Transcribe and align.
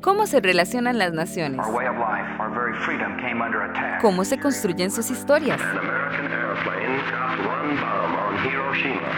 ¿Cómo 0.00 0.26
se 0.26 0.40
relacionan 0.40 0.98
las 0.98 1.12
naciones? 1.12 1.60
¿Cómo 4.00 4.24
se 4.24 4.38
construyen 4.38 4.90
sus 4.90 5.10
historias? 5.10 5.60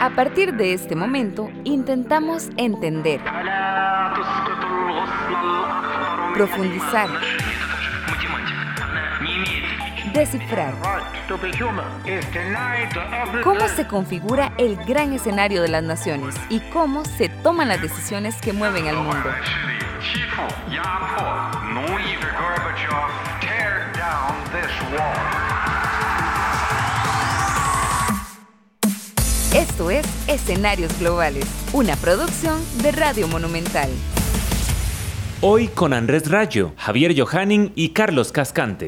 A 0.00 0.10
partir 0.10 0.54
de 0.54 0.72
este 0.72 0.96
momento, 0.96 1.50
intentamos 1.64 2.50
entender, 2.56 3.20
profundizar, 6.34 7.08
descifrar. 10.12 10.74
¿Cómo 13.42 13.68
se 13.68 13.86
configura 13.86 14.52
el 14.58 14.76
gran 14.84 15.12
escenario 15.12 15.62
de 15.62 15.68
las 15.68 15.82
naciones 15.82 16.34
y 16.48 16.60
cómo 16.70 17.04
se 17.04 17.28
toman 17.28 17.68
las 17.68 17.80
decisiones 17.80 18.36
que 18.40 18.52
mueven 18.52 18.88
al 18.88 18.96
mundo? 18.96 19.30
Esto 29.54 29.90
es 29.90 30.06
Escenarios 30.28 30.98
Globales, 30.98 31.46
una 31.72 31.94
producción 31.96 32.58
de 32.82 32.92
Radio 32.92 33.28
Monumental. 33.28 33.90
Hoy 35.40 35.68
con 35.68 35.92
Andrés 35.92 36.30
Rayo, 36.30 36.72
Javier 36.76 37.14
Johanning 37.18 37.72
y 37.74 37.90
Carlos 37.90 38.32
Cascante. 38.32 38.86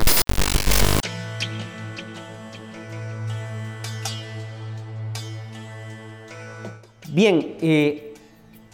Bien, 7.14 7.54
eh, 7.60 8.12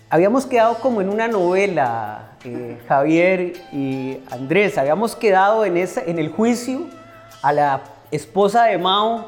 habíamos 0.08 0.46
quedado 0.46 0.78
como 0.78 1.02
en 1.02 1.10
una 1.10 1.28
novela, 1.28 2.38
eh, 2.42 2.78
Javier 2.88 3.52
y 3.70 4.16
Andrés, 4.30 4.78
habíamos 4.78 5.14
quedado 5.14 5.66
en, 5.66 5.76
en 5.76 6.18
el 6.18 6.30
juicio 6.30 6.86
a 7.42 7.52
la 7.52 7.82
esposa 8.10 8.64
de 8.64 8.78
Mao 8.78 9.26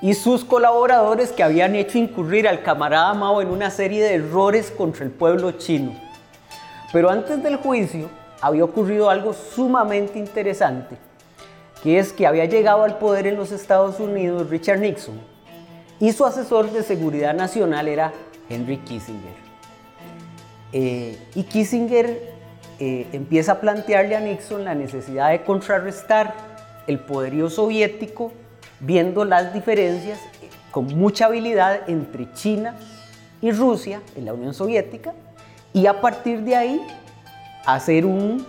y 0.00 0.14
sus 0.14 0.44
colaboradores 0.44 1.32
que 1.32 1.42
habían 1.42 1.74
hecho 1.74 1.98
incurrir 1.98 2.46
al 2.46 2.62
camarada 2.62 3.12
Mao 3.14 3.42
en 3.42 3.48
una 3.48 3.68
serie 3.68 4.04
de 4.04 4.14
errores 4.14 4.70
contra 4.70 5.04
el 5.04 5.10
pueblo 5.10 5.50
chino. 5.50 5.96
Pero 6.92 7.10
antes 7.10 7.42
del 7.42 7.56
juicio 7.56 8.08
había 8.40 8.62
ocurrido 8.62 9.10
algo 9.10 9.32
sumamente 9.32 10.20
interesante, 10.20 10.96
que 11.82 11.98
es 11.98 12.12
que 12.12 12.28
había 12.28 12.44
llegado 12.44 12.84
al 12.84 12.98
poder 12.98 13.26
en 13.26 13.34
los 13.34 13.50
Estados 13.50 13.98
Unidos 13.98 14.48
Richard 14.50 14.78
Nixon 14.78 15.20
y 15.98 16.12
su 16.12 16.24
asesor 16.24 16.70
de 16.70 16.84
seguridad 16.84 17.34
nacional 17.34 17.88
era 17.88 18.12
Henry 18.52 18.78
Kissinger. 18.78 19.34
Eh, 20.72 21.18
y 21.34 21.42
Kissinger 21.44 22.34
eh, 22.78 23.06
empieza 23.12 23.52
a 23.52 23.60
plantearle 23.60 24.16
a 24.16 24.20
Nixon 24.20 24.64
la 24.64 24.74
necesidad 24.74 25.30
de 25.30 25.42
contrarrestar 25.42 26.34
el 26.86 26.98
poderío 26.98 27.48
soviético, 27.50 28.32
viendo 28.80 29.24
las 29.24 29.52
diferencias 29.54 30.18
eh, 30.18 30.48
con 30.70 30.86
mucha 30.86 31.26
habilidad 31.26 31.88
entre 31.88 32.32
China 32.32 32.74
y 33.40 33.52
Rusia 33.52 34.00
en 34.16 34.24
la 34.24 34.34
Unión 34.34 34.54
Soviética, 34.54 35.14
y 35.72 35.86
a 35.86 36.00
partir 36.00 36.42
de 36.42 36.56
ahí 36.56 36.80
hacer 37.66 38.04
un, 38.04 38.44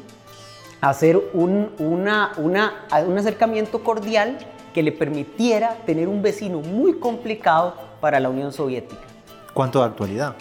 hacer 0.82 1.18
un, 1.34 1.72
una, 1.80 2.32
una, 2.38 2.86
un 3.08 3.18
acercamiento 3.18 3.84
cordial 3.84 4.38
que 4.74 4.82
le 4.82 4.92
permitiera 4.92 5.78
tener 5.86 6.08
un 6.08 6.22
vecino 6.22 6.60
muy 6.60 7.00
complicado 7.00 7.76
para 8.02 8.20
la 8.20 8.30
Unión 8.30 8.52
Soviética. 8.52 9.13
¿Cuánto 9.54 9.80
de 9.80 9.86
actualidad? 9.86 10.36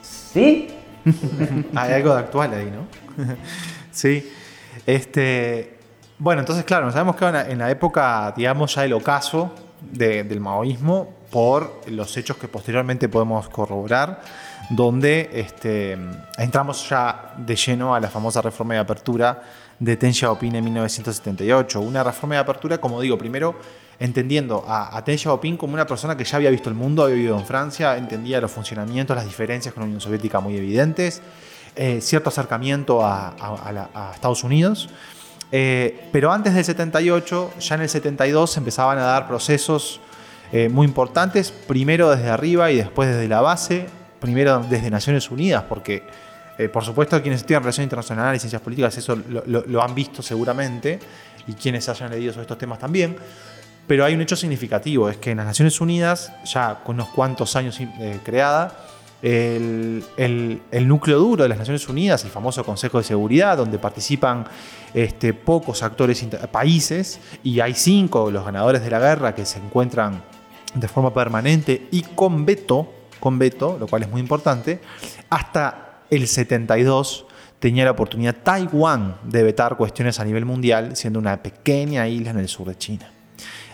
Sí. 0.00 0.68
Hay 1.74 1.92
algo 1.92 2.14
de 2.14 2.20
actual 2.20 2.54
ahí, 2.54 2.70
¿no? 2.70 2.86
sí. 3.90 4.32
Este, 4.86 5.78
bueno, 6.18 6.40
entonces, 6.40 6.64
claro, 6.64 6.90
sabemos 6.90 7.16
que 7.16 7.26
en 7.26 7.58
la 7.58 7.70
época, 7.70 8.32
digamos, 8.36 8.74
ya 8.74 8.82
del 8.82 8.94
ocaso 8.94 9.52
del 9.80 10.40
maoísmo, 10.40 11.22
por 11.30 11.80
los 11.88 12.16
hechos 12.16 12.36
que 12.36 12.46
posteriormente 12.46 13.08
podemos 13.08 13.48
corroborar, 13.48 14.20
donde 14.70 15.30
este, 15.32 15.98
entramos 16.38 16.88
ya 16.88 17.34
de 17.36 17.56
lleno 17.56 17.94
a 17.94 18.00
la 18.00 18.08
famosa 18.08 18.42
reforma 18.42 18.74
de 18.74 18.80
apertura 18.80 19.42
de 19.78 19.96
Deng 19.96 20.12
Xiaoping 20.12 20.54
en 20.54 20.64
1978. 20.64 21.80
Una 21.80 22.04
reforma 22.04 22.36
de 22.36 22.40
apertura, 22.42 22.78
como 22.78 23.00
digo, 23.00 23.18
primero 23.18 23.56
entendiendo 24.02 24.64
a, 24.66 24.96
a 24.96 25.02
Deng 25.02 25.16
Xiaoping 25.16 25.56
como 25.56 25.74
una 25.74 25.86
persona 25.86 26.16
que 26.16 26.24
ya 26.24 26.36
había 26.36 26.50
visto 26.50 26.68
el 26.68 26.74
mundo, 26.74 27.04
había 27.04 27.14
vivido 27.14 27.38
en 27.38 27.46
Francia, 27.46 27.96
entendía 27.96 28.40
los 28.40 28.50
funcionamientos, 28.50 29.14
las 29.14 29.24
diferencias 29.24 29.72
con 29.72 29.82
la 29.82 29.84
Unión 29.86 30.00
Soviética 30.00 30.40
muy 30.40 30.56
evidentes, 30.56 31.22
eh, 31.76 32.00
cierto 32.00 32.28
acercamiento 32.28 33.04
a, 33.04 34.10
Estados 34.12 34.42
Unidos. 34.42 34.88
Eh, 35.52 36.08
pero 36.10 36.32
antes 36.32 36.52
del 36.52 36.64
78, 36.64 37.52
ya 37.60 37.74
en 37.76 37.82
el 37.82 37.88
72 37.88 38.50
se 38.50 38.58
empezaban 38.58 38.98
a 38.98 39.02
dar 39.02 39.28
procesos 39.28 40.00
eh, 40.50 40.68
muy 40.68 40.84
importantes, 40.86 41.52
primero 41.52 42.10
desde 42.10 42.28
arriba 42.28 42.72
y 42.72 42.78
después 42.78 43.08
desde 43.08 43.28
la 43.28 43.40
base, 43.40 43.86
primero 44.18 44.64
desde 44.68 44.90
Naciones 44.90 45.30
Unidas, 45.30 45.64
porque 45.68 46.02
por 46.72 46.84
supuesto 46.84 47.20
quienes 47.22 47.40
estudian 47.40 47.62
relaciones 47.62 47.86
internacionales 47.86 48.38
y 48.38 48.40
ciencias 48.42 48.62
políticas 48.62 48.96
eso 48.96 49.16
lo, 49.16 49.42
lo 49.46 49.82
han 49.82 49.94
visto 49.94 50.22
seguramente, 50.22 51.00
y 51.46 51.54
quienes 51.54 51.88
hayan 51.88 52.10
leído 52.10 52.32
sobre 52.32 52.42
estos 52.42 52.58
temas 52.58 52.78
también. 52.78 53.16
Pero 53.86 54.04
hay 54.04 54.14
un 54.14 54.20
hecho 54.20 54.36
significativo, 54.36 55.08
es 55.08 55.16
que 55.16 55.32
en 55.32 55.38
las 55.38 55.46
Naciones 55.46 55.80
Unidas, 55.80 56.32
ya 56.44 56.80
con 56.84 56.96
unos 56.96 57.08
cuantos 57.08 57.56
años 57.56 57.78
eh, 57.80 58.20
creada, 58.24 58.86
el, 59.22 60.60
núcleo 60.86 61.18
duro 61.18 61.44
de 61.44 61.48
las 61.48 61.58
Naciones 61.58 61.88
Unidas, 61.88 62.24
el 62.24 62.30
famoso 62.30 62.64
Consejo 62.64 62.98
de 62.98 63.04
Seguridad, 63.04 63.56
donde 63.56 63.78
participan 63.78 64.44
este, 64.94 65.32
pocos 65.32 65.82
actores, 65.82 66.24
países, 66.50 67.20
y 67.42 67.60
hay 67.60 67.74
cinco, 67.74 68.30
los 68.30 68.44
ganadores 68.44 68.82
de 68.82 68.90
la 68.90 68.98
guerra, 68.98 69.34
que 69.34 69.46
se 69.46 69.58
encuentran 69.58 70.22
de 70.74 70.88
forma 70.88 71.12
permanente 71.12 71.88
y 71.90 72.02
con 72.02 72.44
veto, 72.44 72.92
con 73.20 73.38
veto, 73.38 73.76
lo 73.78 73.86
cual 73.86 74.02
es 74.02 74.10
muy 74.10 74.20
importante, 74.20 74.80
hasta 75.30 76.00
el 76.10 76.26
72 76.26 77.26
tenía 77.58 77.84
la 77.84 77.92
oportunidad 77.92 78.36
Taiwán 78.42 79.18
de 79.22 79.42
vetar 79.44 79.76
cuestiones 79.76 80.18
a 80.18 80.24
nivel 80.24 80.44
mundial, 80.44 80.96
siendo 80.96 81.20
una 81.20 81.42
pequeña 81.42 82.08
isla 82.08 82.30
en 82.30 82.38
el 82.38 82.48
sur 82.48 82.66
de 82.66 82.76
China. 82.76 83.08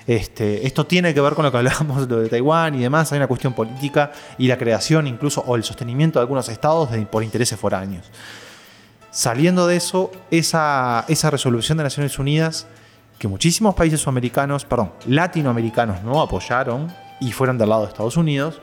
Este, 0.09 0.67
esto 0.67 0.87
tiene 0.87 1.13
que 1.13 1.21
ver 1.21 1.35
con 1.35 1.45
lo 1.45 1.53
que 1.53 1.59
hablábamos 1.59 2.09
de 2.09 2.29
Taiwán 2.31 2.75
y 2.75 2.79
demás. 2.81 3.13
Hay 3.13 3.19
una 3.19 3.27
cuestión 3.27 3.53
política 3.53 4.11
y 4.39 4.49
la 4.49 4.57
creación 4.57 5.07
incluso 5.07 5.45
o 5.47 5.55
el 5.55 5.63
sostenimiento 5.63 6.19
de 6.19 6.23
algunos 6.23 6.49
estados 6.49 6.89
por 7.11 7.23
intereses 7.23 7.61
foráneos. 7.61 8.11
Saliendo 9.11 9.67
de 9.67 9.77
eso, 9.77 10.11
esa, 10.31 11.05
esa 11.09 11.31
resolución 11.31 11.77
de 11.77 11.85
Naciones 11.85 12.19
Unidas, 12.19 12.67
que 13.19 13.29
muchísimos 13.29 13.75
países 13.75 14.01
sudamericanos, 14.01 14.65
perdón, 14.65 14.93
latinoamericanos 15.07 16.03
no 16.03 16.23
apoyaron 16.23 16.91
y 17.21 17.33
fueron 17.33 17.59
del 17.59 17.69
lado 17.69 17.83
de 17.83 17.89
Estados 17.89 18.17
Unidos, 18.17 18.63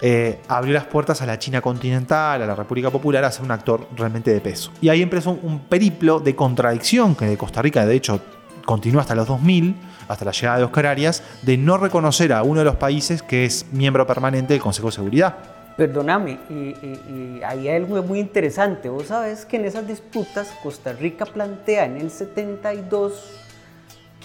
eh, 0.00 0.40
abrió 0.48 0.74
las 0.74 0.86
puertas 0.86 1.22
a 1.22 1.26
la 1.26 1.38
China 1.38 1.60
continental, 1.60 2.42
a 2.42 2.46
la 2.46 2.56
República 2.56 2.90
Popular, 2.90 3.24
a 3.24 3.30
ser 3.30 3.44
un 3.44 3.52
actor 3.52 3.86
realmente 3.96 4.32
de 4.32 4.40
peso. 4.40 4.72
Y 4.80 4.88
ahí 4.88 5.00
empezó 5.00 5.30
un 5.30 5.60
periplo 5.60 6.18
de 6.18 6.34
contradicción 6.34 7.14
que 7.14 7.26
de 7.26 7.38
Costa 7.38 7.62
Rica, 7.62 7.86
de 7.86 7.94
hecho, 7.94 8.20
continúa 8.64 9.02
hasta 9.02 9.14
los 9.14 9.28
2000, 9.28 9.76
hasta 10.08 10.24
la 10.24 10.32
llegada 10.32 10.58
de 10.58 10.64
Oscar 10.64 10.86
Arias, 10.86 11.22
de 11.42 11.56
no 11.56 11.78
reconocer 11.78 12.32
a 12.32 12.42
uno 12.42 12.60
de 12.60 12.64
los 12.64 12.76
países 12.76 13.22
que 13.22 13.44
es 13.44 13.66
miembro 13.72 14.06
permanente 14.06 14.52
del 14.54 14.62
Consejo 14.62 14.88
de 14.88 14.92
Seguridad. 14.92 15.36
Perdóname, 15.76 16.38
y, 16.50 17.40
ahí 17.44 17.68
hay 17.68 17.76
algo 17.76 18.02
muy 18.02 18.20
interesante. 18.20 18.88
Vos 18.88 19.06
sabés 19.06 19.46
que 19.46 19.56
en 19.56 19.64
esas 19.64 19.86
disputas 19.86 20.52
Costa 20.62 20.92
Rica 20.92 21.24
plantea 21.24 21.86
en 21.86 21.96
el 21.96 22.10
72 22.10 23.12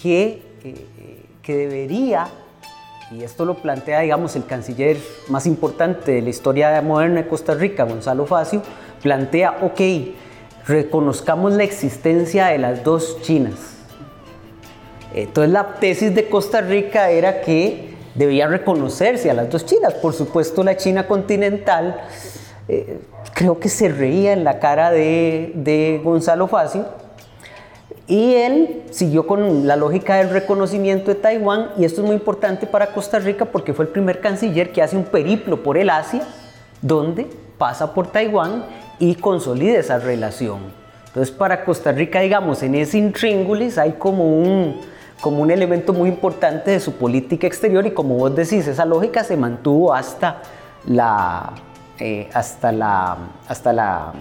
que, 0.00 0.42
eh, 0.62 1.24
que 1.42 1.56
debería, 1.56 2.28
y 3.10 3.22
esto 3.22 3.46
lo 3.46 3.54
plantea, 3.54 4.00
digamos, 4.00 4.36
el 4.36 4.44
canciller 4.44 4.98
más 5.28 5.46
importante 5.46 6.12
de 6.12 6.22
la 6.22 6.28
historia 6.28 6.82
moderna 6.82 7.22
de 7.22 7.28
Costa 7.28 7.54
Rica, 7.54 7.84
Gonzalo 7.84 8.26
Facio, 8.26 8.62
plantea, 9.02 9.58
ok, 9.62 9.80
reconozcamos 10.66 11.54
la 11.54 11.64
existencia 11.64 12.48
de 12.48 12.58
las 12.58 12.84
dos 12.84 13.22
Chinas 13.22 13.77
entonces 15.14 15.52
la 15.52 15.74
tesis 15.74 16.14
de 16.14 16.28
Costa 16.28 16.60
Rica 16.60 17.10
era 17.10 17.40
que 17.40 17.94
debía 18.14 18.46
reconocerse 18.48 19.30
a 19.30 19.34
las 19.34 19.48
dos 19.48 19.64
Chinas. 19.64 19.94
Por 19.94 20.12
supuesto 20.12 20.62
la 20.64 20.76
China 20.76 21.06
continental 21.06 22.00
eh, 22.68 23.00
creo 23.32 23.58
que 23.58 23.68
se 23.68 23.88
reía 23.88 24.32
en 24.32 24.44
la 24.44 24.58
cara 24.58 24.90
de, 24.90 26.00
Gonzalo 26.04 26.48
Facio 26.48 26.86
y 28.06 28.34
él 28.34 28.82
siguió 28.90 29.26
con 29.26 29.66
la 29.66 29.76
lógica 29.76 30.16
del 30.16 30.30
reconocimiento 30.30 31.12
de 31.12 31.14
Taiwán 31.14 31.70
y 31.78 31.84
esto 31.84 32.00
es 32.00 32.06
muy 32.06 32.16
importante 32.16 32.66
para 32.66 32.88
Costa 32.88 33.18
Rica 33.18 33.46
porque 33.46 33.72
fue 33.72 33.84
el 33.84 33.90
primer 33.90 34.20
canciller 34.20 34.72
que 34.72 34.82
hace 34.82 34.96
un 34.96 35.04
periplo 35.04 35.62
por 35.62 35.78
el 35.78 35.88
Asia 35.88 36.22
donde 36.82 37.26
pasa 37.58 37.94
por 37.94 38.08
Taiwán 38.10 38.64
y 38.98 39.14
consolida 39.14 39.78
esa 39.78 39.98
relación. 39.98 40.58
Entonces 41.06 41.34
para 41.34 41.64
Costa 41.64 41.92
Rica, 41.92 42.20
digamos, 42.20 42.62
en 42.62 42.74
ese 42.74 42.98
intríngulis 42.98 43.78
hay 43.78 43.92
como 43.92 44.24
un, 44.24 44.80
como 45.20 45.38
un 45.42 45.50
elemento 45.50 45.92
muy 45.92 46.08
importante 46.08 46.70
de 46.70 46.80
su 46.80 46.92
política 46.94 47.46
exterior 47.46 47.86
y 47.86 47.90
como 47.92 48.14
vos 48.16 48.34
decís, 48.34 48.66
esa 48.66 48.84
lógica 48.84 49.24
se 49.24 49.36
mantuvo 49.36 49.92
hasta 49.94 50.42
la, 50.86 51.52
eh, 51.98 52.28
hasta 52.32 52.70
la, 52.72 53.16
hasta 53.48 53.72
la, 53.72 54.12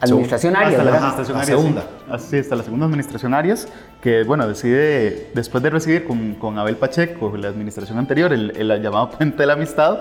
administración 0.00 0.54
Arias, 0.54 0.72
hasta 0.72 0.84
la 0.84 0.96
administración 0.96 1.36
La 1.38 1.42
Arias, 1.42 1.58
segunda. 1.60 1.80
sí. 1.82 1.86
Así, 2.10 2.38
hasta 2.38 2.56
la 2.56 2.62
segunda 2.62 2.86
administración 2.86 3.34
Arias, 3.34 3.68
que 4.02 4.22
bueno, 4.24 4.46
decide, 4.46 5.30
después 5.34 5.62
de 5.62 5.70
recibir 5.70 6.04
con, 6.06 6.34
con 6.34 6.58
Abel 6.58 6.76
Pacheco, 6.76 7.34
la 7.36 7.48
administración 7.48 7.98
anterior, 7.98 8.32
el, 8.32 8.54
el 8.56 8.82
llamado 8.82 9.10
puente 9.10 9.38
de 9.38 9.46
la 9.46 9.54
amistad, 9.54 10.00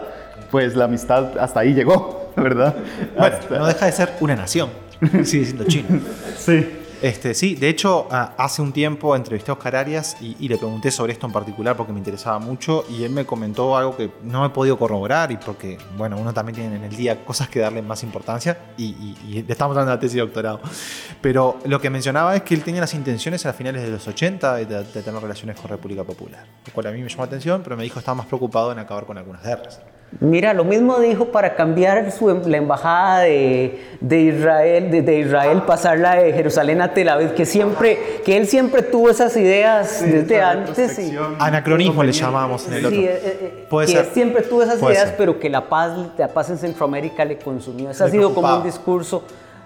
pues 0.51 0.75
la 0.75 0.85
amistad 0.85 1.37
hasta 1.39 1.61
ahí 1.61 1.73
llegó, 1.73 2.29
¿verdad? 2.35 2.75
Bueno, 3.17 3.35
Hasta- 3.37 3.57
no 3.57 3.65
deja 3.65 3.85
de 3.85 3.91
ser 3.91 4.09
una 4.19 4.35
nación. 4.35 4.69
Sigue 5.23 5.45
siendo 5.45 5.63
China. 5.65 5.87
sí. 6.37 6.79
Este, 7.03 7.33
sí, 7.33 7.55
de 7.55 7.67
hecho, 7.67 8.07
hace 8.09 8.61
un 8.61 8.71
tiempo 8.71 9.13
entrevisté 9.13 9.51
a 9.51 9.55
Oscar 9.55 9.75
Arias 9.75 10.15
y, 10.21 10.47
le 10.47 10.57
pregunté 10.57 10.89
sobre 10.89 11.11
esto 11.11 11.27
en 11.27 11.33
particular 11.33 11.75
porque 11.75 11.91
me 11.91 11.99
interesaba 11.99 12.39
mucho 12.39 12.85
y 12.89 13.03
él 13.03 13.11
me 13.11 13.25
comentó 13.25 13.75
algo 13.75 13.97
que 13.97 14.09
no 14.23 14.45
he 14.45 14.49
podido 14.51 14.79
corroborar 14.79 15.29
y 15.29 15.35
porque, 15.35 15.77
bueno, 15.97 16.15
uno 16.17 16.33
también 16.33 16.55
tiene 16.55 16.77
en 16.77 16.83
el 16.85 16.95
día 16.95 17.25
cosas 17.25 17.49
que 17.49 17.59
darle 17.59 17.81
más 17.81 18.03
importancia 18.03 18.57
y, 18.77 18.93
le 19.33 19.51
estamos 19.51 19.75
dando 19.75 19.91
la 19.91 19.99
tesis 19.99 20.15
de 20.15 20.21
doctorado. 20.21 20.61
Pero 21.19 21.59
lo 21.65 21.81
que 21.81 21.89
mencionaba 21.89 22.37
es 22.37 22.43
que 22.43 22.55
él 22.55 22.63
tenía 22.63 22.79
las 22.79 22.93
intenciones 22.93 23.45
a 23.45 23.51
finales 23.51 23.83
de 23.83 23.89
los 23.89 24.07
80 24.07 24.55
de, 24.55 24.65
de 24.65 25.03
tener 25.03 25.21
relaciones 25.21 25.59
con 25.59 25.69
República 25.69 26.05
Popular, 26.05 26.45
lo 26.65 26.71
cual 26.71 26.87
a 26.87 26.91
mí 26.91 27.01
me 27.01 27.09
llamó 27.09 27.23
la 27.23 27.27
atención, 27.27 27.63
pero 27.65 27.75
me 27.75 27.83
dijo 27.83 27.95
que 27.95 27.99
estaba 27.99 28.15
más 28.15 28.27
preocupado 28.27 28.71
en 28.71 28.79
acabar 28.79 29.05
con 29.05 29.17
algunas 29.17 29.43
guerras. 29.43 29.81
Mira, 30.19 30.53
lo 30.53 30.63
mismo 30.63 30.99
dijo 30.99 31.25
para 31.25 31.55
cambiar 31.55 32.11
su, 32.11 32.29
em, 32.29 32.41
la 32.45 32.57
embajada 32.57 33.19
de, 33.21 33.79
de 33.99 34.21
Israel, 34.21 34.91
de, 34.91 35.01
de 35.01 35.19
Israel, 35.19 35.63
pasarla 35.65 36.15
de 36.15 36.31
Jerusalén 36.33 36.81
a 36.81 36.93
Tel 36.93 37.09
Aviv, 37.09 37.33
que 37.33 37.45
siempre, 37.45 37.97
que 38.23 38.37
él 38.37 38.47
siempre 38.47 38.83
tuvo 38.83 39.09
esas 39.09 39.35
ideas 39.37 40.01
desde 40.01 40.35
esa 40.37 40.51
antes. 40.51 40.99
Y, 40.99 41.17
Anacronismo 41.39 42.03
le 42.03 42.11
llamamos 42.11 42.67
en 42.67 42.73
el 42.73 42.85
otro. 42.85 42.97
Sí, 42.99 43.05
eh, 43.05 43.19
eh, 43.23 43.65
Puede 43.69 43.87
que 43.87 43.93
ser. 43.93 44.05
siempre 44.13 44.41
tuvo 44.43 44.63
esas 44.63 44.77
Puede 44.77 44.93
ideas, 44.95 45.09
ser. 45.09 45.17
pero 45.17 45.39
que 45.39 45.49
la 45.49 45.67
paz, 45.67 45.91
la 46.17 46.27
paz 46.27 46.49
en 46.49 46.57
Centroamérica 46.57 47.25
le 47.25 47.37
consumió. 47.37 47.89
Ese 47.89 48.03
Le 48.03 48.07
ha 48.09 48.11
sido 48.11 48.23
como 48.29 48.33
preocupaba. 48.47 48.57
un 48.59 48.63
discurso. 48.63 49.23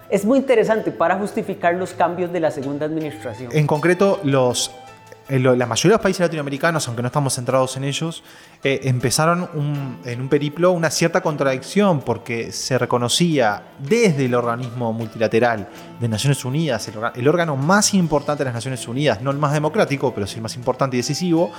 Es 0.10 0.24
muy 0.24 0.38
interesante 0.38 0.92
para 0.92 1.18
justificar 1.18 1.74
los 1.76 1.92
cambios 1.94 2.32
de 2.32 2.40
la 2.40 2.52
segunda 2.52 2.86
administración. 2.86 3.50
En 3.54 3.68
concreto, 3.68 4.20
los, 4.24 4.72
lo- 4.72 4.87
la 5.30 5.66
mayoría 5.66 5.94
de 5.94 5.98
los 5.98 6.02
países 6.02 6.22
latinoamericanos, 6.22 6.88
aunque 6.88 7.02
no 7.02 7.08
estamos 7.08 7.34
centrados 7.34 7.76
en 7.78 7.84
ellos, 7.84 8.24
eh, 8.64 8.82
empezaron 8.84 10.00
en 10.06 10.22
un 10.22 10.30
periplo 10.30 10.72
una 10.72 10.90
cierta 10.90 11.22
contradicción 11.22 12.02
porque 12.02 12.52
se 12.52 12.78
reconocía 12.78 13.64
desde 13.80 14.26
el 14.26 14.36
organismo 14.36 14.94
multilateral 14.94 15.68
de 16.00 16.08
Naciones 16.08 16.46
Unidas, 16.46 16.88
el, 16.88 16.96
el 17.16 17.28
órgano 17.28 17.58
más 17.58 17.94
importante 17.94 18.44
de 18.44 18.46
las 18.46 18.56
Naciones 18.56 18.88
Unidas, 18.88 19.22
no 19.22 19.32
el 19.32 19.38
más 19.38 19.54
democrático, 19.54 20.14
pero 20.14 20.26
sí 20.28 20.36
el 20.36 20.44
más 20.44 20.56
importante 20.56 20.96
y 20.96 21.00
decisivo, 21.00 21.52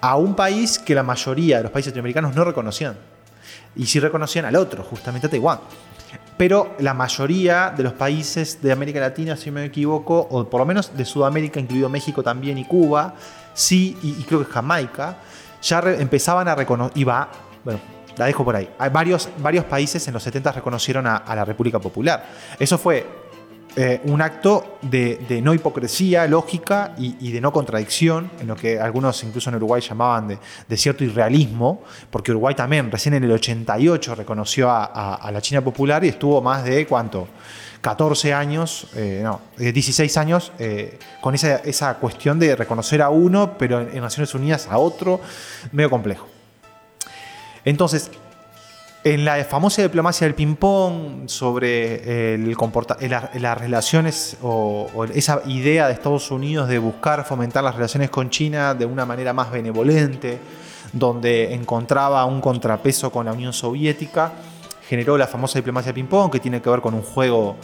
a 0.00 0.16
un 0.16 0.34
país 0.34 0.78
que 0.80 0.94
la 0.94 1.04
mayoría 1.04 1.58
de 1.58 1.62
los 1.62 1.72
países 1.72 1.92
latinoamericanos 1.92 2.34
no 2.34 2.44
reconocían. 2.44 2.96
Y 3.76 3.86
sí 3.86 4.00
reconocían 4.00 4.44
al 4.44 4.56
otro, 4.56 4.82
justamente 4.82 5.28
a 5.28 5.30
Taiwán. 5.30 5.60
Pero 6.36 6.74
la 6.78 6.94
mayoría 6.94 7.72
de 7.76 7.82
los 7.82 7.92
países 7.92 8.60
de 8.62 8.72
América 8.72 9.00
Latina, 9.00 9.36
si 9.36 9.50
me 9.50 9.64
equivoco, 9.64 10.18
o 10.18 10.48
por 10.48 10.60
lo 10.60 10.66
menos 10.66 10.96
de 10.96 11.04
Sudamérica, 11.04 11.60
incluido 11.60 11.88
México 11.88 12.22
también 12.22 12.58
y 12.58 12.64
Cuba, 12.64 13.14
sí, 13.54 13.96
y, 14.02 14.22
creo 14.24 14.44
que 14.44 14.52
Jamaica, 14.52 15.18
ya 15.62 15.80
empezaban 15.98 16.48
a 16.48 16.54
reconocer, 16.54 16.98
y 16.98 17.04
bueno, 17.04 17.28
la 18.16 18.26
dejo 18.26 18.44
por 18.44 18.56
ahí. 18.56 18.68
Varios, 18.92 19.28
varios 19.38 19.64
países 19.66 20.06
en 20.08 20.14
los 20.14 20.22
70 20.22 20.52
reconocieron 20.52 21.06
a 21.06 21.34
la 21.34 21.44
República 21.44 21.78
Popular. 21.78 22.24
Eso 22.58 22.76
fue 22.76 23.21
eh, 23.74 24.00
un 24.04 24.20
acto 24.20 24.78
de, 24.82 25.40
no 25.42 25.54
hipocresía 25.54 26.26
lógica 26.26 26.94
y, 26.98 27.32
de 27.32 27.40
no 27.40 27.52
contradicción, 27.52 28.30
en 28.40 28.48
lo 28.48 28.56
que 28.56 28.78
algunos 28.78 29.22
incluso 29.24 29.48
en 29.48 29.56
Uruguay 29.56 29.80
llamaban 29.80 30.38
de, 30.68 30.76
cierto 30.76 31.04
irrealismo, 31.04 31.82
porque 32.10 32.32
Uruguay 32.32 32.54
también 32.54 32.90
recién 32.90 33.14
en 33.14 33.24
el 33.24 33.32
88 33.32 34.14
reconoció 34.14 34.70
a, 34.70 35.30
la 35.32 35.40
China 35.40 35.62
popular 35.62 36.04
y 36.04 36.08
estuvo 36.08 36.42
más 36.42 36.64
de 36.64 36.86
cuánto, 36.86 37.28
14 37.80 38.34
años, 38.34 38.88
eh, 38.94 39.20
no, 39.24 39.40
eh, 39.58 39.72
16 39.72 40.16
años 40.18 40.52
eh, 40.58 40.98
con 41.20 41.34
esa, 41.34 41.56
esa 41.56 41.94
cuestión 41.94 42.38
de 42.38 42.54
reconocer 42.54 43.02
a 43.02 43.08
uno, 43.08 43.56
pero 43.58 43.80
en 43.80 44.00
Naciones 44.00 44.34
Unidas 44.34 44.68
a 44.70 44.78
otro, 44.78 45.20
medio 45.72 45.90
complejo. 45.90 46.28
Entonces, 47.64 48.10
en 49.04 49.24
la 49.24 49.42
famosa 49.44 49.82
diplomacia 49.82 50.26
del 50.26 50.34
ping-pong 50.36 51.28
sobre 51.28 52.34
el 52.34 52.56
comporta- 52.56 52.96
la- 53.08 53.30
las 53.34 53.58
relaciones 53.58 54.36
o, 54.42 54.88
o 54.94 55.04
esa 55.04 55.42
idea 55.46 55.88
de 55.88 55.94
Estados 55.94 56.30
Unidos 56.30 56.68
de 56.68 56.78
buscar 56.78 57.24
fomentar 57.24 57.64
las 57.64 57.74
relaciones 57.74 58.10
con 58.10 58.30
China 58.30 58.74
de 58.74 58.86
una 58.86 59.04
manera 59.04 59.32
más 59.32 59.50
benevolente, 59.50 60.38
donde 60.92 61.52
encontraba 61.54 62.24
un 62.26 62.40
contrapeso 62.40 63.10
con 63.10 63.26
la 63.26 63.32
Unión 63.32 63.52
Soviética, 63.52 64.32
generó 64.88 65.16
la 65.18 65.26
famosa 65.26 65.58
diplomacia 65.58 65.92
del 65.92 66.02
ping-pong 66.04 66.30
que 66.30 66.38
tiene 66.38 66.60
que 66.62 66.70
ver 66.70 66.80
con 66.80 66.94
un 66.94 67.02
juego 67.02 67.56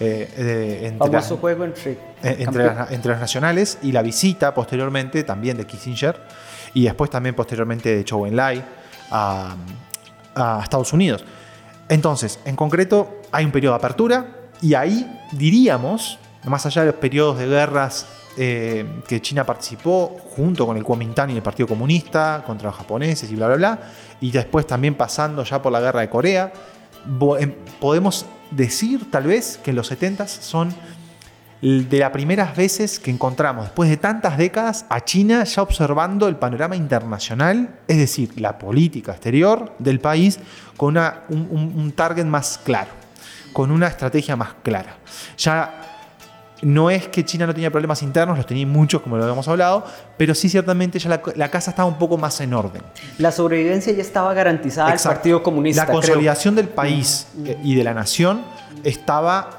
eh, 0.00 0.28
de- 0.36 0.86
entre, 0.88 0.98
las- 1.18 1.28
juego 1.40 1.64
entre, 1.64 1.92
eh, 1.92 1.96
entre, 2.22 2.44
campeón- 2.44 2.76
las, 2.76 2.90
entre 2.92 3.10
los 3.12 3.20
nacionales 3.20 3.78
y 3.82 3.90
la 3.92 4.02
visita 4.02 4.52
posteriormente 4.54 5.24
también 5.24 5.56
de 5.56 5.66
Kissinger 5.66 6.20
y 6.74 6.84
después 6.84 7.10
también 7.10 7.34
posteriormente 7.34 7.94
de 7.96 8.04
Chou 8.04 8.26
Enlai 8.26 8.64
a, 9.10 9.54
a 10.34 10.60
Estados 10.62 10.92
Unidos. 10.92 11.24
Entonces, 11.88 12.38
en 12.44 12.56
concreto, 12.56 13.20
hay 13.32 13.44
un 13.44 13.52
periodo 13.52 13.74
de 13.74 13.78
apertura 13.78 14.26
y 14.62 14.74
ahí 14.74 15.06
diríamos, 15.32 16.18
más 16.44 16.64
allá 16.66 16.82
de 16.82 16.92
los 16.92 16.96
periodos 16.96 17.38
de 17.38 17.46
guerras 17.46 18.06
eh, 18.36 18.84
que 19.06 19.20
China 19.20 19.44
participó 19.44 20.16
junto 20.34 20.66
con 20.66 20.76
el 20.76 20.82
Kuomintang 20.82 21.30
y 21.30 21.36
el 21.36 21.42
Partido 21.42 21.68
Comunista 21.68 22.42
contra 22.46 22.68
los 22.68 22.76
japoneses 22.76 23.30
y 23.30 23.36
bla, 23.36 23.46
bla, 23.48 23.56
bla, 23.56 23.78
y 24.20 24.30
después 24.30 24.66
también 24.66 24.94
pasando 24.94 25.44
ya 25.44 25.62
por 25.62 25.70
la 25.70 25.80
guerra 25.80 26.00
de 26.00 26.08
Corea, 26.08 26.52
em- 27.38 27.54
podemos 27.80 28.26
decir 28.50 29.10
tal 29.10 29.24
vez 29.24 29.58
que 29.62 29.72
los 29.72 29.86
70 29.86 30.26
son 30.26 30.74
de 31.62 31.98
las 31.98 32.10
primeras 32.10 32.54
veces 32.56 32.98
que 32.98 33.10
encontramos, 33.10 33.64
después 33.66 33.88
de 33.88 33.96
tantas 33.96 34.36
décadas, 34.36 34.84
a 34.90 35.00
China 35.02 35.44
ya 35.44 35.62
observando 35.62 36.28
el 36.28 36.36
panorama 36.36 36.76
internacional, 36.76 37.70
es 37.88 37.96
decir, 37.96 38.38
la 38.38 38.58
política 38.58 39.12
exterior 39.12 39.72
del 39.78 39.98
país 40.00 40.38
con 40.76 40.90
una- 40.96 41.22
un, 41.30 41.72
un- 41.74 41.92
target 41.92 42.26
más 42.26 42.60
claro, 42.62 42.90
con 43.54 43.70
una 43.70 43.86
estrategia 43.86 44.36
más 44.36 44.50
clara. 44.62 44.96
Ya 45.38 45.80
no 46.60 46.90
es 46.90 47.08
que 47.08 47.24
China 47.24 47.46
no 47.46 47.54
tenía 47.54 47.70
problemas 47.70 48.02
internos, 48.02 48.36
los 48.36 48.46
tenía 48.46 48.66
muchos, 48.66 49.00
como 49.00 49.16
lo 49.16 49.22
habíamos 49.22 49.46
hablado, 49.48 49.86
pero 50.18 50.34
sí 50.34 50.48
ciertamente 50.50 50.98
ya 50.98 51.08
la, 51.10 51.22
la 51.34 51.50
casa 51.50 51.70
estaba 51.70 51.88
un 51.88 51.98
poco 51.98 52.18
más 52.18 52.40
en 52.40 52.52
orden. 52.52 52.82
La 53.18 53.32
sobrevivencia 53.32 53.92
ya 53.92 54.02
estaba 54.02 54.34
garantizada 54.34 54.88
al 54.88 54.94
Exacto. 54.94 55.16
Partido 55.16 55.42
Comunista. 55.42 55.82
La 55.82 55.86
creo. 55.86 56.00
consolidación 56.00 56.54
del 56.56 56.68
país 56.68 57.26
eh, 57.44 57.58
y 57.62 57.74
de 57.74 57.84
la 57.84 57.94
nación 57.94 58.42
estaba 58.82 59.50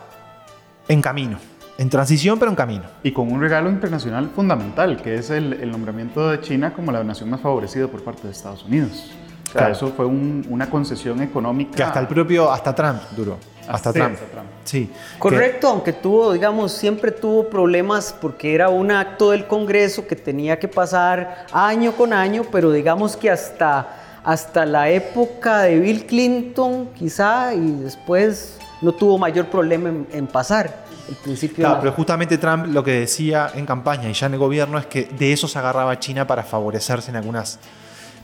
en 0.87 1.01
camino, 1.01 1.37
en 1.77 1.89
transición, 1.89 2.39
pero 2.39 2.49
en 2.51 2.55
camino. 2.55 2.83
Y 3.03 3.11
con 3.11 3.31
un 3.31 3.41
regalo 3.41 3.69
internacional 3.69 4.29
fundamental, 4.33 5.01
que 5.01 5.15
es 5.15 5.29
el, 5.29 5.53
el 5.53 5.71
nombramiento 5.71 6.29
de 6.29 6.39
China 6.41 6.73
como 6.73 6.91
la 6.91 7.03
nación 7.03 7.29
más 7.29 7.41
favorecida 7.41 7.87
por 7.87 8.03
parte 8.03 8.23
de 8.23 8.31
Estados 8.31 8.63
Unidos. 8.63 9.11
O 9.43 9.45
sea, 9.47 9.53
Claro. 9.61 9.73
eso 9.73 9.93
fue 9.95 10.05
un- 10.05 10.45
una 10.49 10.69
concesión 10.69 11.21
económica. 11.21 11.75
Que 11.75 11.83
hasta 11.83 11.99
el 11.99 12.07
propio, 12.07 12.51
hasta 12.51 12.73
Trump 12.73 13.01
duró. 13.15 13.37
Hasta 13.67 13.91
Sí, 13.91 13.99
Trump. 13.99 14.13
hasta 14.13 14.25
Trump. 14.27 14.47
Sí. 14.63 14.91
Correcto, 15.19 15.67
aunque 15.69 15.91
tuvo, 15.93 16.33
digamos, 16.33 16.71
siempre 16.71 17.11
tuvo 17.11 17.49
problemas 17.49 18.15
porque 18.21 18.53
era 18.53 18.69
un 18.69 18.91
acto 18.91 19.31
del 19.31 19.47
Congreso 19.47 20.05
que 20.07 20.15
tenía 20.15 20.59
que 20.59 20.67
pasar 20.67 21.45
año 21.51 21.91
con 21.93 22.13
año, 22.13 22.43
pero 22.51 22.71
digamos 22.71 23.17
que 23.17 23.29
hasta, 23.31 23.87
hasta 24.23 24.65
la 24.65 24.89
época 24.89 25.61
de 25.63 25.79
Bill 25.79 26.05
Clinton, 26.05 26.89
quizá, 26.95 27.53
y 27.55 27.71
después 27.81 28.59
no 28.81 28.91
tuvo 28.91 29.17
mayor 29.17 29.47
problema 29.47 29.89
en, 29.89 30.07
en 30.11 30.27
pasar. 30.27 30.83
El 31.09 31.15
principio 31.15 31.57
Claro, 31.65 31.79
pero 31.81 31.91
justamente 31.93 32.37
Trump 32.37 32.65
lo 32.67 32.83
que 32.83 32.91
decía 33.01 33.51
en 33.53 33.65
campaña 33.65 34.09
y 34.09 34.13
ya 34.13 34.25
en 34.27 34.33
el 34.33 34.39
gobierno 34.39 34.77
es 34.79 34.85
que 34.87 35.03
de 35.03 35.33
eso 35.33 35.47
se 35.47 35.59
agarraba 35.59 35.99
China 35.99 36.25
para 36.25 36.43
favorecerse 36.43 37.09
en 37.11 37.17
algunas. 37.17 37.59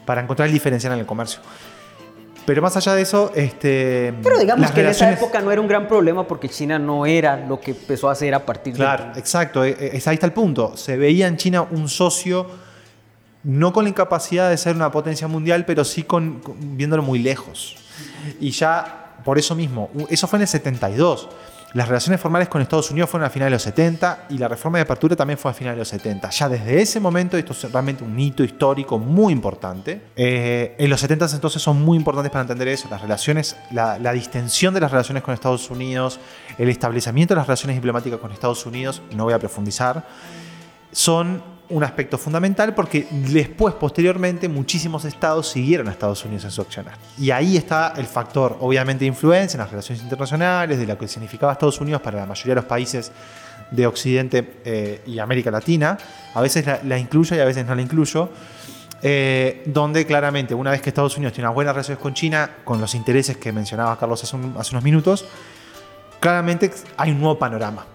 para 0.05 0.21
encontrar 0.21 0.47
el 0.47 0.53
diferencial 0.53 0.93
en 0.93 0.99
el 0.99 1.05
comercio. 1.05 1.39
Pero 2.43 2.59
más 2.63 2.75
allá 2.75 2.95
de 2.95 3.03
eso, 3.03 3.31
este. 3.35 4.13
Pero 4.23 4.39
digamos 4.39 4.61
las 4.61 4.71
que 4.71 4.81
en 4.81 4.87
esa 4.87 5.11
época 5.11 5.41
no 5.41 5.51
era 5.51 5.61
un 5.61 5.67
gran 5.67 5.87
problema 5.87 6.25
porque 6.27 6.49
China 6.49 6.79
no 6.79 7.05
era 7.05 7.37
lo 7.37 7.59
que 7.59 7.69
empezó 7.71 8.09
a 8.09 8.13
hacer 8.13 8.33
a 8.33 8.43
partir 8.43 8.73
Claro, 8.73 9.13
de... 9.13 9.19
exacto. 9.19 9.63
eh, 9.63 9.75
eh, 9.79 10.01
Ahí 10.07 10.15
está 10.15 10.25
el 10.25 10.33
punto. 10.33 10.75
Se 10.75 10.97
veía 10.97 11.27
en 11.27 11.37
China 11.37 11.61
un 11.69 11.87
socio, 11.87 12.47
no 13.43 13.71
con 13.71 13.83
la 13.83 13.91
incapacidad 13.91 14.49
de 14.49 14.57
ser 14.57 14.75
una 14.75 14.91
potencia 14.91 15.27
mundial, 15.27 15.65
pero 15.65 15.85
sí 15.85 16.01
con, 16.01 16.39
con- 16.39 16.77
viéndolo 16.77 17.03
muy 17.03 17.19
lejos. 17.19 17.75
Y 18.39 18.49
ya, 18.49 19.13
por 19.23 19.37
eso 19.37 19.53
mismo, 19.53 19.91
eso 20.09 20.27
fue 20.27 20.37
en 20.37 20.41
el 20.41 20.47
72. 20.47 21.29
Las 21.73 21.87
relaciones 21.87 22.19
formales 22.19 22.49
con 22.49 22.61
Estados 22.61 22.91
Unidos 22.91 23.09
fueron 23.09 23.25
a 23.25 23.29
finales 23.29 23.51
de 23.51 23.55
los 23.55 23.61
70 23.61 24.25
y 24.29 24.37
la 24.37 24.49
reforma 24.49 24.77
de 24.77 24.81
apertura 24.81 25.15
también 25.15 25.37
fue 25.37 25.51
a 25.51 25.53
finales 25.53 25.77
de 25.77 25.81
los 25.81 25.87
70. 25.87 26.29
Ya 26.29 26.49
desde 26.49 26.81
ese 26.81 26.99
momento, 26.99 27.37
esto 27.37 27.53
es 27.53 27.71
realmente 27.71 28.03
un 28.03 28.19
hito 28.19 28.43
histórico 28.43 28.99
muy 28.99 29.31
importante. 29.31 30.01
Eh, 30.17 30.75
en 30.77 30.89
los 30.89 30.99
70 30.99 31.27
entonces 31.33 31.61
son 31.61 31.81
muy 31.81 31.97
importantes 31.97 32.29
para 32.29 32.41
entender 32.41 32.67
eso, 32.67 32.89
las 32.89 33.01
relaciones, 33.01 33.55
la, 33.71 33.97
la 33.99 34.11
distensión 34.11 34.73
de 34.73 34.81
las 34.81 34.91
relaciones 34.91 35.23
con 35.23 35.33
Estados 35.33 35.69
Unidos, 35.69 36.19
el 36.57 36.67
establecimiento 36.67 37.33
de 37.33 37.37
las 37.37 37.47
relaciones 37.47 37.77
diplomáticas 37.77 38.19
con 38.19 38.33
Estados 38.33 38.65
Unidos, 38.65 39.01
no 39.15 39.23
voy 39.23 39.33
a 39.33 39.39
profundizar, 39.39 40.05
son 40.91 41.41
un 41.71 41.83
aspecto 41.83 42.17
fundamental 42.17 42.75
porque 42.75 43.07
después, 43.09 43.73
posteriormente, 43.75 44.47
muchísimos 44.47 45.05
estados 45.05 45.49
siguieron 45.49 45.87
a 45.87 45.91
Estados 45.91 46.23
Unidos 46.25 46.45
en 46.45 46.51
su 46.51 46.61
accionar. 46.61 46.97
Y 47.17 47.31
ahí 47.31 47.57
está 47.57 47.93
el 47.97 48.05
factor, 48.05 48.57
obviamente, 48.59 49.05
de 49.05 49.07
influencia 49.07 49.57
en 49.57 49.61
las 49.61 49.71
relaciones 49.71 50.03
internacionales, 50.03 50.77
de 50.77 50.85
lo 50.85 50.97
que 50.97 51.07
significaba 51.07 51.53
Estados 51.53 51.81
Unidos 51.81 52.01
para 52.01 52.19
la 52.19 52.25
mayoría 52.25 52.51
de 52.51 52.61
los 52.61 52.65
países 52.65 53.11
de 53.71 53.87
Occidente 53.87 54.59
eh, 54.65 55.01
y 55.05 55.19
América 55.19 55.49
Latina. 55.49 55.97
A 56.33 56.41
veces 56.41 56.65
la, 56.65 56.79
la, 56.83 56.97
incluyo 56.97 57.35
y 57.35 57.39
a 57.39 57.45
veces 57.45 57.65
no 57.65 57.73
la 57.73 57.81
incluyo. 57.81 58.29
Eh, 59.03 59.63
donde 59.65 60.05
claramente, 60.05 60.53
una 60.53 60.71
vez 60.71 60.81
que 60.81 60.89
Estados 60.89 61.17
Unidos 61.17 61.33
tiene 61.33 61.47
unas 61.47 61.55
buenas 61.55 61.73
relaciones 61.73 62.01
con 62.01 62.13
China, 62.13 62.57
con 62.63 62.79
los 62.79 62.93
intereses 62.93 63.37
que 63.37 63.51
mencionaba 63.51 63.97
Carlos 63.97 64.23
hace, 64.23 64.37
hace 64.57 64.75
unos 64.75 64.83
minutos, 64.83 65.25
claramente 66.19 66.71
hay 66.97 67.11
un 67.11 67.19
nuevo 67.19 67.39
panorama. 67.39 67.85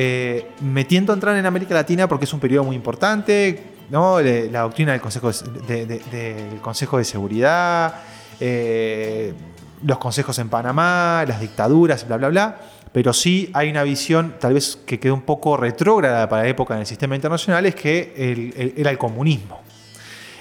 Eh, 0.00 0.52
me 0.60 0.84
tiento 0.84 1.10
a 1.10 1.14
entrar 1.16 1.36
en 1.36 1.44
América 1.44 1.74
Latina 1.74 2.06
porque 2.06 2.24
es 2.24 2.32
un 2.32 2.38
periodo 2.38 2.62
muy 2.62 2.76
importante, 2.76 3.64
la 3.90 4.60
doctrina 4.60 4.92
del 4.92 5.00
Consejo 5.00 5.28
de, 6.98 7.04
Seguridad, 7.04 7.94
eh, 8.38 9.34
los 9.84 9.98
consejos 9.98 10.38
en 10.38 10.50
Panamá, 10.50 11.24
las 11.26 11.40
dictaduras, 11.40 12.06
bla, 12.06 12.16
bla, 12.16 12.28
bla. 12.28 12.60
Pero 12.92 13.12
sí 13.12 13.50
hay 13.54 13.70
una 13.70 13.82
visión, 13.82 14.36
tal 14.38 14.54
vez 14.54 14.78
que 14.86 15.00
quedó 15.00 15.14
un 15.14 15.22
poco 15.22 15.56
retrógrada 15.56 16.28
para 16.28 16.44
la 16.44 16.48
época 16.48 16.74
en 16.74 16.80
el 16.80 16.86
sistema 16.86 17.16
internacional, 17.16 17.66
es 17.66 17.74
que 17.74 18.72
era 18.76 18.92
el 18.92 18.98
comunismo. 18.98 19.62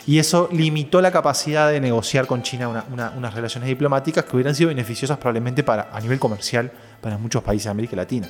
Y 0.06 0.20
eso 0.20 0.50
limitó 0.52 1.02
la 1.02 1.12
capacidad 1.12 1.72
de 1.72 1.82
negociar 1.82 2.28
con 2.28 2.44
China 2.44 2.68
una, 2.70 2.86
una, 2.94 3.12
unas 3.18 3.34
relaciones 3.34 3.68
diplomáticas 3.68 4.24
que 4.24 4.36
hubieran 4.36 4.54
sido 4.54 4.70
beneficiosas 4.70 5.18
probablemente 5.18 5.64
para, 5.64 5.90
a 5.92 6.00
nivel 6.00 6.20
comercial 6.20 6.72
para 7.02 7.18
muchos 7.18 7.42
países 7.42 7.66
de 7.66 7.72
América 7.72 7.96
Latina. 7.96 8.30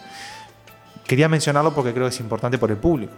Quería 1.08 1.30
mencionarlo 1.30 1.74
porque 1.74 1.94
creo 1.94 2.06
que 2.06 2.14
es 2.14 2.20
importante 2.20 2.58
por 2.58 2.70
el 2.70 2.78
público. 2.78 3.14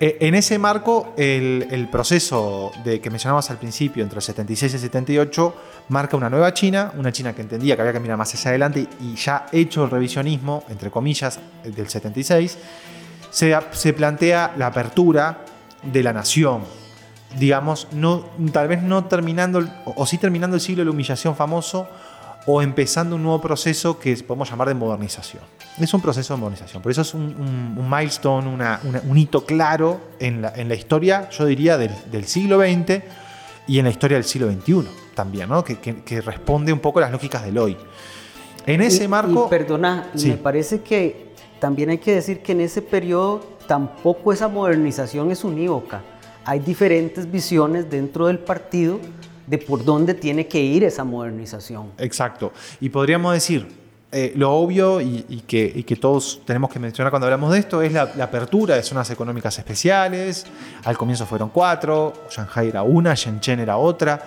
Eh, 0.00 0.18
en 0.20 0.34
ese 0.34 0.58
marco, 0.58 1.14
el, 1.16 1.88
proceso 1.90 2.72
de 2.84 3.00
que 3.00 3.10
mencionamos 3.10 3.48
al 3.50 3.58
principio, 3.58 4.02
entre 4.02 4.18
el 4.18 4.22
76 4.22 4.72
y 4.72 4.74
el 4.74 4.82
78, 4.82 5.54
marca 5.90 6.16
una 6.16 6.28
nueva 6.28 6.52
China, 6.52 6.92
una 6.96 7.12
China 7.12 7.32
que 7.32 7.42
entendía 7.42 7.76
que 7.76 7.82
había 7.82 7.92
que 7.92 8.00
mirar 8.00 8.16
más 8.16 8.34
hacia 8.34 8.50
adelante 8.50 8.88
y 9.00 9.14
ya 9.14 9.46
hecho 9.52 9.84
el 9.84 9.90
revisionismo, 9.90 10.64
entre 10.68 10.90
comillas, 10.90 11.38
del 11.62 11.88
76, 11.88 12.58
se, 13.30 13.56
se 13.70 13.92
plantea 13.92 14.54
la 14.56 14.66
apertura 14.66 15.44
de 15.80 16.02
la 16.02 16.12
nación, 16.12 16.64
digamos, 17.38 17.86
tal 18.52 18.68
vez 18.68 18.82
no 18.82 19.04
terminando, 19.04 19.64
o 19.84 20.04
sí 20.06 20.18
terminando 20.18 20.56
el 20.56 20.60
siglo 20.60 20.80
de 20.80 20.86
la 20.86 20.90
humillación 20.90 21.36
famoso, 21.36 21.88
o 22.46 22.60
empezando 22.62 23.16
un 23.16 23.22
nuevo 23.22 23.40
proceso 23.40 23.98
que 23.98 24.16
podemos 24.16 24.50
llamar 24.50 24.68
de 24.68 24.74
modernización. 24.74 25.42
Es 25.78 25.92
un 25.92 26.00
proceso 26.00 26.34
de 26.34 26.40
modernización, 26.40 26.82
por 26.82 26.92
eso 26.92 27.02
es 27.02 27.14
un, 27.14 27.22
un, 27.22 27.74
un 27.76 27.90
milestone, 27.90 28.48
una, 28.48 28.80
una, 28.84 29.02
un 29.08 29.18
hito 29.18 29.44
claro 29.44 30.00
en 30.20 30.42
la, 30.42 30.52
en 30.54 30.68
la 30.68 30.74
historia, 30.74 31.28
yo 31.30 31.46
diría, 31.46 31.76
del, 31.76 31.90
del, 32.12 32.26
siglo 32.26 32.60
XX 32.60 33.02
y 33.66 33.80
en 33.80 33.84
la 33.86 33.90
historia 33.90 34.16
del 34.16 34.24
siglo 34.24 34.52
XXI 34.52 34.86
también, 35.14 35.48
¿no? 35.48 35.64
que, 35.64 35.80
que, 35.80 36.02
que 36.02 36.20
responde 36.20 36.72
un 36.72 36.78
poco 36.78 37.00
a 37.00 37.02
las 37.02 37.10
lógicas 37.10 37.44
del 37.44 37.58
hoy. 37.58 37.76
En 38.66 38.82
ese 38.82 39.04
y, 39.04 39.08
marco... 39.08 39.46
Y 39.46 39.50
perdona, 39.50 40.10
sí. 40.14 40.28
me 40.28 40.36
parece 40.36 40.80
que 40.80 41.32
también 41.58 41.90
hay 41.90 41.98
que 41.98 42.14
decir 42.14 42.40
que 42.40 42.52
en 42.52 42.60
ese 42.60 42.80
periodo 42.80 43.40
tampoco 43.66 44.32
esa 44.32 44.48
modernización 44.48 45.30
es 45.30 45.42
unívoca. 45.42 46.02
Hay 46.44 46.60
diferentes 46.60 47.30
visiones 47.30 47.90
dentro 47.90 48.26
del 48.26 48.38
partido 48.38 49.00
de 49.46 49.58
por 49.58 49.84
dónde 49.84 50.14
tiene 50.14 50.46
que 50.46 50.60
ir 50.60 50.84
esa 50.84 51.04
modernización. 51.04 51.92
Exacto. 51.98 52.52
Y 52.80 52.88
podríamos 52.90 53.32
decir, 53.32 53.83
eh, 54.16 54.32
lo 54.36 54.52
obvio 54.52 55.00
y, 55.00 55.42
que, 55.44 55.98
todos 56.00 56.42
tenemos 56.44 56.70
que 56.70 56.78
mencionar 56.78 57.10
cuando 57.10 57.26
hablamos 57.26 57.52
de 57.52 57.58
esto 57.58 57.82
es 57.82 57.92
la, 57.92 58.02
apertura 58.02 58.76
de 58.76 58.82
zonas 58.84 59.10
económicas 59.10 59.58
especiales. 59.58 60.46
Al 60.84 60.96
comienzo 60.96 61.26
fueron 61.26 61.48
cuatro, 61.48 62.12
Shanghai 62.30 62.68
era 62.68 62.84
una, 62.84 63.14
Shenzhen 63.14 63.58
era 63.58 63.76
otra, 63.76 64.22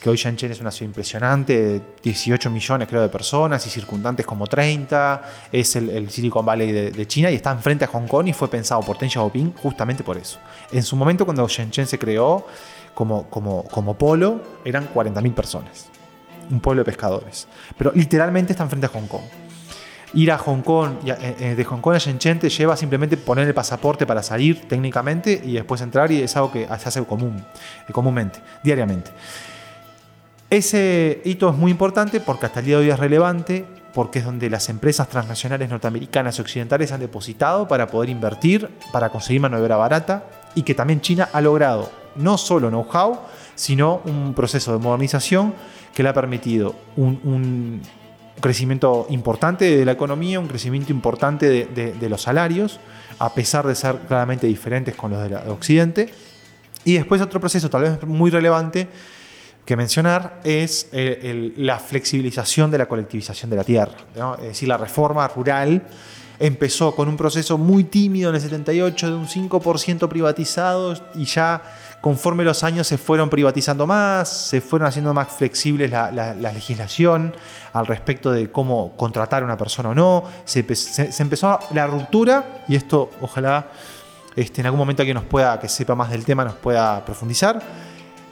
que 0.00 0.10
hoy 0.10 0.16
Shenzhen 0.16 0.50
es 0.50 0.60
una 0.60 0.72
ciudad 0.72 0.88
impresionante, 0.88 1.80
18 2.02 2.50
millones 2.50 2.88
creo 2.88 3.00
de 3.00 3.08
personas 3.08 3.64
y 3.64 3.70
circundantes 3.70 4.26
como 4.26 4.44
30, 4.48 5.22
es 5.52 5.76
el, 5.76 6.10
Silicon 6.10 6.44
Valley 6.44 6.90
de, 6.90 7.06
China 7.06 7.30
y 7.30 7.36
está 7.36 7.52
enfrente 7.52 7.84
a 7.84 7.88
Hong 7.88 8.08
Kong 8.08 8.26
y 8.26 8.32
fue 8.32 8.48
pensado 8.48 8.80
por 8.80 8.98
Deng 8.98 9.10
Xiaoping 9.10 9.54
justamente 9.54 10.02
por 10.02 10.16
eso. 10.16 10.40
En 10.72 10.82
su 10.82 10.96
momento 10.96 11.24
cuando 11.24 11.46
Shenzhen 11.46 11.86
se 11.86 11.96
creó, 11.96 12.44
como, 12.92 13.30
como, 13.30 13.62
como 13.62 13.96
polo 13.96 14.40
eran 14.64 14.92
40.000 14.92 15.32
personas. 15.32 15.97
Un 16.50 16.60
pueblo 16.60 16.80
de 16.80 16.84
pescadores. 16.84 17.46
Pero 17.76 17.92
literalmente 17.94 18.52
están 18.52 18.68
frente 18.68 18.86
a 18.86 18.90
Hong 18.90 19.06
Kong. 19.06 19.24
Ir 20.14 20.32
a 20.32 20.38
Hong 20.38 20.62
Kong, 20.62 20.92
eh, 21.04 21.54
de 21.54 21.64
Hong 21.64 21.80
Kong 21.80 21.94
a 21.94 21.98
Shenzhen 21.98 22.38
te 22.38 22.48
lleva 22.48 22.76
simplemente 22.76 23.16
poner 23.18 23.46
el 23.46 23.54
pasaporte 23.54 24.06
para 24.06 24.22
salir 24.22 24.66
técnicamente 24.66 25.40
y 25.44 25.52
después 25.52 25.82
entrar 25.82 26.10
y 26.10 26.22
es 26.22 26.34
algo 26.36 26.50
que 26.50 26.66
se 26.66 26.88
hace 26.88 27.04
común, 27.04 27.44
comúnmente, 27.92 28.40
diariamente. 28.62 29.10
Ese 30.48 31.20
hito 31.26 31.50
es 31.50 31.56
muy 31.56 31.70
importante 31.70 32.20
porque 32.20 32.46
hasta 32.46 32.60
el 32.60 32.66
día 32.66 32.78
de 32.78 32.84
hoy 32.84 32.90
es 32.90 32.98
relevante, 32.98 33.66
porque 33.92 34.20
es 34.20 34.24
donde 34.24 34.48
las 34.48 34.70
empresas 34.70 35.08
transnacionales 35.08 35.68
norteamericanas 35.68 36.38
y 36.38 36.40
occidentales 36.40 36.90
han 36.92 37.00
depositado 37.00 37.68
para 37.68 37.88
poder 37.88 38.08
invertir, 38.08 38.70
para 38.92 39.10
conseguir 39.10 39.42
mano 39.42 39.60
barata 39.60 40.24
y 40.54 40.62
que 40.62 40.74
también 40.74 41.02
China 41.02 41.28
ha 41.32 41.40
logrado 41.42 41.90
no 42.16 42.38
solo 42.38 42.68
know-how, 42.68 43.18
sino 43.54 44.00
un 44.04 44.34
proceso 44.34 44.72
de 44.72 44.78
modernización 44.78 45.52
que 45.94 46.02
le 46.02 46.08
ha 46.08 46.14
permitido 46.14 46.74
un, 46.96 47.20
un, 47.24 47.82
crecimiento 48.40 49.06
importante 49.10 49.76
de 49.76 49.84
la 49.84 49.90
economía, 49.92 50.38
un 50.38 50.46
crecimiento 50.46 50.92
importante 50.92 51.48
de, 51.48 51.66
de, 51.66 51.92
de, 51.92 52.08
los 52.08 52.22
salarios, 52.22 52.78
a 53.18 53.34
pesar 53.34 53.66
de 53.66 53.74
ser 53.74 53.96
claramente 54.06 54.46
diferentes 54.46 54.94
con 54.94 55.10
los 55.10 55.20
de, 55.20 55.30
la, 55.30 55.40
de 55.42 55.50
Occidente. 55.50 56.08
Y 56.84 56.94
después 56.94 57.20
otro 57.20 57.40
proceso 57.40 57.68
tal 57.68 57.82
vez 57.82 58.06
muy 58.06 58.30
relevante 58.30 58.86
que 59.64 59.76
mencionar 59.76 60.40
es 60.44 60.88
el, 60.92 61.18
el, 61.26 61.54
la 61.56 61.78
flexibilización 61.78 62.70
de 62.70 62.78
la 62.78 62.86
colectivización 62.86 63.50
de 63.50 63.56
la 63.56 63.64
tierra, 63.64 63.96
¿no? 64.16 64.36
es 64.36 64.42
decir, 64.42 64.68
la 64.68 64.78
reforma 64.78 65.26
rural 65.28 65.82
empezó 66.40 66.94
con 66.94 67.08
un 67.08 67.16
proceso 67.16 67.58
muy 67.58 67.84
tímido 67.84 68.30
en 68.30 68.36
el 68.36 68.40
78 68.40 69.10
de 69.10 69.14
un 69.14 69.26
5% 69.26 70.08
privatizado 70.08 70.94
y 71.14 71.24
ya 71.24 71.62
conforme 72.00 72.44
los 72.44 72.62
años 72.62 72.86
se 72.86 72.96
fueron 72.96 73.28
privatizando 73.28 73.86
más, 73.86 74.28
se 74.28 74.60
fueron 74.60 74.86
haciendo 74.86 75.12
más 75.12 75.28
flexibles 75.28 75.90
la, 75.90 76.12
la, 76.12 76.34
la 76.34 76.52
legislación 76.52 77.34
al 77.72 77.86
respecto 77.86 78.30
de 78.30 78.50
cómo 78.50 78.96
contratar 78.96 79.42
a 79.42 79.46
una 79.46 79.56
persona 79.56 79.90
o 79.90 79.94
no, 79.94 80.24
se, 80.44 80.60
empezó 81.18 81.58
la 81.72 81.86
ruptura 81.86 82.62
y 82.68 82.76
esto 82.76 83.10
ojalá 83.20 83.68
este, 84.36 84.60
en 84.60 84.66
algún 84.66 84.78
momento 84.78 85.02
alguien 85.02 85.16
nos 85.16 85.24
pueda, 85.24 85.58
que 85.58 85.68
sepa 85.68 85.96
más 85.96 86.10
del 86.10 86.24
tema, 86.24 86.44
nos 86.44 86.54
pueda 86.54 87.04
profundizar. 87.04 87.60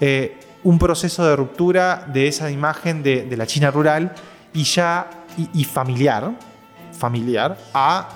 Eh, 0.00 0.38
un 0.62 0.78
proceso 0.78 1.26
de 1.26 1.34
ruptura 1.34 2.06
de 2.12 2.28
esa 2.28 2.50
imagen 2.50 3.02
de, 3.02 3.36
la 3.36 3.46
China 3.46 3.70
rural 3.70 4.12
y 4.52 4.62
ya 4.64 5.10
y 5.52 5.64
familiar, 5.64 6.32
familiar 6.96 7.56
a 7.74 8.08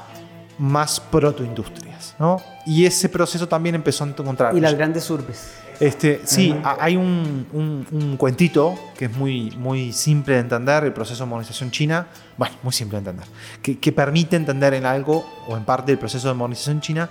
más 0.59 1.01
protoindustrias, 1.01 2.15
¿no? 2.19 2.41
Y 2.67 2.85
ese 2.85 3.09
proceso 3.09 3.49
también 3.49 3.75
empezó 3.75 4.05
a 4.05 4.09
encontrar. 4.09 4.57
Y 4.57 4.61
las 4.61 4.75
grandes 4.75 5.09
urbes. 5.11 5.53
Este, 5.81 6.21
sí, 6.25 6.51
uh 6.51 6.63
-huh. 6.63 6.77
hay 6.79 6.97
un, 6.97 7.47
un, 7.55 7.87
un, 7.91 8.17
cuentito 8.19 8.75
que 8.99 9.07
es 9.07 9.17
muy, 9.17 9.51
muy 9.57 9.95
simple 9.95 10.35
de 10.35 10.41
entender, 10.41 10.85
el 10.85 10.93
proceso 10.93 11.25
de 11.25 11.31
modernización 11.31 11.71
china, 11.71 12.07
bueno, 12.37 12.55
muy 12.63 12.73
simple 12.75 13.01
de 13.01 13.11
entender, 13.11 13.27
que, 13.63 13.79
que 13.79 13.91
permite 13.91 14.37
entender 14.37 14.75
en 14.75 14.85
algo 14.85 15.27
o 15.49 15.57
en 15.57 15.65
parte 15.65 15.93
el 15.93 15.99
proceso 15.99 16.29
de 16.29 16.35
modernización 16.35 16.83
china, 16.83 17.09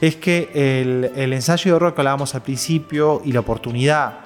es 0.00 0.14
que 0.14 0.48
el, 0.54 1.10
el 1.16 1.32
ensayo 1.32 1.72
de 1.72 1.74
horror 1.74 1.94
que 1.94 2.00
hablábamos 2.02 2.32
al 2.36 2.42
principio 2.42 3.20
y 3.24 3.32
la 3.32 3.40
oportunidad 3.40 4.20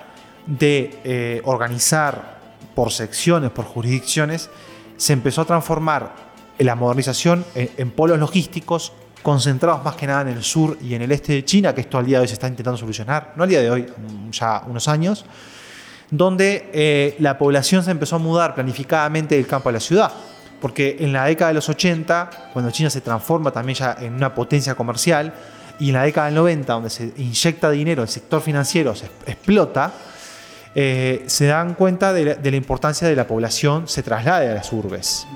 de 0.46 1.00
eh, 1.04 1.40
organizar 1.44 2.40
por 2.74 2.90
secciones, 2.90 3.50
por 3.50 3.64
jurisdicciones, 3.64 4.50
se 4.98 5.14
empezó 5.14 5.42
a 5.42 5.44
transformar 5.46 6.31
la 6.58 6.74
modernización 6.74 7.44
en, 7.54 7.90
polos 7.90 8.18
logísticos 8.18 8.92
concentrados 9.22 9.84
más 9.84 9.96
que 9.96 10.06
nada 10.06 10.22
en 10.22 10.28
el 10.28 10.42
sur 10.42 10.78
y 10.82 10.94
en 10.94 11.02
el 11.02 11.12
este 11.12 11.32
de 11.32 11.44
China, 11.44 11.74
que 11.74 11.82
esto 11.82 11.98
al 11.98 12.06
día 12.06 12.18
de 12.18 12.22
hoy 12.22 12.28
se 12.28 12.34
está 12.34 12.48
intentando 12.48 12.76
solucionar, 12.76 13.32
no 13.36 13.44
al 13.44 13.48
día 13.48 13.60
de 13.60 13.70
hoy, 13.70 13.86
ya 14.30 14.62
unos 14.66 14.88
años, 14.88 15.24
donde 16.10 16.68
eh, 16.72 17.16
la 17.20 17.38
población 17.38 17.82
se 17.82 17.90
empezó 17.90 18.16
a 18.16 18.18
mudar 18.18 18.54
planificadamente 18.54 19.36
del 19.36 19.46
campo 19.46 19.68
a 19.68 19.72
la 19.72 19.80
ciudad. 19.80 20.12
Porque 20.60 20.98
en 21.00 21.12
la 21.12 21.24
década 21.24 21.48
de 21.48 21.54
los 21.54 21.68
80, 21.68 22.50
cuando 22.52 22.70
China 22.70 22.88
se 22.88 23.00
transforma 23.00 23.50
también 23.50 23.76
ya 23.76 23.96
en 24.00 24.14
una 24.14 24.34
potencia 24.34 24.74
comercial, 24.74 25.32
y 25.80 25.88
en 25.88 25.94
la 25.94 26.02
década 26.04 26.26
del 26.26 26.36
90, 26.36 26.72
donde 26.72 26.90
se 26.90 27.12
inyecta 27.16 27.70
dinero, 27.70 28.02
el 28.02 28.08
sector 28.08 28.40
financiero 28.40 28.94
se 28.94 29.06
explota, 29.26 29.92
eh, 30.74 31.24
se 31.26 31.46
dan 31.46 31.74
cuenta 31.74 32.12
de 32.12 32.24
la, 32.24 32.34
de 32.34 32.50
la 32.50 32.56
importancia 32.56 33.08
de 33.08 33.16
la 33.16 33.26
población 33.26 33.88
se 33.88 34.02
traslade 34.02 34.48
a 34.50 34.54
las 34.54 34.72
urbes. 34.72 35.26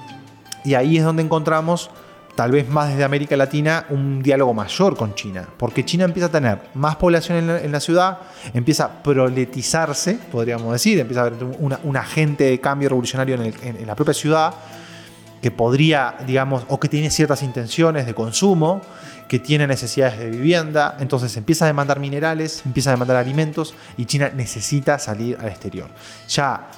Y 0.67 0.75
ahí 0.75 0.99
es 0.99 1.05
donde 1.05 1.23
encontramos 1.23 1.91
tal 2.35 2.51
vez 2.51 2.69
más 2.69 2.91
desde 2.91 3.05
América 3.05 3.37
Latina, 3.37 3.87
un 3.89 4.23
diálogo 4.23 4.53
mayor 4.53 4.97
con 4.97 5.15
China, 5.15 5.49
porque 5.57 5.85
China 5.85 6.05
empieza 6.05 6.27
a 6.27 6.31
tener 6.31 6.59
más 6.75 6.97
población 6.97 7.49
en 7.49 7.73
la, 7.73 7.81
ciudad, 7.81 8.19
empieza 8.53 8.85
a 8.85 9.03
proletizarse, 9.03 10.19
podríamos 10.31 10.71
decir, 10.73 10.99
empieza 10.99 11.23
a 11.23 11.27
haber 11.27 11.43
un 11.45 11.97
agente 11.97 12.45
de 12.45 12.61
cambio 12.61 12.91
revolucionario 12.91 13.37
en, 13.37 13.55
en, 13.63 13.87
la 13.87 13.95
propia 13.95 14.13
ciudad, 14.13 14.53
que 15.41 15.51
podría, 15.51 16.17
digamos, 16.27 16.65
o 16.69 16.79
que 16.79 16.89
tiene 16.89 17.11
ciertas 17.11 17.43
intenciones 17.43 18.05
de 18.05 18.15
consumo, 18.15 18.83
que 19.29 19.39
tiene 19.39 19.67
necesidades 19.67 20.19
de 20.19 20.31
vivienda, 20.31 20.97
entonces 21.01 21.37
empieza 21.37 21.65
a 21.65 21.69
demandar 21.69 22.01
minerales, 22.01 22.63
empieza 22.67 22.91
a 22.91 22.93
demandar 22.93 23.17
alimentos 23.17 23.75
y 23.97 24.05
China 24.05 24.31
necesita 24.35 24.99
salir 24.99 25.39
al 25.41 25.49
exterior. 25.49 25.89
Ya 26.29 26.69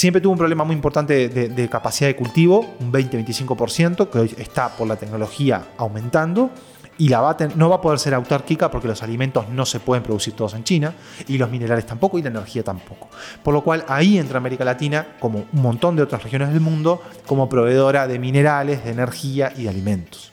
siempre 0.00 0.22
tuvo 0.22 0.32
un 0.32 0.38
problema 0.38 0.64
muy 0.64 0.74
importante 0.74 1.28
de, 1.28 1.68
capacidad 1.68 2.08
de 2.08 2.16
cultivo, 2.16 2.64
un 2.80 2.90
20-25%, 2.90 4.08
que 4.08 4.18
hoy 4.18 4.34
está 4.38 4.74
por 4.74 4.88
la 4.88 4.96
tecnología 4.96 5.72
aumentando 5.76 6.50
y 6.96 7.08
la 7.08 7.36
no 7.54 7.68
va 7.68 7.76
a 7.76 7.80
poder 7.82 7.98
ser 7.98 8.14
autárquica 8.14 8.70
porque 8.70 8.88
los 8.88 9.02
alimentos 9.02 9.50
no 9.50 9.66
se 9.66 9.78
pueden 9.78 10.02
producir 10.02 10.32
todos 10.32 10.54
en 10.54 10.64
China 10.64 10.94
y 11.28 11.36
los 11.36 11.50
minerales 11.50 11.84
tampoco 11.84 12.18
y 12.18 12.22
la 12.22 12.30
energía 12.30 12.62
tampoco. 12.62 13.10
Por 13.42 13.52
lo 13.52 13.62
cual 13.62 13.84
ahí 13.88 14.16
entra 14.16 14.38
América 14.38 14.64
Latina, 14.64 15.06
como 15.20 15.44
un 15.52 15.60
montón 15.60 15.96
de 15.96 16.02
otras 16.02 16.22
regiones 16.22 16.50
del 16.50 16.60
mundo, 16.60 17.02
como 17.26 17.50
proveedora 17.50 18.06
de 18.06 18.18
minerales, 18.18 18.82
de 18.84 18.92
energía 18.92 19.52
y 19.54 19.64
de 19.64 19.68
alimentos. 19.68 20.29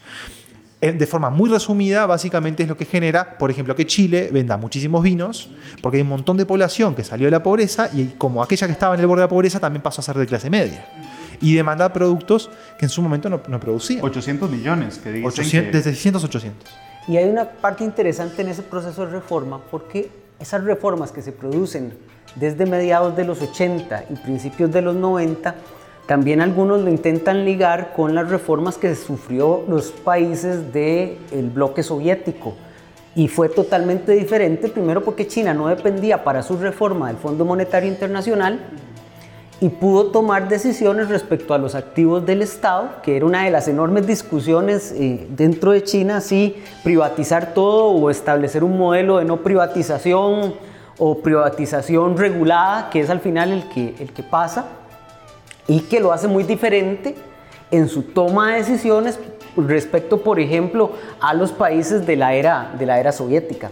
De 0.80 1.08
forma 1.08 1.32
muy 1.32 1.50
resumida, 1.50 2.06
básicamente 2.06 2.62
es 2.62 2.70
lo 2.70 2.78
que 2.78 2.86
genera, 2.86 3.38
por 3.40 3.50
ejemplo, 3.50 3.76
que 3.76 3.88
Chile 3.88 4.30
venda 4.32 4.58
muchísimos 4.58 5.02
vinos, 5.02 5.50
porque 5.82 5.98
hay 5.98 6.04
un 6.04 6.10
montón 6.10 6.38
de 6.38 6.46
población 6.46 6.94
que 6.94 7.04
salió 7.04 7.26
de 7.26 7.32
la 7.32 7.42
pobreza 7.42 7.90
y 7.92 8.06
como 8.18 8.44
aquella 8.44 8.68
que 8.68 8.74
estaba 8.74 8.94
en 8.94 9.02
el 9.02 9.08
borde 9.08 9.22
de 9.22 9.26
la 9.26 9.30
pobreza 9.30 9.60
también 9.60 9.82
pasó 9.82 10.02
a 10.02 10.04
ser 10.04 10.18
de 10.18 10.28
clase 10.28 10.52
media 10.52 10.86
y 11.42 11.56
demandar 11.56 11.94
productos 11.94 12.52
que 12.78 12.86
en 12.86 12.90
su 12.90 13.02
momento 13.02 13.28
no, 13.28 13.42
no 13.48 13.60
producían. 13.60 14.04
800 14.04 14.50
millones, 14.52 15.00
que 15.00 15.12
dicen 15.12 15.28
800, 15.28 15.72
que... 15.72 15.78
Desde 15.78 15.92
600 15.92 16.24
800. 16.24 16.70
Y 17.08 17.18
hay 17.18 17.28
una 17.28 17.50
parte 17.50 17.84
interesante 17.84 18.42
en 18.42 18.50
ese 18.50 18.62
proceso 18.62 19.06
de 19.06 19.14
reforma, 19.14 19.60
porque 19.72 20.12
esas 20.40 20.64
reformas 20.64 21.12
que 21.12 21.22
se 21.22 21.32
producen 21.32 21.94
desde 22.36 22.66
mediados 22.66 23.16
de 23.16 23.26
los 23.26 23.42
80 23.42 24.06
y 24.10 24.16
principios 24.16 24.72
de 24.72 24.82
los 24.82 24.96
90, 24.96 25.56
también 26.08 26.42
algunos 26.42 26.82
lo 26.82 26.90
intentan 26.90 27.46
ligar 27.46 27.94
con 27.94 28.16
las 28.16 28.30
reformas 28.30 28.78
que 28.78 28.96
sufrió 28.96 29.64
los 29.68 29.92
países 29.92 30.74
del 30.74 31.50
bloque 31.54 31.84
soviético. 31.84 32.56
Y 33.14 33.28
fue 33.28 33.50
totalmente 33.50 34.14
diferente, 34.14 34.70
primero 34.70 35.04
porque 35.04 35.28
China 35.28 35.54
no 35.54 35.68
dependía 35.68 36.24
para 36.24 36.44
su 36.44 36.58
reforma 36.58 37.08
del 37.08 37.18
Fondo 37.18 37.46
Monetario 37.46 37.90
Internacional, 37.90 38.60
y 39.60 39.70
pudo 39.70 40.12
tomar 40.12 40.48
decisiones 40.48 41.10
respecto 41.10 41.54
a 41.54 41.58
los 41.58 41.74
activos 41.74 42.26
del 42.26 42.42
Estado, 42.44 42.90
que 43.02 43.18
era 43.18 43.26
una 43.26 43.44
de 43.44 43.52
las 43.52 43.68
enormes 43.68 44.06
discusiones 44.06 44.94
eh, 44.96 45.26
dentro 45.32 45.72
de 45.72 45.84
China, 45.84 46.22
si 46.22 46.56
privatizar 46.84 47.54
todo 47.54 47.86
o 47.86 48.10
establecer 48.12 48.64
un 48.64 48.78
modelo 48.78 49.18
de 49.18 49.26
no 49.26 49.38
privatización 49.38 50.54
o 51.00 51.18
privatización 51.20 52.18
regulada, 52.18 52.90
que 52.92 53.00
es 53.00 53.10
al 53.10 53.20
final 53.20 53.52
el 53.52 53.68
que, 53.70 53.96
el 54.00 54.14
que 54.14 54.22
pasa, 54.22 54.66
y 55.68 55.82
que 55.82 56.00
lo 56.00 56.12
hace 56.12 56.28
muy 56.28 56.44
diferente 56.44 57.16
en 57.72 57.90
su 57.90 58.04
toma 58.04 58.54
de 58.54 58.60
decisiones 58.60 59.20
respecto, 59.56 60.22
por 60.22 60.40
ejemplo, 60.40 60.92
a 61.20 61.34
los 61.34 61.52
países 61.52 62.06
de 62.06 62.16
la 62.16 62.34
era, 62.34 62.74
de 62.78 62.86
la 62.86 63.00
era 63.00 63.12
soviética. 63.12 63.72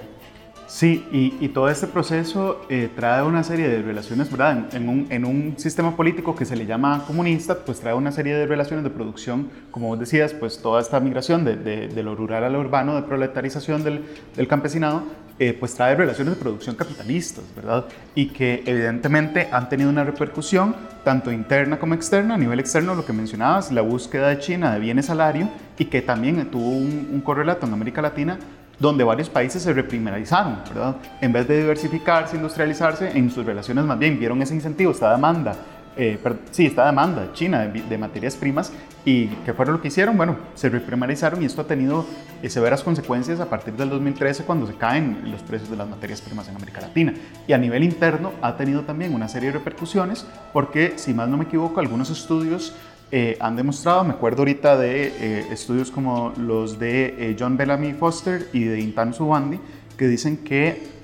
Sí, 0.67 1.07
y, 1.11 1.47
todo 1.49 1.69
este 1.69 1.85
proceso 1.85 2.59
eh, 2.69 2.89
trae 2.95 3.23
una 3.23 3.43
serie 3.43 3.69
de 3.69 3.81
relaciones, 3.83 4.29
¿verdad? 4.31 4.73
En, 4.73 4.89
un, 4.89 5.07
en, 5.09 5.23
un, 5.23 5.53
sistema 5.57 5.95
político 5.95 6.35
que 6.35 6.43
se 6.43 6.55
le 6.55 6.65
llama 6.65 7.03
comunista, 7.05 7.59
pues 7.59 7.79
trae 7.79 7.93
una 7.93 8.11
serie 8.11 8.35
de 8.35 8.47
relaciones 8.47 8.83
de 8.83 8.89
producción, 8.89 9.49
como 9.69 9.89
vos 9.89 9.99
decías, 9.99 10.33
pues 10.33 10.61
toda 10.61 10.81
esta 10.81 10.99
migración 10.99 11.45
de, 11.45 11.55
de, 11.55 12.03
lo 12.03 12.15
rural 12.15 12.43
a 12.43 12.49
lo 12.49 12.59
urbano, 12.59 12.95
de 12.95 13.03
proletarización 13.03 13.83
del, 13.83 14.03
del 14.35 14.47
campesinado, 14.47 15.03
eh, 15.38 15.56
pues 15.60 15.75
trae 15.75 15.96
relaciones 15.96 16.36
de 16.36 16.39
producción 16.39 16.75
capitalistas, 16.75 17.44
¿verdad? 17.56 17.86
Y 18.15 18.27
que 18.27 18.63
evidentemente 18.65 19.50
han 19.51 19.68
tenido 19.68 19.89
una 19.89 20.06
repercusión 20.06 20.75
tanto 21.04 21.30
interna 21.30 21.77
como 21.77 21.94
externa. 21.94 22.36
A 22.36 22.38
nivel 22.38 22.60
externo, 22.60 22.96
lo 22.96 23.06
que 23.06 23.12
mencionabas, 23.12 23.70
la 23.72 23.82
búsqueda 23.82 24.30
de 24.30 24.39
China 24.39 24.74
de 24.74 24.80
bienes 24.80 25.08
salario 25.08 25.50
y 25.77 25.86
que 25.86 26.01
también 26.01 26.50
tuvo 26.50 26.70
un, 26.70 27.22
correlato 27.24 27.65
en 27.65 27.74
América 27.74 28.01
Latina 28.01 28.39
donde 28.80 29.04
varios 29.04 29.30
países 29.30 29.63
se 29.63 29.74
reprimarizaron, 29.74 30.58
¿verdad? 30.68 30.98
En 31.22 31.32
vez 31.34 31.48
de 31.48 31.58
diversificarse, 31.60 32.36
industrializarse, 32.36 33.18
en 33.18 33.30
sus 33.30 33.46
relaciones 33.46 33.86
más 33.86 34.00
bien 34.00 34.20
vieron 34.20 34.42
ese 34.42 34.54
incentivo, 34.54 34.92
esta 34.92 35.12
demanda, 35.12 35.56
eh, 35.97 36.19
sí, 36.51 36.65
esta 36.65 36.85
demanda 36.85 37.23
de 37.23 37.33
China 37.33 37.65
de, 37.67 37.97
materias 37.97 38.35
primas 38.35 38.71
y 39.05 39.27
¿qué 39.45 39.53
fue 39.53 39.65
lo 39.65 39.81
que 39.81 39.87
hicieron? 39.87 40.17
Bueno, 40.17 40.37
se 40.55 40.69
reprimarizaron 40.69 41.41
y 41.41 41.45
esto 41.45 41.61
ha 41.61 41.67
tenido 41.67 42.05
eh, 42.41 42.49
severas 42.49 42.83
consecuencias 42.83 43.39
a 43.39 43.49
partir 43.49 43.73
del 43.75 43.89
2013 43.89 44.43
cuando 44.43 44.67
se 44.67 44.75
caen 44.75 45.31
los 45.31 45.41
precios 45.41 45.69
de 45.69 45.77
las 45.77 45.87
materias 45.87 46.21
primas 46.21 46.47
en 46.47 46.55
América 46.55 46.81
Latina. 46.81 47.13
Y 47.47 47.53
a 47.53 47.58
nivel 47.58 47.84
interno 47.84 48.31
ha 48.41 48.58
tenido 48.58 48.81
también 48.81 49.13
una 49.13 49.27
serie 49.27 49.51
de 49.51 49.58
repercusiones 49.58 50.25
porque, 50.53 50.93
si 50.97 51.13
más 51.13 51.29
no 51.29 51.38
me 51.38 51.45
equivoco, 51.45 51.79
algunos 51.79 52.10
estudios 52.10 52.73
eh, 53.12 53.38
han 53.39 53.55
demostrado, 53.55 54.03
me 54.03 54.13
acuerdo 54.13 54.41
ahorita 54.41 54.77
de 54.77 55.08
eh, 55.08 55.47
estudios 55.51 55.91
como 55.91 56.34
los 56.38 56.79
de 56.79 57.15
eh, 57.17 57.36
John 57.39 57.55
Bellamy 57.55 57.93
Foster 57.93 58.49
y 58.51 58.63
de 58.63 58.79
Intan 58.79 59.13
Subandi, 59.13 59.60
que 59.97 60.08
dicen 60.08 60.38
que 60.38 60.95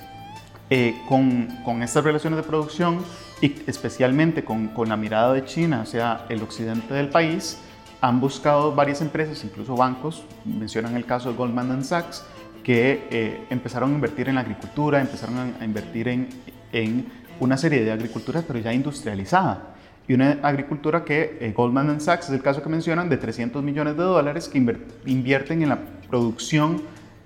con, 1.07 1.47
con, 1.65 1.83
estas 1.83 2.03
relaciones 2.03 2.37
de 2.37 2.43
producción 2.43 2.99
y 3.41 3.55
especialmente 3.67 4.43
con, 4.43 4.67
con, 4.69 4.89
la 4.89 4.97
mirada 4.97 5.33
de 5.33 5.43
China 5.45 5.81
hacia 5.81 6.25
el 6.29 6.41
occidente 6.43 6.93
del 6.93 7.09
país, 7.09 7.59
han 7.99 8.19
buscado 8.19 8.73
varias 8.73 9.01
empresas, 9.01 9.43
incluso 9.43 9.75
bancos, 9.75 10.23
mencionan 10.45 10.95
el 10.95 11.05
caso 11.05 11.31
de 11.31 11.37
Goldman 11.37 11.83
Sachs, 11.83 12.23
que 12.63 13.45
empezaron 13.49 13.91
a 13.91 13.95
invertir 13.95 14.29
en 14.29 14.35
la 14.35 14.41
agricultura, 14.41 15.01
empezaron 15.01 15.37
a, 15.37 15.61
a 15.61 15.65
invertir 15.65 16.07
en, 16.07 16.29
en 16.71 17.05
una 17.39 17.57
serie 17.57 17.83
de 17.83 17.91
agriculturas, 17.91 18.43
pero 18.47 18.59
ya 18.59 18.71
industrializada. 18.73 19.75
Y 20.07 20.13
una 20.13 20.39
agricultura 20.43 21.03
que 21.03 21.37
eh, 21.39 21.53
Goldman 21.55 22.01
Sachs, 22.01 22.27
es 22.27 22.35
el 22.35 22.41
caso 22.41 22.61
que 22.61 22.69
mencionan, 22.69 23.09
de 23.09 23.17
300 23.17 23.63
millones 23.63 23.97
de 23.97 24.03
dólares 24.03 24.47
que 24.49 24.57
invierten 25.05 25.61
en 25.61 25.69
la 25.69 25.79
producción 26.09 26.81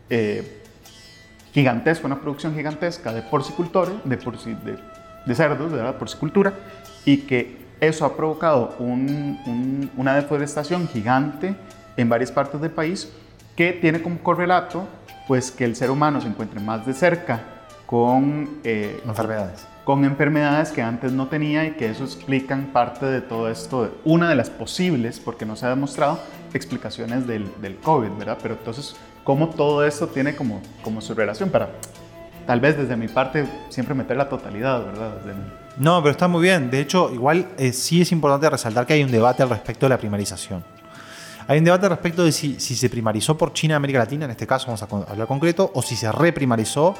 eh, 0.09 0.61
gigantesca, 1.53 2.05
una 2.05 2.21
producción 2.21 2.53
gigantesca 2.53 3.13
de 3.13 3.21
porcicultores, 3.23 3.95
de, 4.03 4.15
de, 4.17 4.77
de 5.25 5.35
cerdos, 5.35 5.71
de 5.71 5.81
la 5.81 5.97
porcicultura, 5.97 6.53
y 7.05 7.17
que 7.17 7.65
eso 7.79 8.05
ha 8.05 8.15
provocado 8.15 8.75
una 8.79 10.15
deforestación 10.15 10.87
gigante 10.87 11.55
en 11.97 12.09
varias 12.09 12.31
partes 12.31 12.61
del 12.61 12.71
país 12.71 13.11
que 13.55 13.73
tiene 13.73 14.01
como 14.01 14.19
correlato 14.19 14.87
pues 15.27 15.51
que 15.51 15.65
el 15.65 15.75
ser 15.75 15.91
humano 15.91 16.21
se 16.21 16.27
encuentre 16.27 16.59
más 16.59 16.85
de 16.85 16.93
cerca 16.93 17.41
con 17.85 18.59
eh, 18.63 19.01
enfermedades 19.05 19.65
con 19.85 20.03
enfermedades 20.03 20.71
que 20.71 20.81
antes 20.81 21.13
no 21.13 21.27
tenía 21.27 21.63
y 21.65 21.71
que 21.73 21.87
eso 21.87 22.03
explican 22.03 22.71
parte 22.73 23.05
de 23.05 23.21
todo 23.21 23.49
esto, 23.49 23.95
una 24.03 24.27
de 24.27 24.35
las 24.35 24.49
posibles, 24.49 25.19
porque 25.19 25.45
no 25.45 25.55
se 25.55 25.67
ha 25.67 25.69
demostrado, 25.69 26.19
explicaciones 26.53 27.27
del, 27.27 27.49
del 27.61 27.77
COVID, 27.77 28.09
¿verdad? 28.17 28.39
Pero 28.41 28.55
entonces, 28.55 28.95
¿cómo 29.23 29.49
todo 29.49 29.85
esto 29.85 30.07
tiene 30.07 30.35
como, 30.35 30.59
como 30.83 31.01
su 31.01 31.13
relación 31.13 31.51
para, 31.51 31.69
tal 32.45 32.59
vez 32.59 32.77
desde 32.77 32.95
mi 32.95 33.07
parte, 33.07 33.45
siempre 33.69 33.95
meter 33.95 34.17
la 34.17 34.29
totalidad, 34.29 34.85
¿verdad? 34.85 35.13
No, 35.77 36.01
pero 36.01 36.11
está 36.11 36.27
muy 36.27 36.41
bien. 36.41 36.69
De 36.69 36.79
hecho, 36.79 37.11
igual 37.13 37.47
eh, 37.57 37.73
sí 37.73 38.01
es 38.01 38.11
importante 38.11 38.49
resaltar 38.49 38.85
que 38.85 38.93
hay 38.93 39.03
un 39.03 39.11
debate 39.11 39.43
al 39.43 39.49
respecto 39.49 39.85
de 39.85 39.89
la 39.89 39.97
primarización. 39.97 40.63
Hay 41.47 41.59
un 41.59 41.65
debate 41.65 41.85
al 41.85 41.91
respecto 41.91 42.23
de 42.23 42.31
si, 42.31 42.59
si 42.59 42.75
se 42.75 42.89
primarizó 42.89 43.37
por 43.37 43.53
China 43.53 43.75
América 43.75 43.99
Latina, 43.99 44.25
en 44.25 44.31
este 44.31 44.47
caso 44.47 44.67
vamos 44.67 44.81
a 44.81 45.11
hablar 45.11 45.27
concreto, 45.27 45.71
o 45.73 45.81
si 45.81 45.95
se 45.95 46.11
reprimarizó 46.11 46.95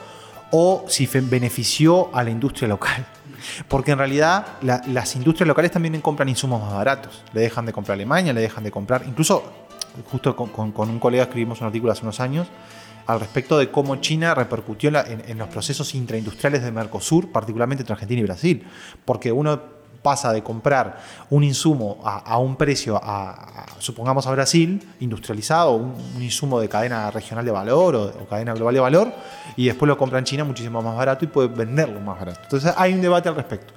o 0.52 0.86
si 0.88 1.08
benefició 1.08 2.16
a 2.16 2.24
la 2.24 2.30
industria 2.30 2.68
local. 2.68 3.06
Porque 3.68 3.92
en 3.92 3.98
realidad 3.98 4.46
las 4.62 5.16
industrias 5.16 5.48
locales 5.48 5.72
también 5.72 6.00
compran 6.02 6.30
insumos 6.30 6.62
más 6.62 6.74
baratos. 6.74 7.24
Le 7.34 7.42
dejan 7.42 7.66
de 7.66 7.74
comprar 7.74 7.96
Alemania, 7.96 8.34
le 8.34 8.42
dejan 8.42 8.64
de 8.64 8.72
comprar. 8.72 9.04
Incluso, 9.08 9.44
justo 10.12 10.36
con, 10.36 10.90
un 10.90 11.00
colega 11.00 11.24
escribimos 11.24 11.62
un 11.62 11.68
artículo 11.68 11.92
hace 11.92 12.04
unos 12.04 12.20
años 12.20 12.48
al 13.08 13.20
respecto 13.20 13.58
de 13.58 13.70
cómo 13.70 13.98
China 13.98 14.34
repercutió 14.34 14.92
en, 15.06 15.38
los 15.38 15.48
procesos 15.50 15.94
intraindustriales 15.94 16.64
de 16.64 16.72
Mercosur, 16.72 17.32
particularmente 17.32 17.84
entre 17.84 17.94
Argentina 17.94 18.22
y 18.22 18.24
Brasil. 18.24 18.68
Porque 19.04 19.32
uno 19.32 19.76
pasa 20.02 20.32
de 20.32 20.44
comprar 20.44 21.02
un 21.32 21.44
insumo 21.44 22.00
a, 22.04 22.38
un 22.38 22.56
precio, 22.56 23.00
a, 23.02 23.66
supongamos 23.80 24.28
a 24.28 24.32
Brasil, 24.32 24.88
industrializado, 25.00 25.74
un, 25.74 25.96
insumo 26.22 26.60
de 26.60 26.70
cadena 26.70 27.10
regional 27.10 27.44
de 27.44 27.52
valor 27.52 27.96
o, 27.96 28.28
cadena 28.28 28.54
global 28.54 28.76
de 28.76 28.80
valor, 28.80 29.14
y 29.56 29.66
después 29.66 29.88
lo 29.88 29.98
compra 29.98 30.20
en 30.20 30.26
China 30.26 30.44
muchísimo 30.44 30.82
más 30.82 30.96
barato 30.96 31.26
y 31.26 31.28
puede 31.28 31.48
venderlo 31.48 32.00
más 32.00 32.20
barato. 32.20 32.42
Entonces 32.44 32.72
hay 32.78 32.94
un 32.94 33.02
debate 33.02 33.30
al 33.30 33.36
respecto. 33.36 33.74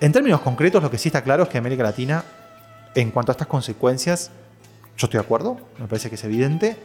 En 0.00 0.12
términos 0.12 0.40
concretos, 0.40 0.82
lo 0.82 0.90
que 0.90 0.98
sí 0.98 1.08
está 1.08 1.22
claro 1.22 1.42
es 1.42 1.48
que 1.50 1.58
América 1.58 1.82
Latina, 1.82 2.24
en 2.94 3.10
cuanto 3.10 3.30
a 3.30 3.34
estas 3.34 3.46
consecuencias, 3.46 4.30
yo 4.96 5.06
estoy 5.06 5.18
de 5.18 5.24
acuerdo, 5.24 5.58
me 5.78 5.86
parece 5.86 6.08
que 6.08 6.14
es 6.14 6.24
evidente, 6.24 6.78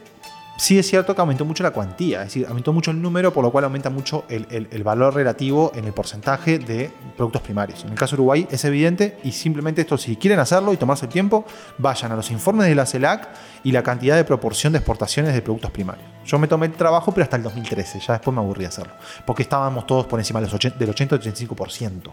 sí 0.60 0.78
es 0.78 0.86
cierto 0.86 1.14
que 1.14 1.20
aumentó 1.22 1.46
mucho 1.46 1.62
la 1.62 1.70
cuantía, 1.70 2.18
es 2.20 2.26
decir, 2.26 2.46
aumentó 2.46 2.74
mucho 2.74 2.90
el 2.90 3.00
número, 3.00 3.32
por 3.32 3.42
lo 3.42 3.50
cual 3.50 3.64
aumenta 3.64 3.88
mucho 3.88 4.24
el, 4.28 4.82
valor 4.84 5.14
relativo 5.14 5.72
en 5.74 5.86
el 5.86 5.94
porcentaje 5.94 6.58
de 6.58 6.92
productos 7.16 7.40
primarios. 7.40 7.82
En 7.84 7.90
el 7.90 7.94
caso 7.94 8.14
de 8.14 8.20
Uruguay 8.20 8.46
es 8.50 8.62
evidente 8.66 9.18
y 9.24 9.32
simplemente 9.32 9.80
esto, 9.80 9.96
si 9.96 10.16
quieren 10.16 10.38
hacerlo 10.38 10.74
y 10.74 10.76
tomarse 10.76 11.06
el 11.06 11.12
tiempo, 11.12 11.46
vayan 11.78 12.12
a 12.12 12.16
los 12.16 12.30
informes 12.30 12.66
de 12.66 12.74
la 12.74 12.84
CELAC 12.84 13.28
y 13.64 13.72
la 13.72 13.82
cantidad 13.82 14.16
de 14.16 14.24
proporción 14.24 14.74
de 14.74 14.80
exportaciones 14.80 15.32
de 15.32 15.40
productos 15.40 15.70
primarios. 15.70 16.06
Yo 16.26 16.38
me 16.38 16.46
tomé 16.46 16.66
el 16.66 16.72
trabajo, 16.72 17.10
pero 17.12 17.24
hasta 17.24 17.36
el 17.36 17.42
2013, 17.42 17.98
ya 18.00 18.12
después 18.12 18.34
me 18.34 18.42
aburrí 18.42 18.60
de 18.60 18.68
hacerlo, 18.68 18.92
porque 19.24 19.42
estábamos 19.42 19.86
todos 19.86 20.04
por 20.04 20.18
encima 20.18 20.42
del 20.42 20.50
80-85%. 20.50 22.10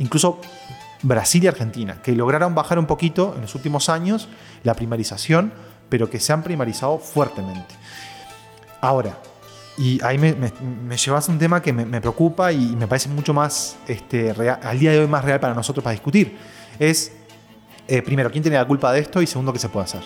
Incluso 0.00 0.40
Brasil 1.02 1.44
y 1.44 1.46
Argentina, 1.46 1.98
que 2.02 2.12
lograron 2.16 2.54
bajar 2.54 2.80
un 2.80 2.86
poquito 2.86 3.34
en 3.36 3.42
los 3.42 3.54
últimos 3.54 3.88
años 3.88 4.28
la 4.64 4.74
primarización, 4.74 5.52
pero 5.94 6.10
que 6.10 6.18
se 6.18 6.32
han 6.32 6.42
primarizado 6.42 6.98
fuertemente. 6.98 7.72
Ahora, 8.80 9.16
y 9.78 10.02
ahí 10.02 10.18
me, 10.18 10.34
llevas 10.96 11.28
a 11.28 11.30
un 11.30 11.38
tema 11.38 11.62
que 11.62 11.72
me, 11.72 11.86
me 11.86 12.00
preocupa 12.00 12.50
y 12.50 12.74
me 12.74 12.88
parece 12.88 13.08
mucho 13.08 13.32
más, 13.32 13.78
este, 13.86 14.34
real- 14.34 14.58
al 14.60 14.76
día 14.76 14.90
de 14.90 14.98
hoy, 14.98 15.06
más 15.06 15.24
real 15.24 15.38
para 15.38 15.54
nosotros 15.54 15.84
para 15.84 15.92
discutir. 15.92 16.36
Es, 16.80 17.12
eh, 17.86 18.02
primero, 18.02 18.28
quién 18.28 18.42
tiene 18.42 18.58
la 18.58 18.66
culpa 18.66 18.92
de 18.92 18.98
esto 19.02 19.22
y 19.22 19.28
segundo, 19.28 19.52
qué 19.52 19.60
se 19.60 19.68
puede 19.68 19.84
hacer. 19.84 20.02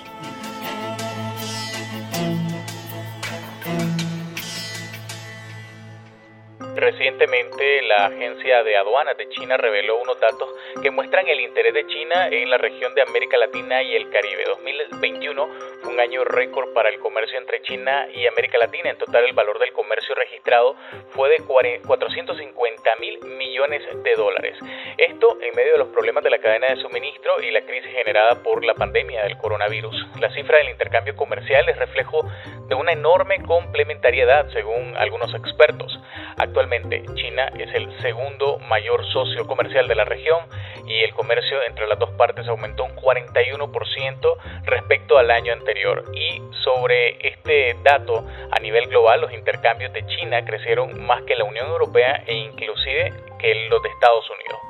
Recientemente, 6.77 7.83
la 7.83 8.07
Agencia 8.07 8.63
de 8.63 8.77
Aduanas 8.77 9.17
de 9.17 9.29
China 9.31 9.57
reveló 9.57 10.01
unos 10.01 10.21
datos 10.21 10.49
que 10.83 10.91
muestran 10.91 11.27
el 11.27 11.41
interés 11.41 11.75
de 11.75 11.87
China 11.87 12.29
en 12.29 12.51
la 12.51 12.59
región 12.59 12.95
de 12.95 13.03
América 13.03 13.37
Latina 13.37 13.83
y 13.83 13.97
el 13.97 14.11
Caribe. 14.11 14.45
2021 14.47 15.49
un 15.89 15.99
año 16.01 16.23
récord 16.25 16.73
para 16.75 16.91
el 16.91 16.99
comercio 16.99 17.39
entre 17.39 17.63
China 17.63 18.07
y 18.15 18.27
América 18.27 18.59
Latina. 18.59 18.91
En 18.91 18.99
total, 18.99 19.25
el 19.25 19.33
valor 19.33 19.59
del 19.59 19.73
comercio 19.73 20.15
registrado 20.15 20.77
fue 21.11 21.31
de 21.31 21.39
450 21.39 22.97
mil 22.97 23.19
millones 23.37 23.83
de 24.03 24.15
dólares. 24.15 24.57
Esto 24.99 25.39
en 25.41 25.55
medio 25.57 25.73
de 25.73 25.79
los 25.79 25.89
problemas 25.89 26.23
de 26.23 26.31
la 26.31 26.39
cadena 26.39 26.69
de 26.69 26.77
suministro 26.77 27.41
y 27.43 27.51
la 27.51 27.63
crisis 27.63 27.91
generada 27.93 28.43
por 28.43 28.65
la 28.65 28.75
pandemia 28.75 29.23
del 29.23 29.39
coronavirus. 29.39 30.07
La 30.21 30.31
cifra 30.35 30.59
del 30.59 30.69
intercambio 30.69 31.17
comercial 31.17 31.69
es 31.69 31.79
reflejo 31.79 32.21
de 32.69 32.75
una 32.75 32.93
enorme 32.93 33.43
complementariedad, 33.43 34.51
según 34.53 34.95
algunos 34.97 35.35
expertos. 35.35 35.99
Actualmente, 36.37 37.03
China 37.15 37.51
es 37.59 37.75
el 37.75 37.91
segundo 38.03 38.59
mayor 38.59 39.05
socio 39.07 39.47
comercial 39.47 39.89
de 39.89 39.95
la 39.95 40.05
región 40.05 40.45
y 40.87 41.03
el 41.03 41.13
comercio 41.15 41.63
entre 41.67 41.87
las 41.87 41.99
dos 41.99 42.11
partes 42.11 42.47
aumentó 42.47 42.85
un 42.85 42.97
41% 42.97 44.37
respecto 44.65 45.19
al 45.19 45.31
año 45.31 45.53
anterior. 45.53 45.78
Y 46.13 46.43
sobre 46.65 47.17
este 47.27 47.77
dato, 47.83 48.25
a 48.51 48.61
nivel 48.61 48.87
global, 48.89 49.21
los 49.21 49.33
intercambios 49.33 49.93
de 49.93 50.05
China 50.07 50.45
crecieron 50.45 51.07
más 51.07 51.23
que 51.23 51.37
la 51.37 51.45
Unión 51.45 51.69
Europea 51.69 52.25
e 52.27 52.35
inclusive 52.35 53.13
que 53.39 53.55
los 53.69 53.83
de 53.83 53.89
Estados 53.89 54.29
Unidos. 54.31 54.68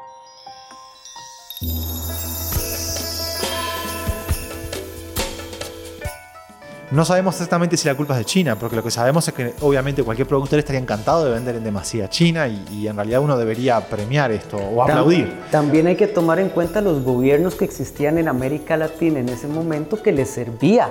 No 6.91 7.05
sabemos 7.05 7.35
exactamente 7.35 7.77
si 7.77 7.87
la 7.87 7.95
culpa 7.95 8.15
es 8.15 8.21
de 8.21 8.25
China, 8.25 8.57
porque 8.59 8.75
lo 8.75 8.83
que 8.83 8.91
sabemos 8.91 9.29
es 9.29 9.35
que 9.35 9.55
obviamente 9.61 10.03
cualquier 10.03 10.27
productor 10.27 10.59
estaría 10.59 10.81
encantado 10.81 11.23
de 11.25 11.33
vender 11.33 11.57
en 11.57 11.65
demasía 11.65 12.07
a 12.07 12.09
China 12.09 12.49
y, 12.49 12.65
y 12.71 12.89
en 12.89 12.97
realidad 12.97 13.21
uno 13.21 13.37
debería 13.37 13.79
premiar 13.89 14.31
esto 14.33 14.57
o 14.57 14.77
Tam- 14.79 14.91
aplaudir. 14.91 15.39
También 15.51 15.87
hay 15.87 15.97
que 15.97 16.07
tomar 16.07 16.39
en 16.39 16.49
cuenta 16.49 16.81
los 16.81 17.05
gobiernos 17.05 17.57
que 17.57 17.67
existían 17.67 18.17
en 18.17 18.27
América 18.27 18.79
Latina 18.79 19.19
en 19.21 19.29
ese 19.29 19.49
momento 19.49 20.03
que 20.03 20.13
les 20.13 20.31
servía 20.31 20.91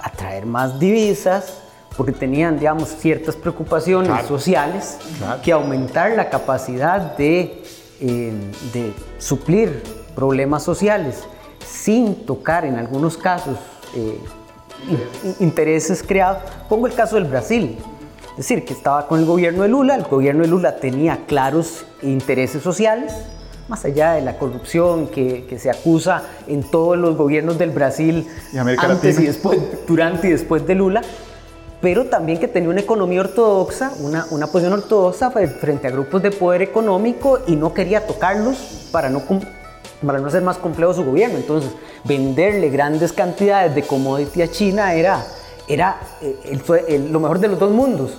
atraer 0.00 0.46
más 0.46 0.78
divisas 0.78 1.54
porque 1.96 2.12
tenían, 2.12 2.56
digamos, 2.60 2.88
ciertas 2.88 3.34
preocupaciones 3.34 4.08
Claro. 4.12 4.28
sociales 4.28 4.96
Claro. 5.18 5.42
que 5.42 5.50
aumentar 5.50 6.12
la 6.12 6.30
capacidad 6.30 7.16
de, 7.16 7.64
eh, 8.00 8.32
de 8.72 8.92
suplir 9.18 9.82
problemas 10.14 10.62
sociales 10.62 11.24
sin 11.68 12.14
tocar 12.26 12.64
en 12.64 12.76
algunos 12.76 13.16
casos 13.16 13.58
eh, 13.96 14.18
intereses 15.38 16.02
creados. 16.02 16.42
Pongo 16.68 16.86
el 16.86 16.94
caso 16.94 17.16
del 17.16 17.24
Brasil. 17.24 17.78
Es 18.32 18.36
decir, 18.48 18.64
que 18.64 18.72
estaba 18.72 19.06
con 19.06 19.20
el 19.20 19.26
gobierno 19.26 19.62
de 19.64 19.68
Lula, 19.68 19.94
el 19.96 20.04
gobierno 20.04 20.42
de 20.42 20.48
Lula 20.48 20.76
tenía 20.76 21.20
claros 21.26 21.84
intereses 22.02 22.62
sociales, 22.62 23.12
más 23.68 23.84
allá 23.84 24.12
de 24.12 24.22
la 24.22 24.38
corrupción 24.38 25.08
que, 25.08 25.44
que 25.46 25.58
se 25.58 25.68
acusa 25.70 26.22
en 26.46 26.62
todos 26.62 26.96
los 26.96 27.16
gobiernos 27.16 27.58
del 27.58 27.70
Brasil 27.70 28.26
Y 28.52 28.58
antes 28.58 28.76
Latina. 28.88 29.20
y 29.20 29.26
después, 29.26 29.58
durante 29.86 30.28
y 30.28 30.30
después 30.30 30.66
de 30.66 30.74
Lula, 30.74 31.02
pero 31.82 32.06
también 32.06 32.38
que 32.38 32.48
tenía 32.48 32.68
una 32.70 32.80
economía 32.80 33.20
ortodoxa, 33.20 33.92
una, 34.00 34.26
una 34.30 34.46
posición 34.46 34.72
ortodoxa 34.74 35.32
fre- 35.32 35.48
frente 35.58 35.88
a 35.88 35.90
grupos 35.90 36.22
de 36.22 36.30
poder 36.30 36.62
económico 36.62 37.40
y 37.46 37.56
no 37.56 37.74
quería 37.74 38.06
tocarlos 38.06 38.88
para 38.92 39.10
no, 39.10 39.20
cum- 39.20 39.40
para 40.04 40.18
no 40.18 40.28
hacer 40.28 40.42
más 40.42 40.58
complejo 40.58 40.94
su 40.94 41.04
gobierno. 41.04 41.36
Entonces, 41.38 41.72
venderle 42.04 42.70
grandes 42.70 43.12
cantidades 43.12 43.74
de 43.74 43.82
commodity 43.82 44.42
a 44.42 44.50
China 44.50 44.94
era, 44.94 45.24
era 45.68 46.00
eh, 46.20 46.36
el 46.44 47.12
lo 47.12 47.20
mejor 47.20 47.38
de 47.38 47.48
los 47.48 47.58
dos 47.58 47.70
mundos. 47.70 48.18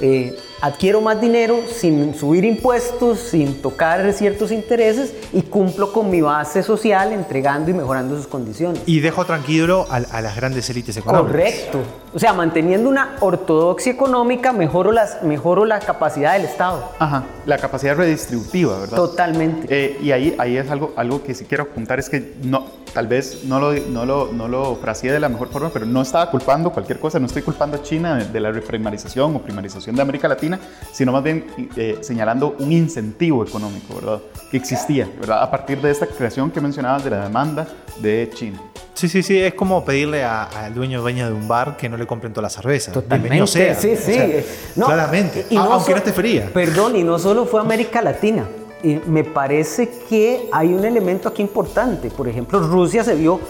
Eh, 0.00 0.36
adquiero 0.60 1.00
más 1.00 1.20
dinero 1.20 1.60
sin 1.68 2.14
subir 2.14 2.44
impuestos, 2.44 3.18
sin 3.18 3.60
tocar 3.60 4.12
ciertos 4.12 4.50
intereses 4.50 5.14
y 5.32 5.42
cumplo 5.42 5.92
con 5.92 6.10
mi 6.10 6.20
base 6.20 6.62
social 6.62 7.12
entregando 7.12 7.70
y 7.70 7.74
mejorando 7.74 8.16
sus 8.16 8.26
condiciones. 8.26 8.82
Y 8.86 9.00
dejo 9.00 9.24
tranquilo 9.24 9.86
a, 9.90 9.96
a 9.96 10.20
las 10.20 10.36
grandes 10.36 10.68
élites 10.70 10.96
económicas. 10.96 11.32
Correcto. 11.32 11.78
O 12.14 12.18
sea, 12.18 12.32
manteniendo 12.32 12.88
una 12.88 13.16
ortodoxia 13.20 13.92
económica, 13.92 14.52
mejoro, 14.52 14.92
las, 14.92 15.22
mejoro 15.22 15.64
la 15.64 15.80
capacidad 15.80 16.32
del 16.32 16.44
Estado. 16.46 16.92
Ajá, 16.98 17.24
la 17.44 17.58
capacidad 17.58 17.96
redistributiva, 17.96 18.78
¿verdad? 18.78 18.96
Totalmente. 18.96 19.66
Eh, 19.68 19.98
y 20.02 20.12
ahí, 20.12 20.34
ahí 20.38 20.56
es 20.56 20.70
algo, 20.70 20.92
algo 20.96 21.22
que 21.22 21.34
sí 21.34 21.44
quiero 21.44 21.64
apuntar, 21.64 21.98
es 21.98 22.08
que 22.08 22.34
no, 22.42 22.66
tal 22.96 23.08
vez 23.08 23.44
no 23.44 23.60
lo, 23.60 23.74
no, 23.74 24.06
lo, 24.06 24.30
no 24.32 24.48
lo 24.48 24.76
fraseé 24.76 25.12
de 25.12 25.20
la 25.20 25.28
mejor 25.28 25.50
forma, 25.50 25.68
pero 25.68 25.84
no 25.84 26.00
estaba 26.00 26.30
culpando 26.30 26.70
cualquier 26.72 26.98
cosa, 26.98 27.18
no 27.18 27.26
estoy 27.26 27.42
culpando 27.42 27.76
a 27.76 27.82
China 27.82 28.16
de, 28.16 28.24
de 28.24 28.40
la 28.40 28.50
reprimarización 28.50 29.36
o 29.36 29.38
primarización 29.42 29.94
de 29.94 30.00
América 30.00 30.26
Latina, 30.28 30.58
sino 30.92 31.12
más 31.12 31.22
bien 31.22 31.44
eh, 31.76 31.98
señalando 32.00 32.56
un 32.58 32.72
incentivo 32.72 33.44
económico, 33.44 33.96
¿verdad? 33.96 34.20
Que 34.50 34.56
existía, 34.56 35.06
¿verdad? 35.20 35.42
A 35.42 35.50
partir 35.50 35.78
de 35.82 35.90
esta 35.90 36.06
creación 36.06 36.50
que 36.50 36.58
mencionabas 36.62 37.04
de 37.04 37.10
la 37.10 37.22
demanda 37.24 37.66
de 38.00 38.30
China. 38.32 38.62
Sí, 38.94 39.10
sí, 39.10 39.22
sí, 39.22 39.38
es 39.38 39.52
como 39.52 39.84
pedirle 39.84 40.24
a- 40.24 40.44
al 40.44 40.72
dueño 40.74 41.00
o 41.00 41.02
dueña 41.02 41.26
de 41.28 41.34
un 41.34 41.46
bar 41.46 41.76
que 41.76 41.90
no 41.90 41.98
le 41.98 42.06
compren 42.06 42.32
toda 42.32 42.44
la 42.44 42.48
cerveza. 42.48 42.92
Totalmente. 42.92 43.28
Bienvenido 43.28 43.46
sea. 43.46 43.74
Sí, 43.74 43.90
O 43.92 43.96
sí. 43.98 44.14
sea, 44.14 44.26
No, 44.74 44.86
claramente. 44.86 45.44
y 45.50 45.56
aunque 45.56 45.84
so- 45.84 45.90
no 45.90 45.96
esté 45.98 46.12
fría. 46.14 46.48
Perdón, 46.54 46.96
y 46.96 47.04
no 47.04 47.18
solo 47.18 47.44
fue 47.44 47.60
América 47.60 48.00
Latina. 48.00 48.46
Y 48.82 49.00
me 49.06 49.24
parece 49.24 49.88
que 50.08 50.48
hay 50.52 50.72
un 50.74 50.84
elemento 50.84 51.28
aquí 51.28 51.42
importante. 51.42 52.10
Por 52.10 52.28
ejemplo, 52.28 52.60
Rusia 52.60 53.02
se 53.02 53.14
vio 53.14 53.40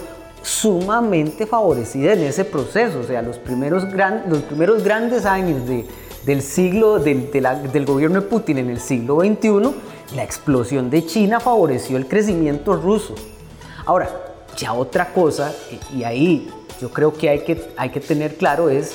sumamente 0.41 1.45
favorecida 1.45 2.13
en 2.13 2.23
ese 2.23 2.45
proceso. 2.45 2.99
O 2.99 3.03
sea, 3.03 3.21
los 3.21 3.37
primeros, 3.37 3.85
gran- 3.91 4.23
los 4.29 4.39
primeros 4.43 4.83
grandes 4.83 5.25
años 5.25 5.67
de- 5.67 5.85
del 6.25 6.41
siglo, 6.41 6.99
del, 6.99 7.29
del 7.31 7.85
gobierno 7.85 8.21
de 8.21 8.27
Putin 8.27 8.57
en 8.57 8.69
el 8.69 8.79
siglo 8.79 9.19
XXI, 9.19 9.73
la 10.15 10.23
explosión 10.23 10.89
de 10.89 11.05
China 11.05 11.39
favoreció 11.39 11.97
el 11.97 12.07
crecimiento 12.07 12.75
ruso. 12.75 13.15
Ahora, 13.85 14.09
ya 14.57 14.73
otra 14.73 15.13
cosa, 15.13 15.53
y 15.95 16.03
ahí 16.03 16.49
yo 16.81 16.89
creo 16.89 17.13
que 17.13 17.29
hay 17.29 17.39
que, 17.43 17.61
hay 17.77 17.89
que 17.89 17.99
tener 17.99 18.35
claro 18.35 18.69
es 18.69 18.93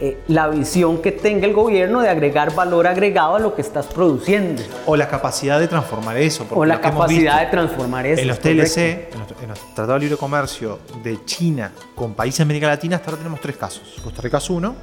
eh, 0.00 0.18
la 0.28 0.48
visión 0.48 1.02
que 1.02 1.12
tenga 1.12 1.46
el 1.46 1.52
gobierno 1.52 2.00
de 2.00 2.08
agregar 2.08 2.54
valor 2.54 2.86
agregado 2.86 3.36
a 3.36 3.38
lo 3.38 3.54
que 3.54 3.62
estás 3.62 3.86
produciendo. 3.86 4.62
O 4.86 4.96
la 4.96 5.08
capacidad 5.08 5.58
de 5.58 5.68
transformar 5.68 6.16
eso. 6.16 6.46
O 6.50 6.64
la 6.64 6.80
capacidad 6.80 7.40
de 7.40 7.46
transformar 7.46 8.06
eso. 8.06 8.22
En 8.22 8.28
los. 8.28 8.38
TLC, 8.38 8.78
en 9.12 9.18
los, 9.18 9.42
en 9.42 9.48
los 9.48 9.58
Tratados 9.74 9.94
de 9.94 10.00
Libre 10.00 10.16
Comercio 10.16 10.78
de 11.02 11.24
China 11.24 11.72
con 11.94 12.14
países 12.14 12.38
de 12.38 12.42
América 12.42 12.68
Latina, 12.68 12.96
hasta 12.96 13.10
ahora 13.10 13.18
tenemos 13.18 13.40
tres 13.40 13.56
casos. 13.56 13.96
Costa 14.02 14.22
Rica 14.22 14.38
es 14.38 14.48
uno, 14.50 14.76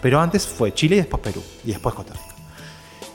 pero 0.00 0.20
antes 0.20 0.46
fue 0.46 0.72
Chile 0.72 0.96
y 0.96 0.98
después 0.98 1.22
Perú, 1.22 1.42
y 1.64 1.72
después 1.72 1.94
Costa 1.94 2.14
Rica. 2.14 2.32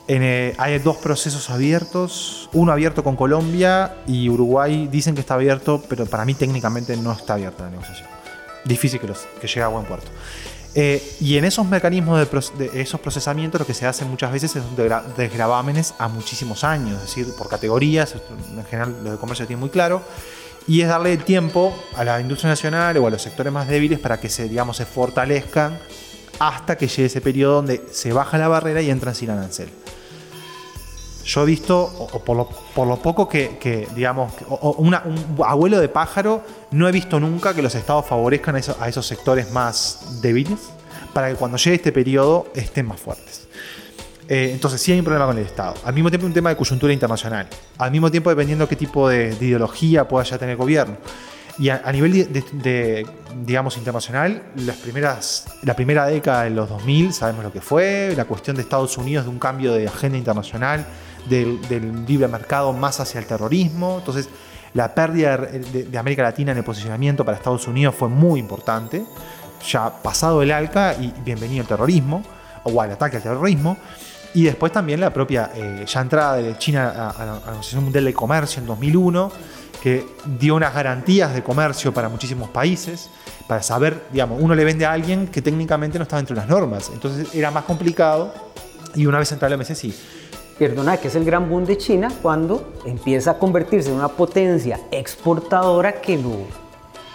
En, 0.08 0.24
eh, 0.24 0.54
hay 0.58 0.80
dos 0.80 0.98
procesos 0.98 1.50
abiertos, 1.50 2.50
uno 2.54 2.72
abierto 2.72 3.04
con 3.04 3.18
Colombia 3.18 3.98
y 4.08 4.30
Uruguay 4.30 4.88
dicen 4.90 5.16
que 5.16 5.22
está 5.22 5.34
abierto, 5.34 5.84
pero 5.90 6.06
para 6.06 6.24
mí 6.24 6.34
técnicamente 6.34 6.96
no 6.96 7.12
está 7.12 7.34
abierta 7.34 7.64
la 7.64 7.72
negociación. 7.72 8.08
Difícil 8.64 9.02
que, 9.02 9.08
los, 9.08 9.20
que 9.42 9.48
llegue 9.48 9.64
a 9.64 9.68
buen 9.68 9.86
puerto. 9.86 10.08
Eh, 10.80 11.02
y 11.20 11.38
en 11.40 11.46
esos 11.46 11.66
mecanismos 11.66 12.20
de, 12.20 12.70
de 12.70 12.82
esos 12.82 13.00
procesamientos 13.00 13.60
lo 13.60 13.66
que 13.66 13.74
se 13.74 13.88
hace 13.88 14.06
muchas 14.06 14.32
veces 14.32 14.56
es 14.58 14.64
desgravámenes 15.18 15.96
a 15.98 16.08
muchísimos 16.08 16.64
años, 16.64 16.98
es 16.98 17.02
decir, 17.02 17.26
por 17.36 17.50
categorías, 17.50 18.14
en 18.56 18.64
general 18.66 18.96
lo 19.04 19.12
de 19.14 19.18
comercio 19.18 19.48
tiene 19.48 19.60
muy 19.60 19.70
claro, 19.70 20.04
y 20.68 20.82
es 20.82 20.88
darle 20.88 21.18
tiempo 21.18 21.76
a 21.96 22.04
la 22.04 22.22
industria 22.22 22.52
nacional 22.52 22.96
o 22.98 23.08
a 23.08 23.10
los 23.10 23.24
sectores 23.24 23.52
más 23.52 23.68
débiles 23.68 23.98
para 23.98 24.20
que 24.20 24.30
se, 24.30 24.48
digamos, 24.48 24.78
se 24.78 24.86
fortalezcan 24.86 25.80
hasta 26.38 26.78
que 26.78 26.88
llegue 26.88 27.06
ese 27.06 27.22
periodo 27.22 27.56
donde 27.56 27.84
se 27.90 28.14
baja 28.14 28.38
la 28.38 28.48
barrera 28.48 28.80
y 28.80 28.92
entran 28.92 29.16
sin 29.16 29.32
arancel. 29.32 29.70
Yo 31.28 31.44
he 31.44 31.46
visto, 31.46 31.78
o, 31.84 32.08
por, 32.24 32.38
lo, 32.38 32.48
por 32.48 32.88
lo 32.88 32.96
poco 33.02 33.28
que, 33.28 33.86
digamos, 33.94 34.32
un 34.50 34.96
abuelo 35.46 35.78
de 35.80 35.90
pájaro, 35.90 36.42
no 36.72 36.88
he 36.88 36.92
visto 36.94 37.20
nunca 37.20 37.54
que 37.54 37.62
los 37.62 37.76
estados 37.76 38.06
favorezcan 38.06 38.56
a 38.56 38.88
esos 38.88 39.06
sectores 39.06 39.52
más 39.52 40.22
débiles 40.22 40.58
para 41.14 41.28
que 41.30 41.36
cuando 41.36 41.58
llegue 41.58 41.76
este 41.76 41.92
periodo 41.92 42.48
estén 42.56 42.86
más 42.88 43.00
fuertes. 43.02 43.48
Eh, 44.30 44.52
entonces 44.54 44.82
sí 44.82 44.92
hay 44.94 45.00
un 45.00 45.06
problema 45.06 45.26
con 45.26 45.38
el 45.38 45.46
Estado. 45.46 45.74
Al 45.84 45.94
mismo 45.94 46.10
tiempo 46.10 46.26
un 46.28 46.34
tema 46.34 46.50
de 46.50 46.56
coyuntura 46.58 46.94
internacional. 46.94 47.48
Al 47.78 47.92
mismo 47.92 48.10
tiempo 48.10 48.30
dependiendo 48.30 48.68
qué 48.68 48.76
tipo 48.78 49.08
de, 49.10 49.36
de 49.36 49.46
ideología 49.46 50.08
pueda 50.08 50.24
ya 50.26 50.38
tener 50.38 50.52
el 50.54 50.58
gobierno. 50.58 50.96
Y 51.60 51.70
a, 51.70 51.82
a 51.84 51.92
nivel 51.92 52.12
de, 52.14 52.24
de- 52.26 52.44
de, 52.54 53.08
digamos, 53.46 53.78
internacional, 53.78 54.44
las 54.56 54.78
primeras, 54.78 55.46
la 55.64 55.76
primera 55.76 56.06
década 56.06 56.44
de 56.44 56.52
los 56.52 56.70
2000, 56.70 57.14
sabemos 57.14 57.44
lo 57.44 57.52
que 57.52 57.62
fue, 57.62 58.14
la 58.16 58.26
cuestión 58.26 58.56
de 58.56 58.62
Estados 58.62 58.98
Unidos 58.98 59.26
de 59.26 59.32
un 59.32 59.40
cambio 59.40 59.74
de 59.74 59.88
agenda 59.88 60.18
internacional, 60.18 60.86
del, 61.30 62.06
libre 62.06 62.28
mercado 62.28 62.74
más 62.74 63.00
hacia 63.00 63.20
el 63.20 63.26
terrorismo. 63.26 63.98
Entonces, 64.00 64.30
la 64.74 64.94
pérdida 64.94 65.38
de, 65.38 65.60
de- 65.60 65.84
de 65.86 65.98
América 65.98 66.24
Latina 66.24 66.52
en 66.52 66.58
el 66.60 66.64
posicionamiento 66.64 67.24
para 67.26 67.38
Estados 67.38 67.68
Unidos 67.68 67.96
fue 67.96 68.10
muy 68.10 68.40
importante. 68.40 69.06
Ya 69.72 69.90
pasado 70.04 70.42
el 70.44 70.52
ALCA 70.52 70.94
y 71.00 71.14
bienvenido 71.26 71.62
el 71.62 71.68
terrorismo, 71.68 72.24
o 72.64 72.82
al 72.82 72.92
ataque 72.92 73.18
al 73.18 73.24
terrorismo. 73.24 73.78
Y 74.34 74.44
después 74.44 74.72
también 74.72 75.00
la 75.00 75.12
propia 75.12 75.52
eh, 75.56 75.84
ya 75.88 76.02
entrada 76.02 76.36
de 76.36 76.58
China 76.58 76.90
a, 77.10 77.20
la 77.20 77.26
la 77.26 77.34
Organización 77.38 77.84
Mundial 77.86 78.06
del 78.06 78.14
Comercio 78.14 78.60
en 78.62 78.68
2001, 78.68 79.32
que 79.82 80.06
dio 80.40 80.56
unas 80.56 80.74
garantías 80.74 81.34
de 81.34 81.42
comercio 81.42 81.94
para 81.94 82.08
muchísimos 82.10 82.50
países, 82.50 83.10
para 83.48 83.64
saber, 83.64 84.04
digamos, 84.12 84.40
uno 84.42 84.54
le 84.54 84.64
vende 84.66 84.86
a 84.86 84.92
alguien 84.92 85.28
que 85.28 85.42
técnicamente 85.42 85.98
no 85.98 86.04
estaba 86.04 86.20
dentro 86.20 86.36
de 86.36 86.42
las 86.42 86.50
normas. 86.50 86.92
Entonces 86.94 87.34
era 87.34 87.50
más 87.50 87.64
complicado 87.64 88.34
y 88.94 89.06
una 89.06 89.18
vez 89.18 89.32
entrado 89.32 89.54
el 89.56 89.60
OMC 89.60 89.74
sí. 89.76 89.98
Perdona, 90.58 90.98
que 90.98 91.08
es 91.08 91.16
el 91.16 91.24
gran 91.24 91.50
boom 91.50 91.66
de 91.66 91.78
China 91.78 92.12
cuando 92.22 92.74
empieza 92.84 93.32
a 93.32 93.38
convertirse 93.38 93.90
en 93.90 93.96
una 93.96 94.08
potencia 94.08 94.80
exportadora 94.90 96.02
que 96.02 96.18
lo, 96.18 96.32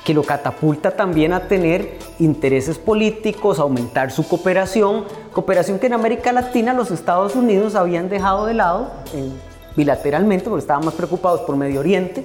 que 0.05 0.14
lo 0.14 0.22
catapulta 0.22 0.92
también 0.92 1.33
a 1.33 1.48
tener 1.48 1.98
intereses 2.20 2.78
políticos, 2.78 3.59
aumentar 3.59 4.12
su 4.12 4.28
cooperación, 4.28 5.05
cooperación 5.33 5.81
que 5.81 5.87
en 5.87 5.94
América 5.94 6.31
Latina 6.33 6.72
los 6.72 6.92
Estados 6.92 7.35
Unidos 7.35 7.74
habían 7.74 8.09
dejado 8.09 8.46
de 8.46 8.55
lado 8.55 8.92
eh, 9.12 9.31
bilateralmente 9.76 10.44
porque 10.48 10.61
estaban 10.61 10.85
más 10.85 10.94
preocupados 10.94 11.40
por 11.40 11.57
Medio 11.57 11.81
Oriente 11.81 12.24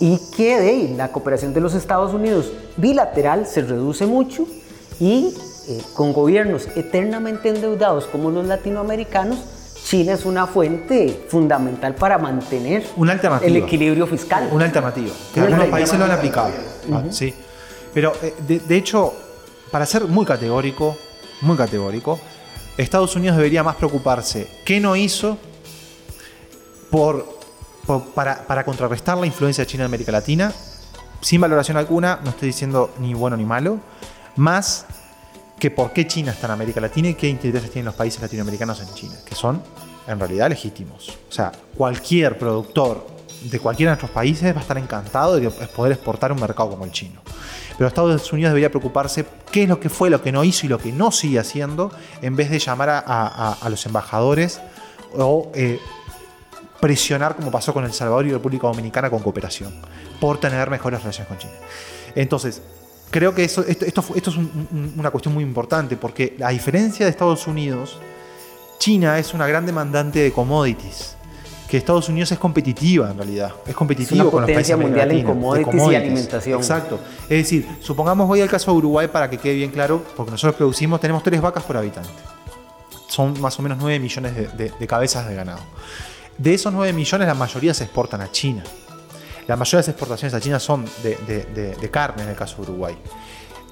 y 0.00 0.20
que 0.36 0.60
de 0.60 0.94
la 0.96 1.12
cooperación 1.12 1.54
de 1.54 1.62
los 1.62 1.74
Estados 1.74 2.12
Unidos 2.12 2.52
bilateral 2.76 3.46
se 3.46 3.62
reduce 3.62 4.04
mucho 4.04 4.46
y 5.00 5.34
eh, 5.68 5.82
con 5.94 6.12
gobiernos 6.12 6.68
eternamente 6.76 7.48
endeudados 7.48 8.06
como 8.06 8.30
los 8.30 8.46
latinoamericanos, 8.46 9.38
China 9.84 10.14
es 10.14 10.24
una 10.24 10.46
fuente 10.46 11.26
fundamental 11.28 11.94
para 11.94 12.18
mantener 12.18 12.84
Una 12.96 13.12
el 13.42 13.56
equilibrio 13.56 14.06
fiscal. 14.06 14.48
Una 14.50 14.64
alternativa. 14.64 15.12
Que 15.32 15.40
Una 15.40 15.46
algunos 15.48 15.64
alternativa. 15.64 15.70
países 15.70 15.98
lo 15.98 16.04
han 16.04 16.10
aplicado. 16.10 16.50
Ah, 16.92 17.02
sí. 17.10 17.34
Pero 17.94 18.12
eh, 18.22 18.34
de, 18.46 18.58
de 18.60 18.76
hecho, 18.76 19.12
para 19.70 19.86
ser 19.86 20.04
muy 20.06 20.24
categórico, 20.26 20.96
muy 21.42 21.56
categórico, 21.56 22.18
Estados 22.76 23.14
Unidos 23.16 23.36
debería 23.36 23.62
más 23.62 23.76
preocuparse 23.76 24.48
qué 24.64 24.80
no 24.80 24.96
hizo 24.96 25.38
por, 26.90 27.26
por- 27.86 28.04
para, 28.10 28.46
para 28.46 28.64
contrarrestar 28.64 29.16
la 29.18 29.26
influencia 29.26 29.64
de 29.64 29.68
China 29.68 29.84
en 29.84 29.86
América 29.86 30.12
Latina, 30.12 30.52
sin 31.20 31.40
valoración 31.40 31.76
alguna, 31.76 32.20
no 32.24 32.30
estoy 32.30 32.48
diciendo 32.48 32.90
ni 32.98 33.14
bueno 33.14 33.36
ni 33.36 33.44
malo, 33.44 33.78
más 34.36 34.86
que 35.58 35.70
por 35.70 35.92
qué 35.92 36.06
China 36.06 36.32
está 36.32 36.46
en 36.46 36.52
América 36.52 36.80
Latina 36.80 37.08
y 37.08 37.14
qué 37.14 37.28
intereses 37.28 37.70
tienen 37.70 37.86
los 37.86 37.94
países 37.94 38.20
latinoamericanos 38.20 38.80
en 38.80 38.94
China, 38.94 39.14
que 39.24 39.34
son 39.34 39.62
en 40.06 40.18
realidad 40.18 40.48
legítimos. 40.48 41.18
O 41.28 41.32
sea, 41.32 41.52
cualquier 41.76 42.38
productor 42.38 43.06
de 43.42 43.58
cualquiera 43.58 43.90
de 43.90 43.94
nuestros 43.96 44.10
países 44.10 44.54
va 44.54 44.58
a 44.58 44.62
estar 44.62 44.78
encantado 44.78 45.36
de 45.36 45.50
poder 45.50 45.92
exportar 45.92 46.32
un 46.32 46.40
mercado 46.40 46.70
como 46.70 46.84
el 46.84 46.92
chino. 46.92 47.20
Pero 47.76 47.88
Estados 47.88 48.32
Unidos 48.32 48.50
debería 48.50 48.70
preocuparse 48.70 49.26
qué 49.50 49.64
es 49.64 49.68
lo 49.68 49.78
que 49.78 49.90
fue, 49.90 50.08
lo 50.08 50.22
que 50.22 50.32
no 50.32 50.44
hizo 50.44 50.66
y 50.66 50.68
lo 50.68 50.78
que 50.78 50.92
no 50.92 51.12
sigue 51.12 51.38
haciendo, 51.38 51.90
en 52.22 52.34
vez 52.34 52.50
de 52.50 52.58
llamar 52.58 53.04
a 53.06 53.68
los 53.68 53.84
embajadores 53.86 54.60
o 55.14 55.50
eh, 55.54 55.78
presionar, 56.80 57.36
como 57.36 57.50
pasó 57.50 57.72
con 57.72 57.84
El 57.84 57.92
Salvador 57.92 58.26
y 58.26 58.32
República 58.32 58.66
Dominicana, 58.66 59.10
con 59.10 59.22
cooperación, 59.22 59.74
por 60.20 60.38
tener 60.38 60.70
mejores 60.70 61.00
relaciones 61.00 61.28
con 61.28 61.38
China. 61.38 61.54
Entonces, 62.14 62.62
creo 63.10 63.34
que 63.34 63.44
eso, 63.44 63.64
esto, 63.66 63.84
esto, 63.84 64.04
esto 64.14 64.30
es 64.30 64.36
un- 64.36 64.68
un- 64.72 64.94
una 64.98 65.10
cuestión 65.10 65.34
muy 65.34 65.42
importante, 65.44 65.96
porque 65.96 66.36
a 66.44 66.50
diferencia 66.50 67.06
de 67.06 67.10
Estados 67.10 67.46
Unidos, 67.46 67.98
China 68.78 69.18
es 69.18 69.32
una 69.34 69.46
gran 69.46 69.64
demandante 69.66 70.18
de 70.20 70.32
commodities. 70.32 71.14
Que 71.68 71.76
Estados 71.78 72.08
Unidos 72.08 72.30
es 72.30 72.38
competitiva 72.38 73.10
en 73.10 73.16
realidad. 73.16 73.52
Es 73.66 73.74
competitivo 73.74 74.22
una 74.22 74.30
con 74.30 74.42
los 74.42 74.50
países 74.54 74.76
mundial 74.78 75.10
en 75.10 75.16
de 75.16 75.24
commodities 75.24 75.66
y 75.74 75.94
alimentación. 75.96 76.58
Exacto. 76.60 77.00
Es 77.22 77.28
decir, 77.42 77.66
supongamos 77.80 78.28
voy 78.28 78.40
al 78.40 78.48
caso 78.48 78.70
de 78.70 78.76
Uruguay 78.76 79.08
para 79.08 79.28
que 79.28 79.38
quede 79.38 79.54
bien 79.54 79.72
claro, 79.72 80.04
porque 80.16 80.30
nosotros 80.30 80.54
producimos, 80.54 81.00
tenemos 81.00 81.24
tres 81.24 81.40
vacas 81.40 81.64
por 81.64 81.76
habitante. 81.76 82.08
Son 83.08 83.40
más 83.40 83.58
o 83.58 83.62
menos 83.62 83.78
9 83.80 83.98
millones 83.98 84.36
de, 84.36 84.46
de- 84.48 84.72
de 84.78 84.86
cabezas 84.86 85.26
de 85.28 85.34
ganado. 85.34 85.58
De 86.38 86.54
esos 86.54 86.72
9 86.72 86.92
millones, 86.92 87.26
la 87.26 87.34
mayoría 87.34 87.74
se 87.74 87.82
exportan 87.84 88.20
a 88.20 88.30
China. 88.30 88.62
La 89.46 89.56
mayoría 89.56 89.78
de 89.78 89.82
las 89.82 89.88
exportaciones 89.88 90.34
a 90.34 90.40
China 90.40 90.58
son 90.58 90.84
de, 91.02 91.88
carne 91.90 92.24
en 92.24 92.30
el 92.30 92.36
caso 92.36 92.56
de 92.56 92.62
Uruguay. 92.62 92.96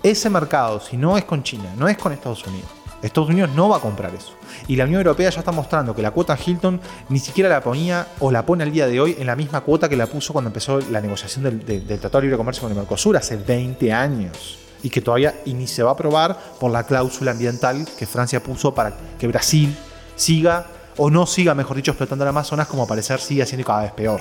Ese 0.03 0.31
mercado, 0.31 0.81
si 0.81 0.97
no 0.97 1.17
es 1.19 1.25
con 1.25 1.43
China, 1.43 1.73
no 1.77 1.89
es 1.89 1.97
con 1.97 2.13
Estados 2.13 2.47
Unidos. 2.47 2.69
Estados 3.03 3.29
Unidos 3.29 3.51
no 3.55 3.69
va 3.69 3.79
a 3.79 3.81
comprar 3.81 4.15
eso. 4.15 4.33
Y 4.67 4.77
la 4.77 4.85
Unión 4.85 5.01
Europea 5.01 5.29
ya 5.29 5.41
está 5.41 5.53
mostrando 5.53 5.95
que 5.95 6.01
la 6.01 6.11
cuota 6.11 6.39
Hilton 6.43 6.81
ni 7.11 7.19
siquiera 7.19 7.51
la 7.51 7.61
ponía 7.61 8.07
o 8.21 8.31
la 8.31 8.47
pone 8.47 8.65
al 8.65 8.73
día 8.73 8.87
de 8.87 9.01
hoy 9.01 9.17
en 9.19 9.27
la 9.27 9.37
misma 9.37 9.61
cuota 9.61 9.89
que 9.89 9.97
la 9.97 10.07
puso 10.07 10.33
cuando 10.33 10.49
empezó 10.49 10.81
la 10.91 11.01
negociación 11.01 11.45
del, 11.45 11.85
Tratado 11.85 12.21
de 12.21 12.23
Libre 12.23 12.39
Comercio 12.39 12.63
con 12.63 12.71
el 12.71 12.79
Mercosur 12.79 13.17
hace 13.17 13.37
20 13.37 13.93
años. 13.93 14.59
Y 14.83 14.91
que 14.91 15.01
todavía 15.01 15.35
ni 15.45 15.67
se 15.67 15.83
va 15.83 15.91
a 15.91 15.93
aprobar 15.95 16.39
por 16.61 16.71
la 16.71 16.85
cláusula 16.85 17.33
ambiental 17.33 17.87
que 17.99 18.07
Francia 18.07 18.43
puso 18.43 18.75
para 18.75 18.95
que 19.19 19.27
Brasil 19.27 19.77
siga 20.17 20.67
o 20.96 21.11
no 21.11 21.26
siga, 21.26 21.54
mejor 21.54 21.76
dicho, 21.76 21.90
explotando 21.92 22.24
el 22.24 22.28
Amazonas 22.28 22.66
como 22.68 22.87
parecer 22.87 23.20
sigue 23.20 23.44
siendo 23.46 23.66
cada 23.66 23.83
vez 23.83 23.92
peor. 23.92 24.20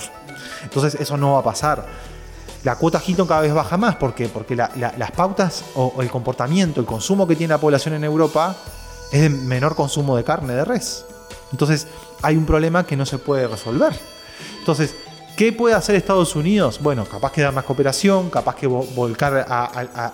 Entonces 0.63 0.95
eso 0.99 1.17
no 1.17 1.33
va 1.33 1.39
a 1.39 1.43
pasar. 1.43 1.85
La 2.63 2.75
cuota 2.77 3.01
Hilton 3.05 3.27
cada 3.27 3.41
vez 3.41 3.53
baja 3.53 3.75
más. 3.77 3.95
¿Por 3.97 4.15
qué? 4.15 4.29
Porque 4.29 4.55
la- 4.55 4.71
la- 4.77 4.93
las 4.97 5.11
pautas 5.11 5.63
o, 5.75 5.95
el 6.01 6.09
comportamiento, 6.09 6.79
el 6.79 6.85
consumo 6.85 7.27
que 7.27 7.35
tiene 7.35 7.53
la 7.53 7.57
población 7.59 7.93
en 7.95 8.03
Europa 8.03 8.55
es 9.11 9.21
de 9.21 9.29
menor 9.29 9.75
consumo 9.75 10.15
de 10.15 10.23
carne 10.23 10.53
de 10.53 10.63
res. 10.65 11.05
Entonces 11.51 11.87
hay 12.21 12.37
un 12.37 12.45
problema 12.45 12.85
que 12.85 12.95
no 12.95 13.05
se 13.05 13.17
puede 13.17 13.47
resolver. 13.47 13.93
Entonces, 14.59 14.95
¿qué 15.35 15.51
puede 15.51 15.75
hacer 15.75 15.95
Estados 15.95 16.35
Unidos? 16.37 16.79
Bueno, 16.81 17.05
capaz 17.05 17.31
que 17.33 17.41
dar 17.41 17.53
más 17.53 17.65
cooperación, 17.65 18.29
capaz 18.29 18.55
que 18.55 18.67
vo- 18.67 18.87
volcar 18.95 19.45
a- 19.47 19.65
a- 19.65 20.07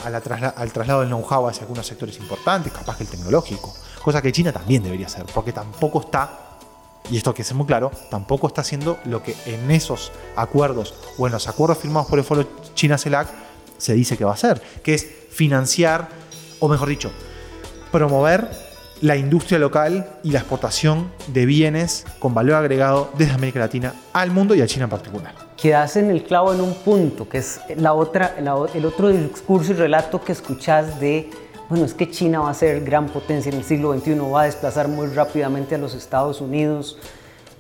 al 0.57 0.71
traslado 0.73 1.01
del 1.01 1.09
know-how 1.09 1.47
hacia 1.47 1.61
algunos 1.61 1.85
sectores 1.85 2.17
importantes, 2.17 2.73
capaz 2.73 2.97
que 2.97 3.03
el 3.03 3.09
tecnológico. 3.09 3.73
Cosa 4.03 4.21
que 4.21 4.31
China 4.31 4.51
también 4.51 4.81
debería 4.81 5.05
hacer, 5.05 5.25
porque 5.33 5.53
tampoco 5.53 6.01
está 6.01 6.29
y 7.09 7.17
esto 7.17 7.33
que 7.33 7.41
es 7.41 7.53
muy 7.53 7.65
claro, 7.65 7.91
tampoco 8.09 8.47
está 8.47 8.61
haciendo 8.61 8.99
lo 9.05 9.23
que 9.23 9.35
en 9.45 9.71
esos 9.71 10.11
acuerdos 10.35 10.93
o 11.17 11.27
en 11.27 11.33
los 11.33 11.47
acuerdos 11.47 11.79
firmados 11.79 12.07
por 12.07 12.19
el 12.19 12.25
Foro 12.25 12.47
China-CELAC 12.73 13.27
se 13.77 13.93
dice 13.93 14.17
que 14.17 14.25
va 14.25 14.31
a 14.31 14.35
hacer, 14.35 14.61
que 14.83 14.93
es 14.93 15.07
financiar, 15.29 16.09
o 16.59 16.67
mejor 16.67 16.89
dicho, 16.89 17.11
promover 17.91 18.49
la 19.01 19.15
industria 19.15 19.57
local 19.59 20.19
y 20.23 20.31
la 20.31 20.39
exportación 20.39 21.11
de 21.27 21.45
bienes 21.45 22.05
con 22.19 22.33
valor 22.33 22.55
agregado 22.55 23.11
desde 23.17 23.33
América 23.33 23.59
Latina 23.59 23.93
al 24.13 24.31
mundo 24.31 24.55
y 24.55 24.61
a 24.61 24.67
China 24.67 24.85
en 24.85 24.89
particular. 24.89 25.33
Quedas 25.55 25.95
en 25.97 26.09
el 26.09 26.23
clavo 26.23 26.53
en 26.53 26.61
un 26.61 26.73
punto, 26.73 27.27
que 27.27 27.39
es 27.39 27.59
la 27.75 27.93
otra, 27.93 28.35
el 28.37 28.85
otro 28.85 29.09
discurso 29.09 29.71
y 29.71 29.75
relato 29.75 30.21
que 30.21 30.31
escuchás 30.31 30.99
de, 30.99 31.29
bueno, 31.69 31.86
es 31.86 31.93
que 31.93 32.10
China 32.10 32.39
va 32.39 32.49
a 32.49 32.53
ser 32.55 32.84
gran 32.84 33.10
potencia 33.10 33.51
en 33.51 33.60
el 33.60 33.63
siglo 33.63 33.93
XXI, 33.93 34.15
va 34.15 34.41
a 34.41 34.45
desplazar 34.45 34.88
muy 34.88 35.05
rápidamente 35.08 35.75
a 35.75 35.77
los 35.77 35.93
Estados 35.93 36.41
Unidos, 36.41 36.97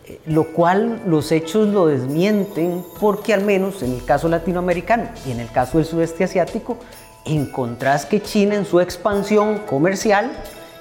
eh, 0.07 0.19
lo 0.25 0.51
cual 0.51 1.03
los 1.05 1.31
hechos 1.31 1.67
lo 1.67 1.85
desmienten 1.85 2.83
porque 2.99 3.35
al 3.35 3.43
menos 3.43 3.83
en 3.83 3.93
el 3.93 4.03
caso 4.03 4.27
latinoamericano 4.27 5.09
y 5.27 5.31
en 5.31 5.39
el 5.39 5.51
caso 5.51 5.77
del 5.77 5.85
sudeste 5.85 6.23
asiático, 6.23 6.77
encontrás 7.23 8.07
que 8.07 8.19
China 8.19 8.55
en 8.55 8.65
su 8.65 8.79
expansión 8.79 9.59
comercial 9.59 10.31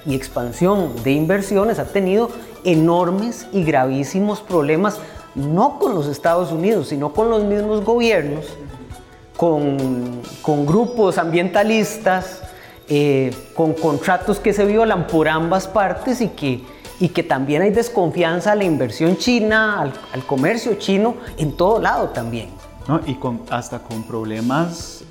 y 0.07 0.15
expansión 0.15 1.03
de 1.03 1.11
inversiones 1.11 1.77
ha 1.77 1.85
tenido 1.85 2.31
enormes 2.63 3.45
y 3.53 3.63
gravísimos 3.63 4.41
problemas, 4.41 4.97
no 5.35 5.77
con 5.77 5.93
los 5.93 6.07
Estados 6.07 6.51
Unidos, 6.51 6.87
sino 6.87 7.13
con 7.13 7.29
los 7.29 7.43
mismos 7.43 7.85
gobiernos, 7.85 8.45
con, 9.37 10.23
con 10.41 10.65
grupos 10.65 11.19
ambientalistas, 11.19 12.41
eh, 12.89 13.31
con 13.55 13.73
contratos 13.73 14.39
que 14.39 14.51
se 14.53 14.65
violan 14.65 15.07
por 15.07 15.27
ambas 15.29 15.67
partes 15.67 16.21
y 16.21 16.29
que, 16.29 16.63
y 16.99 17.09
que 17.09 17.23
también 17.23 17.61
hay 17.61 17.69
desconfianza 17.71 18.51
a 18.51 18.55
la 18.55 18.63
inversión 18.65 19.17
china, 19.17 19.81
al, 19.81 19.93
al 20.13 20.25
comercio 20.25 20.75
chino, 20.75 21.15
en 21.37 21.53
todo 21.53 21.79
lado 21.79 22.09
también. 22.09 22.49
¿no? 22.87 22.99
Y 23.05 23.15
con, 23.15 23.41
hasta 23.49 23.79
con 23.79 24.03
problemas 24.03 25.03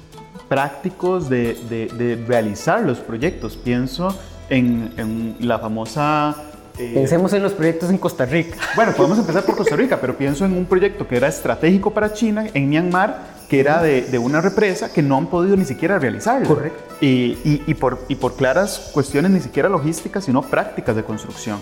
prácticos 0.48 1.28
de, 1.28 1.54
de- 1.68 1.86
de 1.86 2.24
realizar 2.26 2.80
los 2.82 2.98
proyectos. 2.98 3.56
Pienso 3.56 4.08
en, 4.48 4.92
en 4.96 5.36
la 5.40 5.58
famosa... 5.58 6.34
eh, 6.78 6.92
Pensemos 6.94 7.32
en 7.34 7.42
los 7.42 7.52
proyectos 7.52 7.90
en 7.90 7.98
Costa 7.98 8.24
Rica. 8.24 8.56
bueno, 8.74 8.92
podemos 8.92 9.18
empezar 9.18 9.44
por 9.44 9.56
Costa 9.56 9.76
Rica, 9.76 9.98
pero 10.00 10.16
pienso 10.16 10.44
en 10.46 10.54
un 10.56 10.64
proyecto 10.64 11.06
que 11.06 11.16
era 11.16 11.28
estratégico 11.28 11.90
para 11.92 12.12
China, 12.14 12.46
en 12.54 12.68
Myanmar, 12.68 13.37
que 13.48 13.60
era 13.60 13.82
de, 13.82 14.02
de 14.02 14.18
una 14.18 14.40
represa 14.40 14.92
que 14.92 15.02
no 15.02 15.16
han 15.16 15.26
podido 15.28 15.56
ni 15.56 15.64
siquiera 15.64 15.98
realizar. 15.98 16.42
Correcto. 16.42 16.96
Y, 17.00 17.06
y- 17.44 17.62
y 17.66 17.74
por, 17.74 18.04
y 18.08 18.14
por 18.16 18.36
claras 18.36 18.90
cuestiones 18.92 19.30
ni 19.30 19.40
siquiera 19.40 19.68
logísticas, 19.68 20.24
sino 20.24 20.42
prácticas 20.42 20.94
de 20.96 21.02
construcción. 21.04 21.60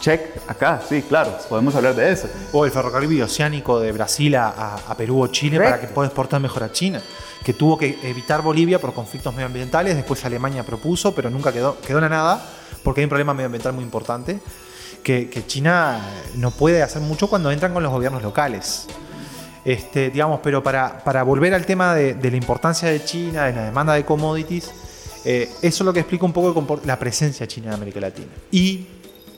check 0.00 0.20
acá, 0.48 0.80
sí, 0.88 1.02
claro, 1.08 1.36
podemos 1.48 1.74
hablar 1.76 1.94
de 1.94 2.10
eso. 2.10 2.28
O 2.52 2.64
el 2.64 2.72
ferrocarril 2.72 3.22
oceánico 3.22 3.78
de 3.78 3.92
Brasil 3.92 4.34
a, 4.34 4.48
a- 4.88 4.96
Perú 4.96 5.22
o 5.22 5.26
Chile 5.28 5.58
para 5.58 5.80
que 5.80 5.86
pueda 5.86 6.08
exportar 6.08 6.40
mejor 6.40 6.64
a 6.64 6.72
China. 6.72 7.00
Que 7.44 7.52
tuvo 7.52 7.76
que 7.78 7.98
evitar 8.02 8.40
Bolivia 8.42 8.80
por 8.80 8.92
conflictos 8.94 9.32
medioambientales, 9.34 9.94
después 9.96 10.24
Alemania 10.24 10.64
propuso, 10.64 11.14
pero 11.14 11.28
nunca 11.30 11.52
quedó, 11.52 11.76
quedó 11.80 11.98
en 11.98 12.02
la 12.04 12.08
nada, 12.08 12.44
porque 12.82 13.00
hay 13.00 13.04
un 13.04 13.08
problema 13.10 13.32
medioambiental 13.34 13.72
muy 13.72 13.84
importante, 13.84 14.40
que, 15.02 15.28
que 15.28 15.44
China 15.46 16.00
no 16.36 16.50
puede 16.52 16.82
hacer 16.82 17.02
mucho 17.02 17.28
cuando 17.28 17.50
entran 17.52 17.72
con 17.72 17.82
los 17.82 17.92
gobiernos 17.92 18.22
locales. 18.22 18.86
Este, 19.64 20.10
digamos, 20.10 20.40
pero 20.42 20.62
para, 20.62 21.02
para 21.04 21.22
volver 21.22 21.54
al 21.54 21.64
tema 21.64 21.94
de, 21.94 22.16
la 22.20 22.36
importancia 22.36 22.88
de 22.88 23.04
China, 23.04 23.44
de 23.44 23.52
la 23.52 23.64
demanda 23.64 23.94
de 23.94 24.04
commodities, 24.04 24.70
eh, 25.24 25.48
eso 25.62 25.84
es 25.84 25.86
lo 25.86 25.92
que 25.92 26.00
explica 26.00 26.24
un 26.24 26.32
poco 26.32 26.80
la 26.84 26.98
presencia 26.98 27.46
china 27.46 27.68
en 27.68 27.74
América 27.74 28.00
Latina. 28.00 28.32
Y, 28.50 28.86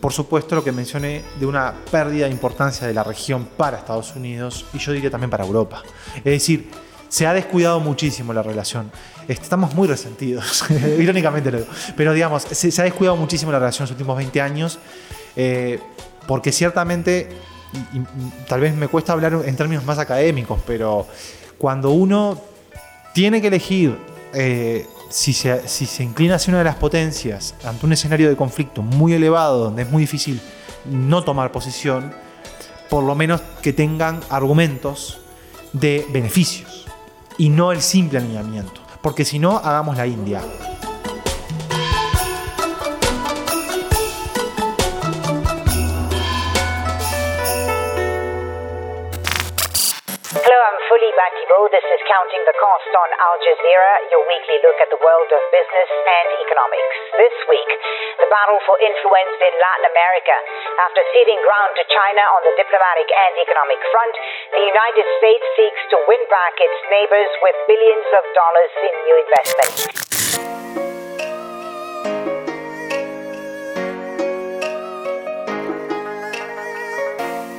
por 0.01 0.13
supuesto, 0.13 0.55
lo 0.55 0.65
que 0.65 0.73
mencioné 0.73 1.23
de 1.39 1.47
una 1.47 1.75
pérdida 1.91 2.27
de 2.27 2.33
importancia 2.33 2.87
de 2.87 2.95
la 2.95 3.05
región 3.05 3.47
para 3.57 3.79
Estados 3.79 4.17
Unidos 4.17 4.65
y 4.73 4.79
yo 4.79 4.93
diría 4.93 5.11
también 5.11 5.31
para 5.31 5.45
Europa. 5.45 5.83
Es 6.17 6.25
decir, 6.25 6.71
se 7.09 7.27
ha 7.27 7.35
descuidado 7.35 7.79
muchísimo 7.81 8.33
la 8.33 8.43
relación. 8.43 8.91
Estamos 9.29 9.75
muy 9.75 9.87
resentidos, 9.87 10.65
irónicamente 10.99 11.51
lo 11.51 11.59
digo. 11.59 11.71
Pero 11.97 12.13
digamos, 12.13 12.43
se, 12.43 12.71
se 12.71 12.81
ha 12.81 12.85
descuidado 12.85 13.17
muchísimo 13.17 13.53
la 13.53 13.59
relación 13.59 13.83
en 13.83 13.85
los 13.85 13.91
últimos 13.93 14.17
20 14.17 14.41
años, 14.41 14.79
eh, 15.37 15.79
porque 16.27 16.51
ciertamente, 16.51 17.29
y- 17.93 18.47
tal 18.49 18.61
vez 18.61 18.75
me 18.75 18.89
cuesta 18.89 19.13
hablar 19.13 19.41
en 19.45 19.57
términos 19.57 19.85
más 19.85 19.99
académicos, 19.99 20.61
pero 20.67 21.07
cuando 21.59 21.91
uno 21.91 22.39
tiene 23.13 23.41
que 23.41 23.49
elegir 23.49 23.97
eh, 24.33 24.87
si, 25.11 25.33
se, 25.33 25.69
si 25.69 25.87
se 25.87 26.03
inclina 26.03 26.35
hacia 26.37 26.51
una 26.51 26.59
de 26.59 26.65
las 26.65 26.77
potencias 26.77 27.55
ante 27.65 27.87
un 27.87 27.93
escenario 27.93 28.29
de 28.29 28.37
conflicto 28.37 28.83
muy 28.83 29.13
elevado, 29.13 29.59
donde 29.65 29.83
es 29.83 29.91
muy 29.91 30.01
difícil 30.03 30.41
no 30.91 31.23
tomar 31.23 31.53
posición, 31.53 32.13
por 32.91 33.05
lo 33.05 33.15
menos 33.15 33.41
que 33.63 33.73
tengan 33.73 34.21
argumentos 34.31 35.19
de 35.73 36.07
beneficios 36.13 36.87
y 37.39 37.49
no 37.49 37.73
el 37.73 37.81
simple 37.81 38.19
alineamiento. 38.19 38.81
Porque 39.03 39.25
si 39.25 39.39
no, 39.39 39.59
hagamos 39.59 39.97
la 39.97 40.07
India. 40.07 40.41
This 51.15 51.87
is 51.95 52.03
Counting 52.11 52.43
the 52.43 52.59
Cost 52.59 52.91
on 52.91 53.09
Al 53.23 53.39
Jazeera, 53.39 53.95
your 54.11 54.27
weekly 54.27 54.59
look 54.67 54.75
at 54.83 54.91
the 54.91 54.99
world 54.99 55.31
of 55.31 55.43
business 55.55 55.91
and 55.95 56.27
economics. 56.43 56.95
This 57.15 57.37
week, 57.47 57.71
the 58.19 58.27
battle 58.27 58.59
for 58.67 58.75
influence 58.83 59.35
in 59.39 59.55
Latin 59.63 59.87
America. 59.95 60.35
After 60.83 61.07
ceding 61.15 61.39
ground 61.47 61.71
to 61.79 61.87
China 61.87 62.23
on 62.35 62.43
the 62.43 62.55
diplomatic 62.59 63.07
and 63.07 63.33
economic 63.47 63.79
front, 63.95 64.15
the 64.59 64.63
United 64.67 65.07
States 65.23 65.47
seeks 65.55 65.83
to 65.95 65.97
win 66.11 66.23
back 66.35 66.59
its 66.59 66.79
neighbors 66.91 67.31
with 67.47 67.57
billions 67.71 68.09
of 68.19 68.25
dollars 68.35 68.73
in 68.83 68.93
new 69.07 69.17
investments. 69.23 69.79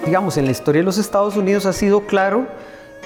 digamos, 0.05 0.37
en 0.37 0.45
la 0.45 0.51
historia 0.51 0.81
de 0.81 0.85
los 0.85 0.99
Estados 0.99 1.35
Unidos 1.35 1.65
ha 1.65 1.73
sido 1.73 2.05
claro 2.05 2.45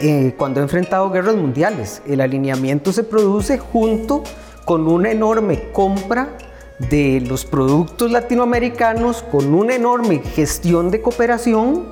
eh, 0.01 0.33
cuando 0.37 0.59
ha 0.59 0.63
enfrentado 0.63 1.09
guerras 1.09 1.35
mundiales. 1.35 2.01
El 2.07 2.21
alineamiento 2.21 2.93
se 2.93 3.03
produce 3.03 3.57
junto 3.57 4.23
con 4.65 4.87
una 4.87 5.11
enorme 5.11 5.71
compra 5.71 6.37
de 6.77 7.21
los 7.27 7.43
productos 7.43 8.11
latinoamericanos, 8.11 9.23
con 9.23 9.53
una 9.53 9.75
enorme 9.75 10.19
gestión 10.19 10.91
de 10.91 11.01
cooperación, 11.01 11.87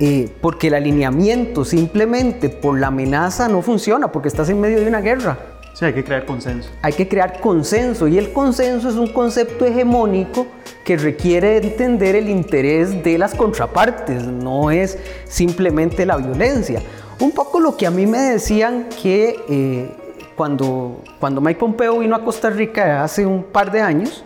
eh, 0.00 0.28
porque 0.40 0.66
el 0.66 0.74
alineamiento 0.74 1.64
simplemente 1.64 2.48
por 2.48 2.80
la 2.80 2.88
amenaza 2.88 3.48
no 3.48 3.62
funciona, 3.62 4.10
porque 4.10 4.28
estás 4.28 4.48
en 4.48 4.60
medio 4.60 4.80
de 4.80 4.88
una 4.88 5.00
guerra. 5.00 5.38
Sí, 5.74 5.84
hay 5.84 5.94
que 5.94 6.04
crear 6.04 6.26
consenso. 6.26 6.70
Hay 6.82 6.92
que 6.92 7.08
crear 7.08 7.40
consenso 7.40 8.08
y 8.08 8.18
el 8.18 8.32
consenso 8.32 8.88
es 8.88 8.96
un 8.96 9.12
concepto 9.12 9.64
hegemónico 9.64 10.46
que 10.84 10.96
requiere 10.96 11.58
entender 11.58 12.16
el 12.16 12.28
interés 12.28 13.02
de 13.04 13.16
las 13.16 13.34
contrapartes, 13.34 14.24
no 14.24 14.70
es 14.70 14.98
simplemente 15.28 16.04
la 16.04 16.16
violencia. 16.16 16.82
Un 17.22 17.30
poco 17.30 17.60
lo 17.60 17.76
que 17.76 17.86
a 17.86 17.90
mí 17.92 18.04
me 18.04 18.18
decían 18.18 18.88
que 19.00 19.44
eh, 19.48 19.96
cuando, 20.34 21.02
cuando 21.20 21.40
Mike 21.40 21.60
Pompeo 21.60 22.00
vino 22.00 22.16
a 22.16 22.24
Costa 22.24 22.50
Rica 22.50 23.04
hace 23.04 23.24
un 23.24 23.44
par 23.44 23.70
de 23.70 23.80
años 23.80 24.24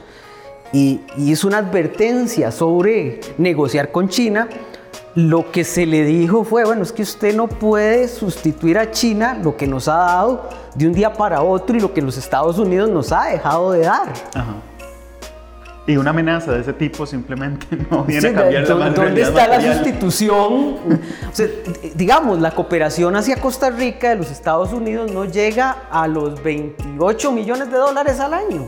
y, 0.72 1.02
y 1.14 1.32
hizo 1.32 1.46
una 1.46 1.58
advertencia 1.58 2.50
sobre 2.50 3.20
negociar 3.36 3.92
con 3.92 4.08
China, 4.08 4.48
lo 5.14 5.52
que 5.52 5.62
se 5.62 5.84
le 5.84 6.04
dijo 6.04 6.42
fue, 6.42 6.64
bueno, 6.64 6.82
es 6.82 6.90
que 6.90 7.02
usted 7.02 7.36
no 7.36 7.48
puede 7.48 8.08
sustituir 8.08 8.78
a 8.78 8.90
China 8.90 9.38
lo 9.42 9.58
que 9.58 9.66
nos 9.66 9.88
ha 9.88 9.96
dado 9.96 10.48
de 10.74 10.86
un 10.86 10.94
día 10.94 11.12
para 11.12 11.42
otro 11.42 11.76
y 11.76 11.80
lo 11.80 11.92
que 11.92 12.00
los 12.00 12.16
Estados 12.16 12.58
Unidos 12.58 12.88
nos 12.88 13.12
ha 13.12 13.26
dejado 13.26 13.72
de 13.72 13.80
dar. 13.80 14.14
Ajá. 14.32 14.54
Y 15.88 15.96
una 15.96 16.10
amenaza 16.10 16.52
de 16.52 16.60
ese 16.62 16.72
tipo 16.72 17.06
simplemente 17.06 17.66
no 17.90 18.02
viene 18.04 18.20
Sí, 18.22 18.26
a 18.28 18.34
cambiar 18.34 18.62
la 18.68 18.68
¿dó- 18.74 18.78
ma- 18.78 18.90
¿Dónde 18.90 19.22
está 19.22 19.46
la 19.46 19.60
sustitución? 19.74 20.42
O 20.52 21.32
sea, 21.32 21.46
d- 21.46 21.92
digamos, 21.94 22.40
la 22.40 22.50
cooperación 22.50 23.14
hacia 23.14 23.40
Costa 23.40 23.70
Rica 23.70 24.08
de 24.10 24.16
los 24.16 24.30
Estados 24.30 24.72
Unidos 24.72 25.12
no 25.12 25.24
llega 25.26 25.84
a 25.90 26.08
los 26.08 26.42
28 26.42 27.30
millones 27.32 27.70
de 27.70 27.76
dólares 27.78 28.18
al 28.18 28.34
año. 28.34 28.66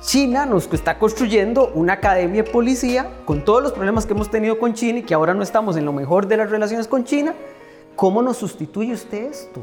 China 0.00 0.46
nos 0.46 0.72
está 0.72 0.96
construyendo 0.98 1.72
una 1.74 1.94
academia 1.94 2.44
de 2.44 2.50
policía 2.50 3.10
con 3.24 3.44
todos 3.44 3.62
los 3.62 3.72
problemas 3.72 4.06
que 4.06 4.12
hemos 4.12 4.30
tenido 4.30 4.58
con 4.58 4.72
China 4.74 5.00
y 5.00 5.02
que 5.02 5.12
ahora 5.14 5.34
no 5.34 5.42
estamos 5.42 5.76
en 5.76 5.84
lo 5.84 5.92
mejor 5.92 6.28
de 6.28 6.36
las 6.36 6.50
relaciones 6.50 6.86
con 6.86 7.02
China. 7.04 7.34
¿Cómo 7.96 8.22
nos 8.22 8.36
sustituye 8.36 8.92
usted 8.92 9.24
esto? 9.24 9.60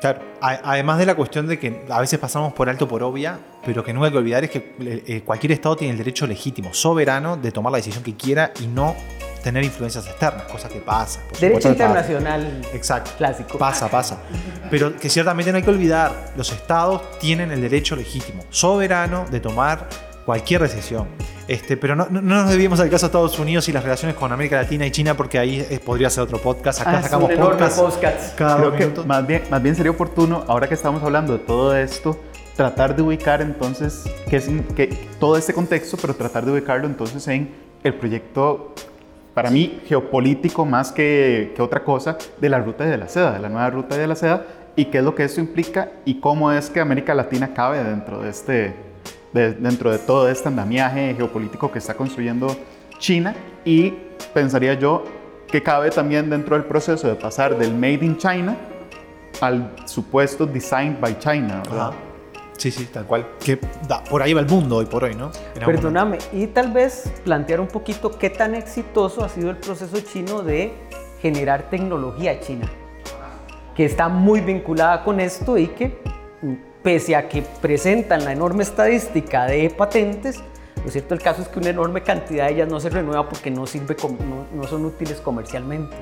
Claro, 0.00 0.20
además 0.40 0.98
de 0.98 1.06
la 1.06 1.16
cuestión 1.16 1.48
de 1.48 1.58
que 1.58 1.84
a 1.88 2.00
veces 2.00 2.18
pasamos 2.20 2.52
por 2.52 2.68
alto 2.68 2.86
por 2.86 3.02
obvia, 3.02 3.38
pero 3.64 3.82
que 3.82 3.92
no 3.92 4.04
hay 4.04 4.12
que 4.12 4.18
olvidar 4.18 4.44
es 4.44 4.50
que 4.50 4.74
eh, 4.80 5.22
cualquier 5.24 5.52
Estado 5.52 5.76
tiene 5.76 5.92
el 5.92 5.98
derecho 5.98 6.24
legítimo, 6.26 6.72
soberano, 6.72 7.36
de 7.36 7.50
tomar 7.50 7.72
la 7.72 7.78
decisión 7.78 8.04
que 8.04 8.14
quiera 8.14 8.52
y 8.60 8.68
no 8.68 8.94
tener 9.42 9.64
influencias 9.64 10.06
externas, 10.06 10.44
cosa 10.44 10.68
que 10.68 10.78
pasa. 10.80 11.20
por 11.28 11.38
Derecho 11.38 11.58
pasa. 11.60 11.68
internacional 11.70 12.60
Exacto. 12.72 13.10
clásico. 13.18 13.58
Pasa, 13.58 13.88
pasa. 13.88 14.18
Pero 14.70 14.96
que 14.96 15.08
ciertamente 15.08 15.50
no 15.50 15.56
hay 15.58 15.64
que 15.64 15.70
olvidar, 15.70 16.32
los 16.36 16.52
estados 16.52 17.18
tienen 17.18 17.50
el 17.50 17.60
derecho 17.60 17.96
legítimo, 17.96 18.44
soberano, 18.50 19.26
de 19.30 19.40
tomar 19.40 19.88
cualquier 20.28 20.60
decisión. 20.60 21.06
Este, 21.48 21.78
pero 21.78 21.96
no, 21.96 22.06
no- 22.10 22.20
no 22.20 22.42
nos 22.42 22.50
debíamos 22.50 22.78
al 22.80 22.90
caso 22.90 23.06
de 23.06 23.08
Estados 23.08 23.38
Unidos 23.38 23.66
y 23.70 23.72
las 23.72 23.82
relaciones 23.82 24.14
con 24.14 24.30
América 24.30 24.56
Latina 24.56 24.84
y 24.86 24.90
China, 24.90 25.14
porque 25.14 25.38
ahí 25.38 25.66
eh, 25.70 25.80
podría 25.82 26.10
ser 26.10 26.24
otro 26.24 26.36
podcast. 26.36 26.82
Acá 26.82 26.90
Ah, 26.90 26.98
es 26.98 27.04
sacamos 27.06 27.30
podcast 27.32 27.78
podcast. 27.80 28.36
cada 28.36 28.76
que 28.76 28.88
más 29.06 29.26
bien, 29.26 29.44
más 29.50 29.62
bien 29.62 29.74
sería 29.74 29.90
oportuno, 29.90 30.44
ahora 30.46 30.68
que 30.68 30.74
estamos 30.74 31.02
hablando 31.02 31.32
de 31.32 31.38
todo 31.38 31.74
esto, 31.74 32.20
tratar 32.56 32.94
de 32.94 33.00
ubicar 33.00 33.40
entonces 33.40 34.04
que 34.28 34.36
es 34.36 34.50
que 34.76 34.88
todo 35.18 35.38
este 35.38 35.54
contexto, 35.54 35.96
pero 35.98 36.14
tratar 36.14 36.44
de 36.44 36.52
ubicarlo 36.52 36.86
entonces 36.86 37.26
en 37.28 37.48
el 37.82 37.94
proyecto, 37.94 38.74
para 39.32 39.48
mí, 39.48 39.80
geopolítico 39.86 40.66
más 40.66 40.92
que, 40.92 41.54
que 41.56 41.62
otra 41.62 41.82
cosa, 41.84 42.18
de 42.38 42.48
la 42.50 42.58
ruta 42.58 42.84
de 42.84 42.98
la 42.98 43.08
seda, 43.08 43.32
de 43.32 43.38
la 43.38 43.48
nueva 43.48 43.70
ruta 43.70 43.96
de 43.96 44.06
la 44.06 44.14
seda, 44.14 44.44
y 44.76 44.84
qué 44.90 44.98
es 44.98 45.04
lo 45.04 45.14
que 45.14 45.24
esto 45.24 45.40
implica 45.40 45.90
y 46.04 46.20
cómo 46.20 46.52
es 46.52 46.68
que 46.68 46.80
América 46.80 47.14
Latina 47.14 47.54
cabe 47.54 47.82
dentro 47.82 48.20
de 48.20 48.28
este, 48.28 48.74
de- 49.32 49.52
dentro 49.54 49.90
de 49.90 49.98
todo 49.98 50.28
este 50.28 50.48
andamiaje 50.48 51.14
geopolítico 51.16 51.70
que 51.70 51.78
está 51.78 51.94
construyendo 51.94 52.56
China 52.98 53.34
y 53.64 53.90
pensaría 54.34 54.74
yo 54.74 55.04
que 55.46 55.62
cabe 55.62 55.90
también 55.90 56.28
dentro 56.30 56.56
del 56.56 56.64
proceso 56.64 57.08
de 57.08 57.14
pasar 57.14 57.56
del 57.56 57.74
Made 57.74 58.04
in 58.04 58.16
China 58.16 58.56
al 59.40 59.72
supuesto 59.86 60.46
Designed 60.46 61.00
by 61.00 61.18
China, 61.18 61.62
¿verdad? 61.64 61.88
Ajá. 61.88 61.92
Sí, 62.56 62.72
sí, 62.72 62.86
tal 62.86 63.04
cual. 63.06 63.24
Que 63.38 63.56
da- 63.86 64.02
por 64.02 64.20
ahí 64.20 64.34
va 64.34 64.40
el 64.40 64.48
mundo 64.48 64.76
hoy 64.78 64.86
por 64.86 65.04
hoy, 65.04 65.14
¿no? 65.14 65.30
Perdóname, 65.64 66.18
y 66.32 66.48
tal 66.48 66.72
vez 66.72 67.04
plantear 67.24 67.60
un 67.60 67.68
poquito 67.68 68.10
qué 68.10 68.30
tan 68.30 68.56
exitoso 68.56 69.24
ha 69.24 69.28
sido 69.28 69.50
el 69.50 69.58
proceso 69.58 70.00
chino 70.00 70.42
de 70.42 70.72
generar 71.22 71.70
tecnología 71.70 72.40
china, 72.40 72.66
que 73.76 73.84
está 73.84 74.08
muy 74.08 74.40
vinculada 74.40 75.04
con 75.04 75.20
esto 75.20 75.56
y 75.56 75.68
que, 75.68 75.98
pese 76.82 77.16
a 77.16 77.28
que 77.28 77.42
presentan 77.60 78.24
la 78.24 78.32
enorme 78.32 78.62
estadística 78.62 79.46
de 79.46 79.70
patentes, 79.70 80.42
lo 80.84 80.90
cierto 80.90 81.14
el 81.14 81.20
caso 81.20 81.42
es 81.42 81.48
que 81.48 81.58
una 81.58 81.70
enorme 81.70 82.02
cantidad 82.02 82.46
de 82.46 82.52
ellas 82.54 82.68
no 82.68 82.78
se 82.80 82.88
renueva 82.88 83.28
porque 83.28 83.50
no, 83.50 83.66
sirve 83.66 83.96
no, 84.02 84.46
no 84.54 84.68
son 84.68 84.84
útiles 84.84 85.18
comercialmente. 85.20 85.96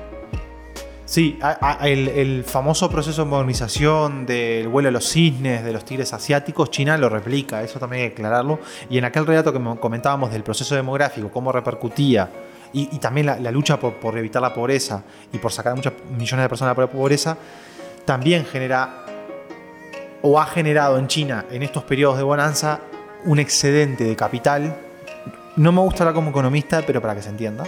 Sí, 1.05 1.39
a- 1.41 1.77
a- 1.81 1.87
el, 1.87 2.09
el 2.09 2.43
famoso 2.43 2.89
proceso 2.89 3.23
de 3.23 3.29
modernización 3.29 4.25
del 4.25 4.67
vuelo 4.67 4.87
de 4.87 4.91
los 4.91 5.05
cisnes, 5.09 5.63
de 5.63 5.71
los 5.71 5.85
tigres 5.85 6.11
asiáticos, 6.13 6.69
China 6.69 6.97
lo 6.97 7.07
replica, 7.09 7.63
eso 7.63 7.79
también 7.79 8.03
hay 8.03 8.09
que 8.09 8.15
aclararlo. 8.15 8.59
Y 8.89 8.97
en 8.97 9.05
aquel 9.05 9.25
relato 9.25 9.53
que 9.53 9.59
mo- 9.59 9.79
comentábamos 9.79 10.31
del 10.31 10.43
proceso 10.43 10.75
demográfico, 10.75 11.29
cómo 11.31 11.51
repercutía, 11.53 12.29
y, 12.73 12.89
y 12.93 12.99
también 12.99 13.25
la, 13.27 13.39
la 13.39 13.49
lucha 13.51 13.79
por, 13.79 13.93
por 13.95 14.17
evitar 14.17 14.41
la 14.41 14.53
pobreza 14.53 15.01
y 15.31 15.37
por 15.37 15.51
sacar 15.53 15.71
a 15.71 15.75
muchas 15.75 15.93
millones 16.11 16.43
de 16.43 16.49
personas 16.49 16.75
de 16.75 16.81
la 16.83 16.87
pobreza, 16.89 17.37
también 18.03 18.45
genera 18.45 19.05
o 20.21 20.39
ha 20.39 20.45
generado 20.45 20.97
en 20.97 21.07
China 21.07 21.45
en 21.51 21.63
estos 21.63 21.83
periodos 21.83 22.17
de 22.17 22.23
bonanza 22.23 22.79
un 23.25 23.39
excedente 23.39 24.03
de 24.03 24.15
capital 24.15 24.75
no 25.55 25.71
me 25.71 25.81
gusta 25.81 26.03
hablar 26.03 26.13
como 26.13 26.29
economista, 26.29 26.83
pero 26.85 27.01
para 27.01 27.15
que 27.15 27.23
se 27.23 27.29
entienda, 27.29 27.63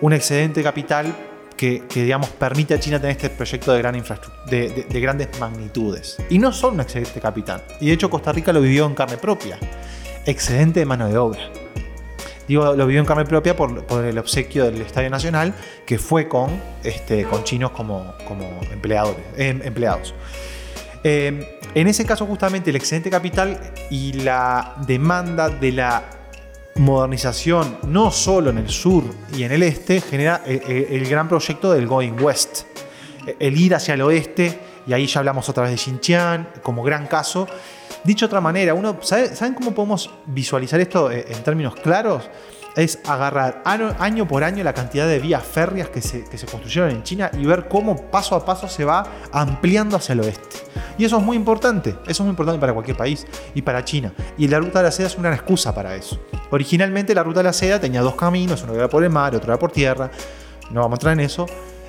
un 0.00 0.12
excedente 0.12 0.60
de 0.60 0.64
capital 0.64 1.12
que, 1.56 1.82
digamos, 1.92 2.28
permite 2.30 2.74
a 2.74 2.78
China 2.78 3.00
tener 3.00 3.16
este 3.16 3.30
proyecto 3.30 3.72
de, 3.72 3.78
gran 3.78 3.94
de, 4.48 4.68
de- 4.68 4.86
de 4.88 5.00
grandes 5.00 5.28
magnitudes. 5.40 6.18
Y 6.30 6.38
no 6.38 6.52
solo 6.52 6.74
un 6.74 6.80
excedente 6.82 7.14
de 7.14 7.20
capital. 7.20 7.64
Y 7.80 7.86
de 7.88 7.94
hecho 7.94 8.08
Costa 8.10 8.30
Rica 8.30 8.52
lo 8.52 8.60
vivió 8.60 8.86
en 8.86 8.94
carne 8.94 9.16
propia. 9.16 9.58
Excedente 10.24 10.78
de 10.78 10.86
mano 10.86 11.08
de 11.08 11.18
obra. 11.18 11.40
Digo, 12.46 12.74
lo 12.76 12.86
vivió 12.86 13.00
en 13.00 13.06
carne 13.06 13.24
propia 13.24 13.56
por, 13.56 13.82
el 14.04 14.18
obsequio 14.18 14.66
del 14.66 14.80
Estadio 14.82 15.10
Nacional, 15.10 15.52
que 15.84 15.98
fue 15.98 16.28
con, 16.28 16.50
este, 16.84 17.26
chinos 17.42 17.72
como, 17.72 18.14
como 18.28 18.60
empleadores, 18.70 19.24
em- 19.36 19.62
empleados. 19.64 20.14
Eh, 21.08 21.60
en 21.72 21.86
ese 21.86 22.04
caso, 22.04 22.26
justamente, 22.26 22.70
el 22.70 22.76
excedente 22.76 23.10
capital 23.10 23.60
y 23.90 24.12
la 24.14 24.74
demanda 24.88 25.48
de 25.48 25.70
la 25.70 26.02
modernización, 26.74 27.78
no 27.86 28.10
solo 28.10 28.50
en 28.50 28.58
el 28.58 28.68
sur 28.68 29.04
y 29.32 29.44
en 29.44 29.52
el 29.52 29.62
este, 29.62 30.00
genera 30.00 30.42
eh, 30.44 30.60
eh, 30.66 30.88
el, 30.90 31.08
gran 31.08 31.28
proyecto 31.28 31.72
del 31.72 31.86
Going 31.86 32.20
West. 32.20 32.62
Eh, 33.24 33.36
El 33.38 33.56
ir 33.56 33.74
hacia 33.76 33.94
el 33.94 34.02
oeste, 34.02 34.58
y 34.86 34.92
ahí 34.92 35.06
ya 35.06 35.20
hablamos 35.20 35.48
otra 35.48 35.62
vez 35.62 35.72
de 35.72 35.78
Xinjiang, 35.78 36.48
como 36.62 36.82
gran 36.82 37.06
caso. 37.06 37.46
Dicho 38.02 38.26
de 38.26 38.28
otra 38.28 38.40
manera, 38.40 38.74
uno, 38.74 38.98
¿sabe- 39.02 39.34
¿saben 39.34 39.54
cómo 39.54 39.72
podemos 39.74 40.10
visualizar 40.26 40.80
esto 40.80 41.10
eh, 41.12 41.24
en 41.28 41.42
términos 41.44 41.76
claros? 41.76 42.28
Es 42.76 42.98
agarrar 43.06 43.62
año, 43.64 44.28
por 44.28 44.44
año 44.44 44.62
la 44.62 44.74
cantidad 44.74 45.08
de 45.08 45.18
vías 45.18 45.42
férreas 45.42 45.88
que 45.88 46.02
se, 46.02 46.24
construyeron 46.50 46.90
en 46.90 47.02
China 47.02 47.30
y 47.32 47.46
ver 47.46 47.68
cómo 47.68 47.96
paso 48.10 48.36
a 48.36 48.44
paso 48.44 48.68
se 48.68 48.84
va 48.84 49.04
ampliando 49.32 49.96
hacia 49.96 50.12
el 50.12 50.20
oeste. 50.20 50.58
Y 50.98 51.04
eso 51.06 51.16
es 51.16 51.22
muy 51.24 51.36
importante, 51.36 51.90
eso 52.02 52.10
es 52.10 52.20
muy 52.20 52.30
importante 52.30 52.60
para 52.60 52.74
cualquier 52.74 52.96
país 52.96 53.26
y 53.54 53.62
para 53.62 53.82
China. 53.84 54.12
Y 54.36 54.46
la 54.48 54.58
ruta 54.58 54.80
de 54.80 54.84
la 54.84 54.90
seda 54.90 55.08
es 55.08 55.16
una 55.16 55.32
excusa 55.34 55.74
para 55.74 55.96
eso. 55.96 56.20
Originalmente 56.50 57.14
la 57.14 57.22
ruta 57.22 57.40
de 57.40 57.44
la 57.44 57.52
seda 57.54 57.80
tenía 57.80 58.02
dos 58.02 58.14
caminos, 58.14 58.62
uno 58.62 58.74
era 58.74 58.88
por 58.88 59.02
el 59.02 59.10
mar, 59.10 59.34
otro 59.34 59.52
era 59.52 59.58
por 59.58 59.72
tierra. 59.72 60.10
No 60.70 60.82
vamos 60.82 60.96
a 60.96 60.98
entrar 60.98 61.12
en 61.14 61.20
eso. 61.20 61.46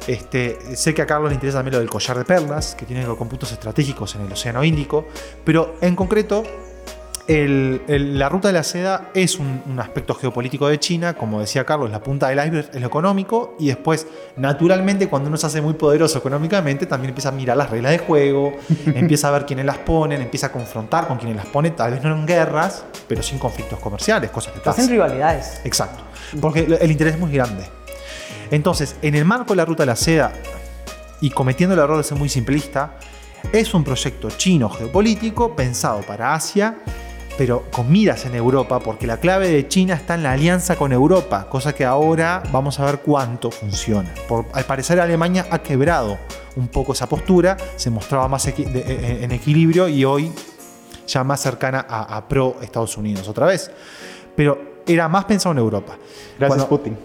Este, 0.08 0.58
sé 0.78 0.94
que 0.94 1.02
a 1.02 1.06
Carlos 1.06 1.30
le 1.30 1.36
interesa 1.36 1.58
también 1.58 1.74
lo 1.74 1.80
del 1.80 1.90
collar 1.90 2.18
de 2.18 2.24
perlas, 2.24 2.76
que 2.76 2.86
tiene 2.86 3.06
con 3.06 3.28
puntos 3.28 3.52
estratégicos 3.52 4.16
en 4.16 4.22
el 4.22 4.32
Océano 4.32 4.64
Índico, 4.64 5.06
pero 5.44 5.76
en 5.82 5.98
concreto 5.98 6.44
el- 7.28 7.82
el- 7.90 8.18
la 8.18 8.30
ruta 8.30 8.48
de 8.48 8.54
la 8.54 8.64
seda 8.64 9.10
es 9.14 9.38
un, 9.38 9.62
un 9.66 9.80
aspecto 9.80 10.14
geopolítico 10.16 10.68
de 10.70 10.80
China, 10.80 11.14
como 11.14 11.42
decía 11.42 11.66
Carlos, 11.66 11.92
la 11.92 12.02
punta 12.02 12.30
del 12.30 12.40
iceberg 12.40 12.70
es 12.74 12.80
lo 12.82 12.88
económico 12.88 13.56
y 13.60 13.68
después, 13.68 14.08
naturalmente, 14.38 15.10
cuando 15.10 15.28
uno 15.28 15.36
se 15.38 15.46
hace 15.48 15.62
muy 15.62 15.74
poderoso 15.74 16.18
económicamente, 16.20 16.86
también 16.86 17.10
empieza 17.10 17.30
a 17.30 17.32
mirar 17.34 17.58
las 17.58 17.70
reglas 17.70 17.92
de 17.92 17.98
juego, 18.00 18.54
empieza 18.86 19.28
a 19.28 19.32
ver 19.32 19.46
quiénes 19.46 19.66
las 19.66 19.78
ponen, 19.80 20.22
empieza 20.22 20.48
a 20.48 20.52
confrontar 20.54 21.08
con 21.08 21.18
quienes 21.18 21.36
las 21.36 21.46
ponen, 21.48 21.76
tal 21.76 21.92
vez 21.92 22.02
no 22.04 22.16
en 22.16 22.26
guerras, 22.26 22.86
pero 23.08 23.22
sin 23.22 23.40
conflictos 23.40 23.80
comerciales, 23.80 24.32
cosas 24.32 24.54
que 24.54 24.60
Hacen 24.60 24.72
pasan. 24.74 24.90
rivalidades. 24.90 25.60
Exacto, 25.66 26.04
porque 26.40 26.62
el 26.80 26.92
interés 26.92 27.16
es 27.16 27.20
muy 27.20 27.32
grande. 27.34 27.66
Entonces, 28.52 28.96
en 29.02 29.16
el 29.16 29.26
marco 29.26 29.54
de 29.54 29.58
la 29.58 29.66
ruta 29.66 29.84
de 29.84 29.88
la 29.88 29.96
seda, 29.98 30.32
y 31.20 31.30
cometiendo 31.32 31.74
el 31.74 31.82
error 31.82 31.98
de 31.98 32.04
ser 32.04 32.18
muy 32.18 32.30
simplista, 32.30 32.92
es 33.52 33.74
un 33.74 33.84
proyecto 33.84 34.30
chino 34.30 34.70
geopolítico 34.70 35.56
pensado 35.56 36.02
para 36.02 36.34
Asia, 36.34 36.78
pero 37.38 37.66
con 37.72 37.92
miras 37.92 38.26
en 38.26 38.36
Europa, 38.36 38.80
porque 38.80 39.06
la 39.08 39.18
clave 39.20 39.50
de 39.50 39.68
China 39.68 39.94
está 39.94 40.16
en 40.16 40.24
la 40.24 40.32
alianza 40.32 40.76
con 40.76 40.92
Europa, 40.92 41.48
cosa 41.50 41.74
que 41.74 41.86
ahora 41.86 42.42
vamos 42.52 42.80
a 42.80 42.86
ver 42.86 43.00
cuánto 43.00 43.52
funciona. 43.52 44.12
Por- 44.28 44.46
al 44.54 44.64
parecer 44.66 45.00
Alemania 45.00 45.46
ha 45.52 45.60
quebrado 45.60 46.18
un 46.56 46.68
poco 46.68 46.94
esa 46.94 47.08
postura, 47.08 47.56
se 47.76 47.90
mostraba 47.90 48.28
más 48.28 48.48
equi- 48.48 48.66
de- 48.72 48.80
eh, 48.80 49.24
en 49.24 49.32
equilibrio 49.32 49.88
y 49.88 50.04
hoy 50.04 50.32
ya 51.08 51.24
más 51.24 51.40
cercana 51.42 51.86
a, 51.88 52.18
a 52.18 52.28
pro 52.28 52.58
Estados 52.62 52.98
Unidos 52.98 53.28
otra 53.28 53.46
vez. 53.46 53.70
Pero 54.36 54.78
era 54.86 55.08
más 55.08 55.26
pensado 55.26 55.52
en 55.54 55.60
Europa. 55.60 55.96
Gracias, 56.40 56.66
Cuando- 56.66 56.68
Putin. 56.70 56.98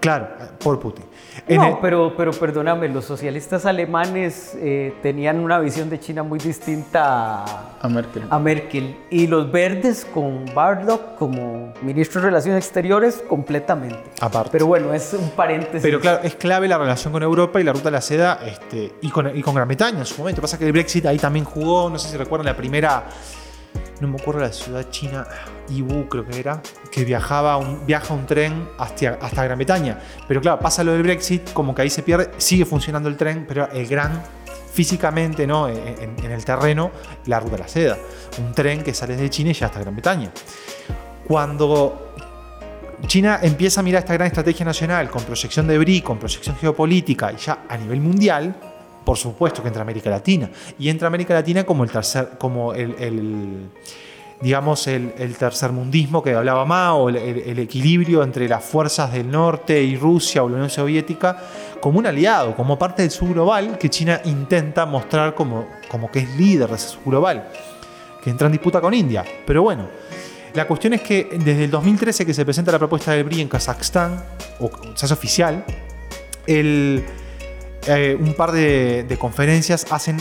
Claro, 0.00 0.28
por 0.58 0.78
Putin. 0.80 1.04
No, 1.48 1.66
el- 1.68 1.76
pero, 1.80 2.14
pero 2.16 2.32
perdóname, 2.32 2.88
los 2.88 3.04
socialistas 3.04 3.66
alemanes 3.66 4.56
eh, 4.60 4.94
tenían 5.02 5.40
una 5.40 5.58
visión 5.58 5.88
de 5.90 6.00
China 6.00 6.22
muy 6.22 6.38
distinta 6.38 7.44
a, 7.44 7.76
A 7.80 7.88
Merkel. 7.88 8.24
a 8.28 8.38
Merkel. 8.38 8.96
Y 9.10 9.26
los 9.26 9.50
verdes 9.52 10.04
con 10.04 10.44
Bardock 10.54 11.16
como 11.16 11.72
ministro 11.82 12.20
de 12.20 12.28
Relaciones 12.28 12.64
Exteriores, 12.64 13.22
completamente. 13.28 14.02
Aparte. 14.20 14.50
Pero 14.52 14.66
bueno, 14.66 14.92
es 14.94 15.12
un 15.14 15.30
paréntesis. 15.30 15.82
Pero 15.82 16.00
claro, 16.00 16.20
es 16.22 16.34
clave 16.34 16.68
la 16.68 16.78
relación 16.78 17.12
con 17.12 17.22
Europa 17.22 17.60
y 17.60 17.64
la 17.64 17.72
ruta 17.72 17.86
de 17.86 17.90
la 17.92 18.00
seda 18.00 18.40
este, 18.46 18.94
y, 19.02 19.10
con, 19.10 19.36
y 19.36 19.42
con 19.42 19.54
Gran 19.54 19.68
Bretaña 19.68 19.98
en 20.00 20.06
su 20.06 20.18
momento. 20.18 20.40
Pasa 20.42 20.58
que 20.58 20.66
el 20.66 20.72
Brexit 20.72 21.06
ahí 21.06 21.18
también 21.18 21.44
jugó, 21.44 21.88
no 21.90 21.98
sé 21.98 22.08
si 22.08 22.16
recuerdan 22.16 22.46
la 22.46 22.56
primera, 22.56 23.04
no 24.00 24.08
me 24.08 24.16
acuerdo 24.20 24.40
la 24.40 24.52
ciudad 24.52 24.84
china, 24.90 25.26
Ibu 25.70 26.08
creo 26.08 26.24
que 26.26 26.38
era, 26.38 26.60
que 26.90 27.04
viajaba 27.04 27.56
un, 27.56 27.84
viaja 27.86 28.14
un 28.14 28.26
tren 28.26 28.68
hasta, 28.78 29.18
hasta 29.20 29.44
Gran 29.44 29.58
Bretaña. 29.58 29.98
Pero 30.26 30.40
claro, 30.40 30.60
pasa 30.60 30.82
lo 30.84 30.92
del 30.92 31.02
Brexit, 31.02 31.52
como 31.52 31.74
que 31.74 31.82
ahí 31.82 31.90
se 31.90 32.02
pierde, 32.02 32.30
sigue 32.38 32.64
funcionando 32.64 33.08
el 33.08 33.16
tren, 33.16 33.44
pero 33.46 33.68
el 33.72 33.86
gran, 33.86 34.22
físicamente, 34.72 35.46
¿no? 35.46 35.68
en, 35.68 35.76
en- 35.78 36.24
en 36.24 36.30
el 36.30 36.44
terreno, 36.44 36.90
la 37.26 37.40
ruta 37.40 37.56
de 37.56 37.62
la 37.62 37.68
seda. 37.68 37.96
Un 38.38 38.52
tren 38.52 38.82
que 38.82 38.94
sale 38.94 39.16
de 39.16 39.28
China 39.28 39.50
y 39.50 39.54
llega 39.54 39.66
hasta 39.66 39.80
Gran 39.80 39.94
Bretaña. 39.94 40.30
Cuando 41.26 42.12
China 43.06 43.38
empieza 43.42 43.80
a 43.80 43.82
mirar 43.82 44.00
esta 44.02 44.14
gran 44.14 44.26
estrategia 44.28 44.64
nacional 44.64 45.10
con 45.10 45.22
proyección 45.24 45.66
de 45.66 45.78
BRI, 45.78 46.02
con 46.02 46.18
proyección 46.18 46.56
geopolítica 46.56 47.32
y 47.32 47.36
ya 47.36 47.64
a 47.68 47.76
nivel 47.76 48.00
mundial, 48.00 48.54
por 49.04 49.16
supuesto 49.16 49.62
que 49.62 49.68
entra 49.68 49.82
América 49.82 50.10
Latina. 50.10 50.50
Y 50.78 50.88
entra 50.88 51.08
América 51.08 51.34
Latina 51.34 51.64
como 51.64 51.84
el 51.84 51.90
tercer, 51.90 52.30
como 52.38 52.72
el- 52.74 53.70
digamos, 54.40 54.86
el, 54.86 55.12
el 55.18 55.36
tercermundismo 55.36 56.22
que 56.22 56.32
hablaba 56.34 56.64
Mao, 56.64 57.08
el, 57.08 57.16
el- 57.16 57.58
equilibrio 57.58 58.22
entre 58.22 58.48
las 58.48 58.64
fuerzas 58.64 59.12
del 59.12 59.30
norte 59.30 59.82
y 59.82 59.96
Rusia 59.96 60.44
o 60.44 60.48
la 60.48 60.54
Unión 60.56 60.70
Soviética, 60.70 61.36
como 61.80 61.98
un 61.98 62.06
aliado, 62.06 62.54
como 62.54 62.78
parte 62.78 63.02
del 63.02 63.10
sur 63.10 63.30
global 63.32 63.78
que 63.78 63.88
China 63.90 64.20
intenta 64.24 64.86
mostrar 64.86 65.34
como, 65.34 65.66
como 65.88 66.10
que 66.10 66.20
es 66.20 66.36
líder 66.36 66.68
de 66.68 66.76
ese 66.76 66.88
sur 66.88 67.02
global, 67.06 67.48
que 68.22 68.30
entra 68.30 68.46
en 68.46 68.52
disputa 68.52 68.80
con 68.80 68.94
India. 68.94 69.24
Pero 69.44 69.62
bueno, 69.62 69.88
la 70.54 70.66
cuestión 70.66 70.92
es 70.94 71.00
que 71.02 71.28
desde 71.44 71.64
el 71.64 71.70
2013 71.70 72.24
que 72.24 72.32
se 72.34 72.44
presenta 72.44 72.70
la 72.72 72.78
propuesta 72.78 73.12
del 73.12 73.24
BRI 73.24 73.40
en 73.40 73.48
Kazajstán, 73.48 74.24
o 74.60 74.70
se 74.94 75.04
hace 75.04 75.14
oficial, 75.14 75.64
el, 76.46 77.04
eh, 77.86 78.16
un 78.18 78.34
par 78.34 78.52
de, 78.52 79.02
de 79.02 79.16
conferencias 79.18 79.84
hacen 79.90 80.16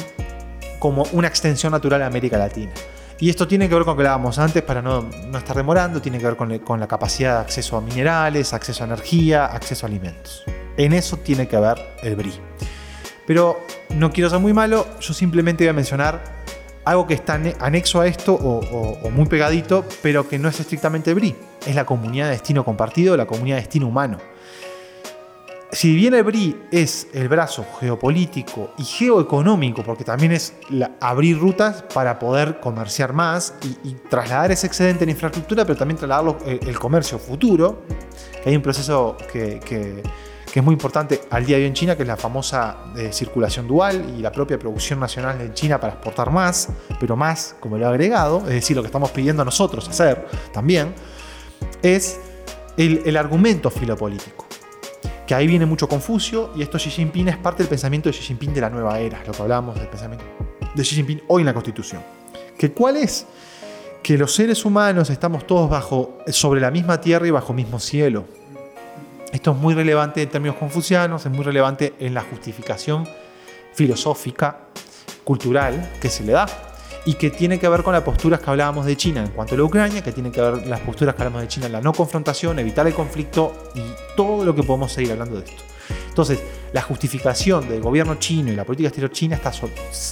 como 0.80 1.06
una 1.12 1.28
extensión 1.28 1.72
natural 1.72 2.02
a 2.02 2.08
América 2.08 2.38
Latina. 2.38 2.72
Y 3.20 3.30
esto 3.32 3.48
tiene 3.48 3.68
que 3.68 3.74
ver 3.76 3.84
con 3.84 3.94
lo 3.94 3.98
que 3.98 4.02
hablábamos 4.08 4.38
antes, 4.38 4.62
para 4.62 4.82
no, 4.82 5.02
no 5.28 5.38
estar 5.38 5.56
demorando, 5.56 6.02
tiene 6.02 6.20
que 6.20 6.26
ver 6.26 6.36
con, 6.36 6.58
con 6.60 6.80
la 6.80 6.88
capacidad 6.88 7.36
de 7.36 7.42
acceso 7.42 7.76
a 7.78 7.82
minerales, 7.82 8.54
acceso 8.54 8.84
a 8.84 8.88
energía, 8.88 9.46
acceso 9.46 9.86
a 9.86 9.90
alimentos. 9.90 10.44
En 10.78 10.94
eso 10.94 11.18
tiene 11.18 11.48
que 11.48 11.58
ver 11.58 11.78
el 12.04 12.16
BRI. 12.16 12.34
Pero 13.26 13.60
no 13.96 14.12
quiero 14.12 14.30
ser 14.30 14.40
muy 14.40 14.54
malo, 14.54 14.86
yo 15.00 15.14
simplemente 15.14 15.64
voy 15.64 15.70
a 15.70 15.74
mencionar 15.74 16.22
algo 16.86 17.08
que 17.08 17.16
está 17.16 17.34
ane- 17.38 17.56
anexo 17.60 18.00
a 18.02 18.08
esto 18.08 18.34
o, 18.36 18.60
o- 18.60 19.00
o 19.04 19.10
muy 19.10 19.26
pegadito, 19.26 19.84
pero 20.04 20.30
que 20.30 20.38
no 20.38 20.48
es 20.48 20.60
estrictamente 20.60 21.14
BRI. 21.16 21.36
Es 21.66 21.76
la 21.76 21.86
comunidad 21.86 22.26
de 22.26 22.32
destino 22.34 22.64
compartido, 22.64 23.18
la 23.18 23.26
comunidad 23.26 23.56
de 23.58 23.62
destino 23.64 23.88
humano. 23.88 24.20
Si 25.70 25.94
bien 25.94 26.14
el 26.14 26.24
BRI 26.24 26.56
es 26.72 27.08
el 27.14 27.28
brazo 27.28 27.66
geopolítico 27.80 28.72
y 28.78 28.86
geoeconómico, 28.86 29.84
porque 29.84 30.06
también 30.06 30.32
es 30.32 30.54
la- 30.70 30.92
abrir 31.02 31.38
rutas 31.38 31.84
para 31.94 32.18
poder 32.20 32.62
comerciar 32.62 33.12
más 33.12 33.54
y, 33.84 33.94
trasladar 34.10 34.52
ese 34.52 34.66
excedente 34.66 35.04
en 35.04 35.10
infraestructura, 35.10 35.66
pero 35.66 35.78
también 35.78 35.98
trasladarlo 35.98 36.38
eh, 36.46 36.62
el 36.66 36.80
comercio 36.80 37.20
futuro, 37.20 37.84
que 38.42 38.50
hay 38.50 38.56
un 38.56 38.62
proceso 38.62 39.18
que, 39.32 40.02
es 40.56 40.64
muy 40.64 40.74
importante 40.74 41.22
al 41.30 41.46
día 41.46 41.58
de 41.58 41.64
hoy 41.64 41.68
en 41.68 41.74
China, 41.76 41.96
que 41.96 42.02
es 42.02 42.08
la 42.08 42.18
famosa 42.18 42.78
eh, 42.96 43.10
circulación 43.14 43.68
dual 43.68 44.16
y 44.18 44.22
la 44.22 44.32
propia 44.32 44.58
producción 44.58 45.00
nacional 45.00 45.38
de 45.38 45.54
China 45.54 45.80
para 45.80 45.94
exportar 45.94 46.32
más, 46.32 46.70
pero 47.00 47.16
más 47.16 47.56
como 47.60 47.78
lo 47.78 47.86
ha 47.86 47.90
agregado, 47.90 48.40
es 48.40 48.54
decir, 48.54 48.76
lo 48.76 48.82
que 48.82 48.88
estamos 48.88 49.12
pidiendo 49.12 49.46
nosotros 49.46 49.88
hacer 49.88 50.26
también, 50.52 50.96
es 51.84 52.20
el, 52.76 53.04
el 53.06 53.18
argumento 53.18 53.70
filopolítico. 53.70 54.47
Que 55.28 55.36
ahí 55.36 55.46
viene 55.46 55.66
mucho 55.66 55.90
Confucio 55.90 56.52
y 56.56 56.62
esto 56.62 56.78
Xi 56.78 56.90
Jinping 56.90 57.28
es 57.28 57.38
parte 57.38 57.62
del 57.62 57.68
pensamiento 57.68 58.08
de 58.08 58.14
Xi 58.14 58.24
Jinping 58.24 58.54
de 58.54 58.62
la 58.62 58.70
nueva 58.70 58.98
era, 59.00 59.22
lo 59.28 59.34
que 59.34 59.42
hablábamos 59.42 59.78
del 59.78 59.90
pensamiento 59.90 60.24
de 60.74 60.82
Xi 60.82 60.96
Jinping 60.96 61.24
hoy 61.28 61.42
en 61.42 61.48
la 61.48 61.54
Constitución. 61.54 62.02
¿Que 62.58 62.72
¿Cuál 62.72 62.96
es? 62.96 63.28
Que 64.02 64.18
los 64.18 64.34
seres 64.34 64.64
humanos 64.64 65.10
estamos 65.10 65.46
todos 65.46 65.70
bajo, 65.70 66.20
sobre 66.28 66.62
la 66.62 66.72
misma 66.72 67.02
tierra 67.02 67.28
y 67.28 67.32
bajo 67.32 67.52
el 67.52 67.58
mismo 67.58 67.78
cielo. 67.78 68.24
Esto 69.34 69.52
es 69.52 69.58
muy 69.58 69.74
relevante 69.74 70.22
en 70.22 70.30
términos 70.30 70.56
confucianos, 70.56 71.26
es 71.26 71.32
muy 71.32 71.44
relevante 71.44 71.94
en 72.00 72.14
la 72.14 72.22
justificación 72.22 73.06
filosófica, 73.74 74.60
cultural 75.26 75.92
que 76.00 76.10
se 76.10 76.24
le 76.24 76.32
da 76.32 76.67
y 77.08 77.14
que 77.14 77.30
tiene 77.32 77.58
que 77.58 77.70
ver 77.70 77.84
con 77.84 77.94
las 77.94 78.04
posturas 78.04 78.42
que 78.42 78.50
hablábamos 78.50 78.86
de 78.86 78.98
China 78.98 79.24
en 79.24 79.32
cuanto 79.32 79.56
a 79.56 79.58
la 79.58 79.64
Ucrania, 79.64 80.04
que 80.04 80.12
tiene 80.12 80.30
que 80.30 80.42
ver 80.42 80.68
las 80.68 80.82
posturas 80.82 81.16
que 81.16 81.22
hablamos 81.22 81.42
de 81.42 81.48
China 81.48 81.68
en 81.68 81.72
la 81.72 81.80
no 81.80 81.94
confrontación, 81.94 82.60
evitar 82.60 82.86
el 82.86 82.94
conflicto 82.94 83.72
y 83.76 83.82
todo 84.18 84.44
lo 84.44 84.54
que 84.54 84.62
podemos 84.62 84.92
seguir 84.92 85.14
hablando 85.14 85.40
de 85.40 85.46
esto. 85.46 85.64
Entonces, 86.10 86.44
la 86.74 86.82
justificación 86.82 87.70
del 87.70 87.80
gobierno 87.80 88.16
chino 88.16 88.52
y 88.52 88.58
la 88.58 88.66
política 88.66 88.90
exterior 88.90 89.10
china 89.10 89.38
está 89.38 89.54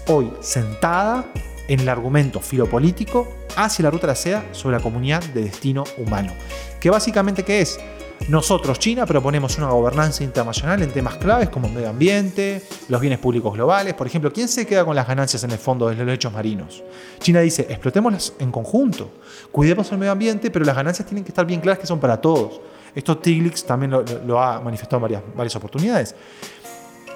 hoy 0.07 0.31
sentada 0.39 1.25
en 1.67 1.81
el 1.81 1.89
argumento 1.89 2.39
filopolítico 2.39 3.27
hacia 3.57 3.83
la 3.83 3.91
ruta 3.91 4.07
de 4.07 4.13
la 4.13 4.15
seda 4.15 4.45
sobre 4.53 4.77
la 4.77 4.81
comunidad 4.81 5.21
de 5.21 5.43
destino 5.43 5.83
humano. 5.97 6.31
Que 6.79 6.89
básicamente, 6.89 7.43
¿qué 7.43 7.59
es? 7.59 7.77
Nosotros, 8.27 8.79
China, 8.79 9.05
proponemos 9.05 9.57
una 9.57 9.69
gobernanza 9.69 10.23
internacional 10.23 10.81
en 10.81 10.91
temas 10.91 11.15
claves 11.17 11.49
como 11.49 11.69
medio 11.69 11.89
ambiente, 11.89 12.63
los 12.89 12.99
bienes 12.99 13.19
públicos 13.19 13.53
globales. 13.53 13.93
Por 13.93 14.07
ejemplo, 14.07 14.33
¿quién 14.33 14.47
se 14.47 14.65
queda 14.65 14.83
con 14.83 14.95
las 14.95 15.07
ganancias 15.07 15.43
en 15.43 15.51
el 15.51 15.59
fondo 15.59 15.87
de 15.87 15.95
los 15.95 16.05
derechos 16.07 16.33
marinos? 16.33 16.83
China 17.19 17.41
dice, 17.41 17.67
explotémoslas 17.69 18.33
en 18.39 18.51
conjunto, 18.51 19.11
cuidemos 19.51 19.91
el 19.91 19.99
medio 19.99 20.11
ambiente, 20.11 20.49
pero 20.49 20.65
las 20.65 20.75
ganancias 20.75 21.07
tienen 21.07 21.23
que 21.23 21.29
estar 21.29 21.45
bien 21.45 21.61
claras 21.61 21.77
que 21.77 21.85
son 21.85 21.99
para 21.99 22.19
todos. 22.19 22.61
Esto 22.95 23.17
Tiglix 23.17 23.63
también 23.63 23.91
lo, 23.91 24.03
lo 24.25 24.41
ha 24.41 24.59
manifestado 24.59 24.97
en 24.97 25.01
varias, 25.03 25.21
varias 25.35 25.55
oportunidades. 25.55 26.15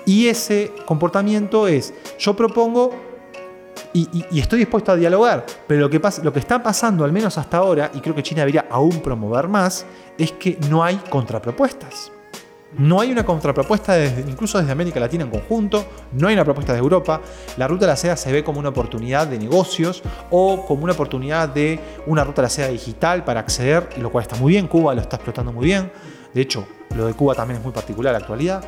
Y 0.06 0.28
ese 0.28 0.72
comportamiento 0.86 1.68
es, 1.68 1.94
yo 2.20 2.36
propongo 2.36 3.09
y, 3.94 4.40
estoy 4.40 4.60
dispuesto 4.60 4.92
a 4.92 4.96
dialogar, 4.96 5.46
pero 5.68 5.82
lo 5.82 5.90
que, 5.90 6.00
pasa, 6.00 6.24
lo 6.24 6.32
que 6.32 6.40
está 6.40 6.62
pasando, 6.62 7.04
al 7.04 7.12
menos 7.12 7.38
hasta 7.38 7.58
ahora, 7.58 7.92
y 7.94 8.00
creo 8.00 8.14
que 8.14 8.24
China 8.24 8.42
debería 8.42 8.68
aún 8.70 9.00
promover 9.02 9.48
más, 9.48 9.86
es 10.18 10.32
que 10.34 10.58
no 10.70 10.84
hay 10.84 10.98
contrapropuestas. 11.10 12.12
No 12.78 13.02
hay 13.02 13.12
una 13.12 13.26
contrapropuesta 13.26 13.98
incluso 14.06 14.60
desde 14.60 14.72
América 14.72 15.00
Latina 15.00 15.24
en 15.24 15.32
conjunto, 15.32 15.84
no 16.14 16.28
hay 16.28 16.36
una 16.36 16.46
propuesta 16.46 16.72
de 16.72 16.78
Europa. 16.78 17.20
La 17.58 17.68
ruta 17.68 17.86
de 17.86 17.92
la 17.94 17.96
seda 17.96 18.16
se 18.16 18.32
ve 18.32 18.44
como 18.44 18.60
una 18.60 18.70
oportunidad 18.70 19.26
de 19.26 19.40
negocios 19.40 20.04
o 20.30 20.68
como 20.68 20.84
una 20.84 20.94
oportunidad 20.94 21.50
de 21.50 21.80
una 22.06 22.24
ruta 22.24 22.44
de 22.44 22.46
la 22.46 22.50
seda 22.50 22.68
digital 22.68 23.24
para 23.24 23.40
acceder, 23.40 23.90
lo 23.98 24.12
cual 24.12 24.22
está 24.22 24.36
muy 24.36 24.54
bien, 24.54 24.68
Cuba 24.68 24.94
lo 24.94 25.02
está 25.02 25.16
explotando 25.16 25.52
muy 25.52 25.66
bien. 25.66 25.92
De 26.32 26.42
hecho, 26.42 26.68
lo 26.96 27.08
de 27.08 27.16
Cuba 27.16 27.34
también 27.34 27.58
es 27.58 27.64
muy 27.64 27.74
particular 27.74 28.12
en 28.12 28.14
la 28.14 28.20
actualidad. 28.20 28.64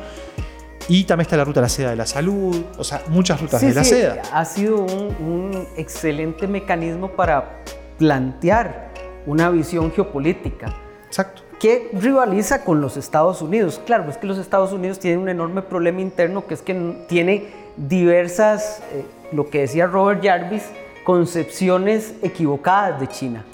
Y 0.88 1.04
también 1.04 1.22
está 1.26 1.36
la 1.36 1.44
ruta 1.44 1.60
de 1.60 1.64
la 1.66 1.68
seda 1.68 1.90
de 1.90 1.96
la 1.96 2.06
salud, 2.06 2.64
o 2.76 2.84
sea, 2.84 3.02
muchas 3.08 3.40
rutas 3.40 3.60
Sí, 3.60 3.68
de 3.68 3.74
la 3.74 3.84
sí, 3.84 3.90
seda. 3.90 4.22
ha 4.32 4.44
sido 4.44 4.78
un, 4.78 5.14
un 5.20 5.68
excelente 5.76 6.46
mecanismo 6.46 7.08
para 7.12 7.58
plantear 7.98 8.90
una 9.26 9.48
visión 9.50 9.92
geopolítica 9.92 10.74
Exacto. 11.06 11.42
que 11.60 11.90
rivaliza 11.92 12.64
con 12.64 12.80
los 12.80 12.96
Estados 12.96 13.40
Unidos. 13.42 13.80
Claro, 13.86 14.10
es 14.10 14.16
que 14.16 14.26
los 14.26 14.38
Estados 14.38 14.72
Unidos 14.72 14.98
tienen 14.98 15.20
un 15.20 15.28
enorme 15.28 15.62
problema 15.62 16.00
interno 16.00 16.46
que 16.46 16.54
es 16.54 16.62
que 16.62 16.74
tiene 17.08 17.46
diversas, 17.76 18.82
eh, 18.92 19.04
lo 19.32 19.48
que 19.48 19.60
decía 19.60 19.86
Robert 19.86 20.22
Jarvis, 20.24 20.64
concepciones 21.04 22.14
equivocadas 22.22 22.98
de 23.00 23.06
China. 23.06 23.44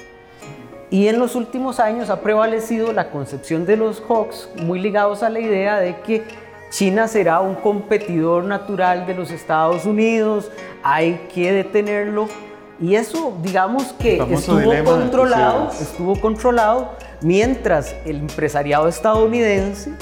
Y 0.90 1.08
en 1.08 1.18
los 1.18 1.34
últimos 1.34 1.80
años 1.80 2.08
ha 2.08 2.22
prevalecido 2.22 2.94
la 2.94 3.10
concepción 3.10 3.66
de 3.66 3.76
los 3.76 4.00
Hawks, 4.08 4.48
muy 4.62 4.80
ligados 4.80 5.22
a 5.22 5.28
la 5.28 5.38
idea 5.40 5.78
de 5.78 6.00
que 6.00 6.24
China 6.70 7.08
será 7.08 7.40
un 7.40 7.54
competidor 7.54 8.44
natural 8.44 9.06
de 9.06 9.14
los 9.14 9.30
Estados 9.30 9.86
Unidos, 9.86 10.50
hay 10.82 11.26
que 11.32 11.52
detenerlo. 11.52 12.28
Y 12.80 12.94
eso, 12.94 13.36
digamos 13.42 13.92
que 13.94 14.22
estuvo 14.30 14.84
controlado, 14.84 15.70
estuvo 15.80 16.20
controlado 16.20 16.92
mientras 17.22 17.96
el 18.04 18.18
empresariado 18.18 18.86
estadounidense 18.86 19.92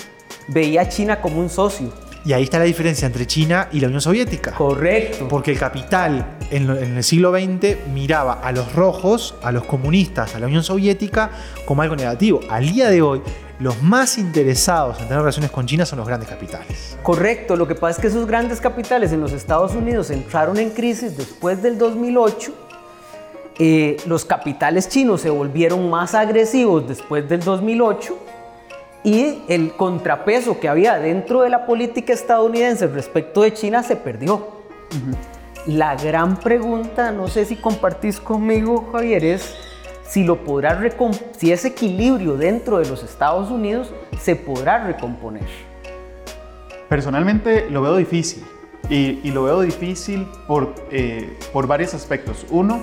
veía 0.49 0.83
a 0.83 0.89
China 0.89 1.21
como 1.21 1.41
un 1.41 1.49
socio. 1.49 1.91
Y 2.27 2.33
ahí 2.33 2.43
está 2.43 2.59
la 2.59 2.65
diferencia 2.65 3.07
entre 3.07 3.25
China 3.25 3.69
y 3.71 3.79
la 3.79 3.87
Unión 3.87 4.01
Soviética. 4.01 4.51
Correcto. 4.51 5.29
Porque 5.29 5.53
el 5.53 5.59
capital 5.61 6.37
en, 6.51 6.69
en 6.69 6.97
el 6.97 7.05
siglo 7.05 7.33
XX 7.33 7.87
miraba 7.95 8.41
a 8.43 8.51
los 8.51 8.75
rojos, 8.75 9.37
a 9.45 9.53
los 9.53 9.65
comunistas, 9.65 10.35
a 10.35 10.41
la 10.41 10.47
Unión 10.47 10.65
Soviética 10.65 11.31
como 11.65 11.83
algo 11.83 11.95
negativo. 11.95 12.41
Al 12.51 12.69
día 12.69 12.91
de 12.91 13.01
hoy, 13.01 13.23
los 13.59 13.83
más 13.83 14.19
interesados 14.19 14.99
en 15.01 15.05
tener 15.05 15.21
relaciones 15.21 15.51
con 15.51 15.67
China 15.67 15.87
son 15.87 15.99
los 15.99 16.07
grandes 16.07 16.29
capitales. 16.29 16.99
Correcto, 17.03 17.57
lo 17.57 17.67
que 17.67 17.75
pasa 17.75 17.93
es 17.93 17.99
que 17.99 18.07
esos 18.09 18.27
grandes 18.27 18.61
capitales 18.61 19.13
en 19.13 19.21
los 19.21 19.33
Estados 19.33 19.75
Unidos 19.75 20.11
entraron 20.11 20.59
en 20.59 20.71
crisis 20.71 21.17
después 21.17 21.63
del 21.63 21.79
2008. 21.79 22.53
Eh, 23.59 23.97
los 24.07 24.27
capitales 24.27 24.89
chinos 24.89 25.23
se 25.23 25.31
volvieron 25.31 25.89
más 25.89 26.15
agresivos 26.15 26.87
después 26.87 27.27
del 27.27 27.41
2008 27.41 28.19
y 29.03 29.43
el 29.49 29.73
contrapeso 29.73 30.61
que 30.61 30.69
había 30.69 30.99
dentro 30.99 31.41
de 31.41 31.49
la 31.49 31.65
política 31.65 32.13
estadounidense 32.13 32.87
respecto 32.89 33.43
de 33.43 33.55
China 33.55 33.83
se 33.83 33.97
perdió. 33.97 34.49
La 35.65 35.97
gran 35.97 36.37
pregunta, 36.37 37.11
no 37.13 37.29
sé 37.29 37.47
si 37.47 37.57
compartís 37.57 38.21
conmigo, 38.21 38.91
Javier, 38.93 39.25
es 39.25 39.55
si 40.09 40.25
lo 40.25 40.45
podrá 40.45 40.81
si 41.37 41.53
ese 41.53 41.69
equilibrio 41.69 42.37
dentro 42.37 42.79
de 42.79 42.89
los 42.89 43.03
Estados 43.03 43.51
Unidos 43.51 43.93
se 44.21 44.37
podrá 44.37 44.85
recomponer. 44.85 45.45
Personalmente 46.89 47.69
lo 47.71 47.83
veo 47.83 47.97
difícil 47.97 48.45
y, 48.89 49.21
y 49.25 49.31
lo 49.33 49.45
veo 49.45 49.61
difícil 49.61 50.27
por, 50.47 50.75
eh, 50.91 51.37
por 51.53 51.67
varios 51.67 51.95
aspectos. 51.95 52.47
Uno, 52.51 52.81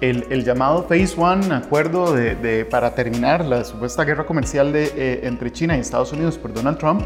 el, 0.00 0.26
el 0.30 0.44
llamado 0.44 0.84
Phase 0.84 1.14
One, 1.18 1.54
acuerdo 1.54 2.14
de, 2.14 2.34
de- 2.36 2.64
para 2.64 2.94
terminar 2.94 3.44
la 3.44 3.64
supuesta 3.64 4.04
guerra 4.04 4.24
comercial 4.24 4.72
de, 4.72 4.84
eh, 4.96 5.20
entre 5.24 5.52
China 5.52 5.76
y 5.76 5.80
Estados 5.80 6.12
Unidos 6.12 6.38
por 6.38 6.52
Donald 6.54 6.78
Trump, 6.78 7.02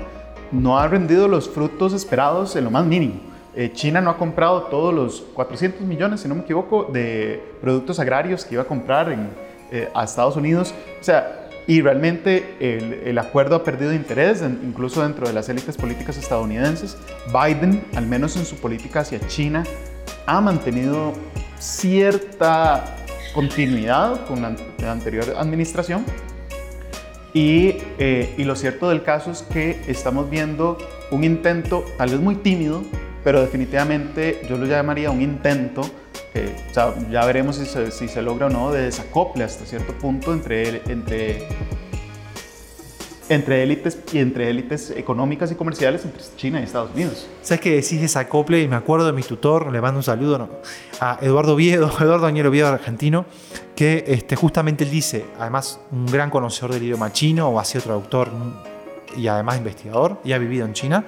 no 0.52 0.78
ha 0.78 0.86
rendido 0.86 1.26
los 1.28 1.48
frutos 1.48 1.92
esperados 1.92 2.54
en 2.56 2.64
lo 2.64 2.70
más 2.70 2.86
mínimo. 2.86 3.14
Eh, 3.56 3.72
China 3.72 4.00
no 4.00 4.10
ha 4.10 4.16
comprado 4.16 4.62
todos 4.64 4.94
los 4.94 5.20
400 5.34 5.80
millones, 5.82 6.20
si 6.20 6.28
no 6.28 6.36
me 6.36 6.42
equivoco, 6.42 6.84
de 6.84 7.42
productos 7.60 7.98
agrarios 7.98 8.44
que 8.44 8.54
iba 8.54 8.62
a 8.62 8.66
comprar 8.66 9.10
en, 9.10 9.28
eh, 9.72 9.88
a 9.94 10.04
Estados 10.04 10.36
Unidos. 10.36 10.74
O 11.00 11.04
sea, 11.04 11.48
y 11.66 11.82
realmente 11.82 12.56
el, 12.60 12.94
el 13.06 13.18
acuerdo 13.18 13.56
ha 13.56 13.64
perdido 13.64 13.92
interés, 13.92 14.40
en- 14.42 14.60
incluso 14.64 15.02
dentro 15.02 15.26
de 15.26 15.34
las 15.34 15.48
élites 15.48 15.76
políticas 15.76 16.16
estadounidenses. 16.16 16.96
Biden, 17.26 17.84
al 17.94 18.06
menos 18.06 18.36
en 18.36 18.44
su 18.46 18.56
política 18.56 19.00
hacia 19.00 19.20
China, 19.26 19.64
ha 20.26 20.40
mantenido 20.40 21.12
cierta 21.58 22.96
continuidad 23.34 24.26
con 24.26 24.42
la, 24.42 24.56
la 24.78 24.92
anterior 24.92 25.34
administración. 25.36 26.04
Y, 27.34 27.76
eh, 27.98 28.34
y 28.38 28.44
lo 28.44 28.56
cierto 28.56 28.88
del 28.88 29.02
caso 29.02 29.30
es 29.30 29.42
que 29.42 29.80
estamos 29.86 30.30
viendo 30.30 30.78
un 31.10 31.24
intento, 31.24 31.84
tal 31.98 32.10
vez 32.10 32.20
muy 32.20 32.36
tímido, 32.36 32.82
pero 33.22 33.42
definitivamente 33.42 34.40
yo 34.48 34.56
lo 34.56 34.64
llamaría 34.64 35.10
un 35.10 35.20
intento, 35.20 35.82
eh, 36.34 36.54
o 36.70 36.74
sea, 36.74 36.94
ya 37.10 37.24
veremos 37.24 37.56
si 37.56 37.66
se, 37.66 37.90
si 37.90 38.08
se 38.08 38.22
logra 38.22 38.46
o 38.46 38.50
no, 38.50 38.70
de 38.72 38.82
desacople 38.82 39.44
hasta 39.44 39.64
cierto 39.64 39.92
punto 39.94 40.32
entre, 40.32 40.82
entre, 40.90 41.48
entre 43.28 43.62
élites 43.62 43.98
y 44.12 44.18
entre 44.18 44.50
élites 44.50 44.90
económicas 44.90 45.50
y 45.50 45.54
comerciales 45.54 46.04
entre 46.04 46.22
China 46.36 46.60
y 46.60 46.64
Estados 46.64 46.90
Unidos. 46.94 47.28
¿Sabes 47.42 47.60
qué 47.60 47.70
decís 47.70 48.00
de 48.00 48.06
esa 48.06 48.20
acople? 48.20 48.60
Y 48.62 48.68
me 48.68 48.76
acuerdo 48.76 49.06
de 49.06 49.12
mi 49.12 49.22
tutor, 49.22 49.72
le 49.72 49.80
mando 49.80 49.98
un 49.98 50.04
saludo 50.04 50.38
¿no? 50.38 50.48
a 51.00 51.18
Eduardo 51.20 51.56
Viedo, 51.56 51.90
Eduardo 52.00 52.26
Añero 52.26 52.50
Viedo, 52.50 52.68
argentino, 52.68 53.26
que 53.74 54.04
este, 54.06 54.36
justamente 54.36 54.84
él 54.84 54.90
dice, 54.90 55.26
además 55.38 55.80
un 55.90 56.06
gran 56.06 56.30
conocedor 56.30 56.72
del 56.72 56.82
idioma 56.82 57.12
chino, 57.12 57.48
o 57.48 57.58
ha 57.58 57.64
sido 57.64 57.84
traductor 57.84 58.30
y 59.16 59.28
además 59.28 59.58
investigador, 59.58 60.20
y 60.24 60.32
ha 60.32 60.38
vivido 60.38 60.66
en 60.66 60.72
China. 60.72 61.04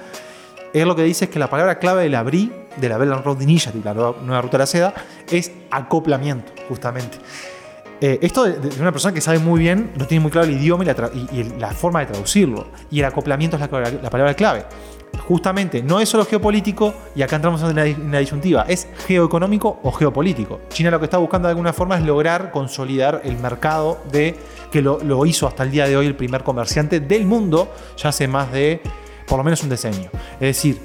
Él 0.72 0.86
lo 0.86 0.94
que 0.94 1.02
dice 1.02 1.26
es 1.26 1.30
que 1.30 1.38
la 1.38 1.50
palabra 1.50 1.78
clave 1.78 2.04
de 2.04 2.11
la 2.11 2.22
BRI, 2.22 2.52
de 2.76 2.88
la 2.88 2.98
Belt 2.98 3.12
and 3.12 3.24
Road 3.24 3.40
Initiative, 3.40 3.82
la 3.84 3.94
nueva, 3.94 4.40
ruta 4.40 4.52
de 4.52 4.58
la 4.58 4.66
seda, 4.66 4.94
es 5.30 5.50
acoplamiento, 5.70 6.52
justamente. 6.68 7.18
Eh, 8.00 8.18
esto 8.22 8.44
de, 8.44 8.52
de 8.58 8.80
una 8.80 8.92
persona 8.92 9.12
que 9.12 9.20
sabe 9.20 9.38
muy 9.38 9.60
bien, 9.60 9.92
no 9.96 10.06
tiene 10.06 10.22
muy 10.22 10.30
claro 10.30 10.46
el 10.46 10.54
idioma 10.54 10.84
y 10.84 10.86
la, 10.86 11.10
la 11.58 11.70
forma 11.72 12.00
de 12.00 12.06
traducirlo. 12.06 12.68
Y 12.90 13.00
el 13.00 13.04
acoplamiento 13.04 13.56
es 13.56 13.70
la, 13.70 13.90
la 14.02 14.10
palabra 14.10 14.32
clave. 14.34 14.64
Justamente, 15.26 15.82
no 15.82 16.00
es 16.00 16.08
solo 16.08 16.24
geopolítico, 16.24 16.94
y 17.14 17.22
acá 17.22 17.36
entramos 17.36 17.60
en 17.62 17.76
dis- 17.76 17.96
en 17.96 18.10
disyuntiva, 18.10 18.64
es 18.68 18.88
geoeconómico 19.06 19.80
o 19.82 19.92
geopolítico. 19.92 20.60
China 20.70 20.90
lo 20.90 20.98
que 20.98 21.04
está 21.04 21.18
buscando 21.18 21.48
de 21.48 21.52
alguna 21.52 21.72
forma 21.72 21.98
es 21.98 22.04
lograr 22.04 22.52
consolidar 22.52 23.20
el 23.24 23.36
mercado 23.36 23.98
de 24.10 24.36
que 24.72 24.80
lo, 24.80 24.98
lo 25.02 25.26
hizo 25.26 25.46
hasta 25.46 25.64
el 25.64 25.70
día 25.70 25.86
de 25.86 25.96
hoy 25.96 26.06
el 26.06 26.16
primer 26.16 26.42
comerciante 26.42 27.00
del 27.00 27.26
mundo, 27.26 27.74
ya 27.96 28.08
hace 28.08 28.28
más 28.28 28.50
de 28.52 28.80
por 29.26 29.36
lo 29.36 29.44
menos 29.44 29.62
un 29.62 29.68
decenio. 29.68 30.10
Es 30.34 30.56
decir, 30.56 30.80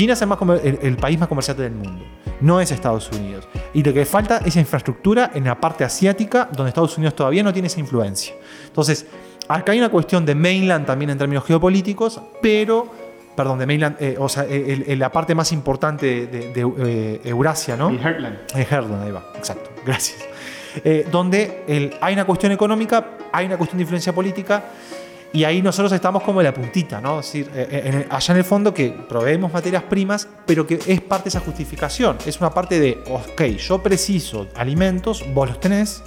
China 0.00 0.14
es 0.14 0.22
el, 0.22 0.28
más 0.28 0.38
el- 0.64 0.78
el 0.80 0.96
país 0.96 1.18
más 1.18 1.28
comerciante 1.28 1.62
del 1.62 1.72
mundo, 1.72 2.02
no 2.40 2.58
es 2.58 2.70
Estados 2.72 3.10
Unidos. 3.12 3.46
Y 3.74 3.82
lo 3.82 3.92
que 3.92 4.06
falta 4.06 4.38
es 4.46 4.56
infraestructura 4.56 5.30
en 5.34 5.44
la 5.44 5.60
parte 5.60 5.84
asiática, 5.84 6.48
donde 6.52 6.70
Estados 6.70 6.96
Unidos 6.96 7.14
todavía 7.14 7.42
no 7.42 7.52
tiene 7.52 7.66
esa 7.68 7.80
influencia. 7.80 8.32
Entonces, 8.66 9.04
acá 9.46 9.72
hay 9.72 9.78
una 9.78 9.90
cuestión 9.90 10.24
de 10.24 10.34
mainland 10.34 10.86
también 10.86 11.10
en 11.10 11.18
términos 11.18 11.44
geopolíticos, 11.44 12.18
pero, 12.40 12.90
perdón, 13.36 13.58
de 13.58 13.66
mainland, 13.66 13.96
eh, 14.00 14.16
o 14.18 14.26
sea, 14.30 14.44
el- 14.44 14.84
el- 14.88 14.98
la 14.98 15.12
parte 15.12 15.34
más 15.34 15.52
importante 15.52 16.26
de, 16.26 16.50
de, 16.54 16.72
eh, 16.78 17.20
Eurasia, 17.24 17.76
¿no? 17.76 17.90
Y 17.92 17.98
Heartland. 17.98 18.38
En 18.54 18.60
Herland, 18.70 19.02
ahí 19.04 19.10
va, 19.12 19.22
exacto, 19.36 19.68
gracias. 19.84 20.18
Eh, 20.82 21.06
donde 21.12 21.64
el- 21.68 21.94
hay 22.00 22.14
una 22.14 22.24
cuestión 22.24 22.52
económica, 22.52 23.18
hay 23.32 23.44
una 23.44 23.58
cuestión 23.58 23.76
de 23.76 23.82
influencia 23.82 24.14
política, 24.14 24.64
y 25.32 25.44
ahí 25.44 25.62
nosotros 25.62 25.92
estamos 25.92 26.22
como 26.22 26.40
en 26.40 26.46
la 26.46 26.54
puntita, 26.54 27.00
¿no? 27.00 27.20
Es 27.20 27.26
decir, 27.26 27.50
eh, 27.54 27.82
en 27.86 27.94
el- 27.94 28.06
allá 28.10 28.32
en 28.34 28.38
el 28.38 28.44
fondo 28.44 28.74
que 28.74 28.90
proveemos 29.08 29.52
materias 29.52 29.82
primas, 29.84 30.26
pero 30.46 30.66
que 30.66 30.78
es 30.86 31.00
parte 31.00 31.24
de 31.24 31.28
esa 31.30 31.40
justificación. 31.40 32.16
Es 32.26 32.40
una 32.40 32.50
parte 32.50 32.80
de, 32.80 32.98
ok, 33.08 33.42
yo 33.58 33.82
preciso 33.82 34.48
alimentos, 34.56 35.24
vos 35.32 35.48
los 35.48 35.60
tenés, 35.60 36.02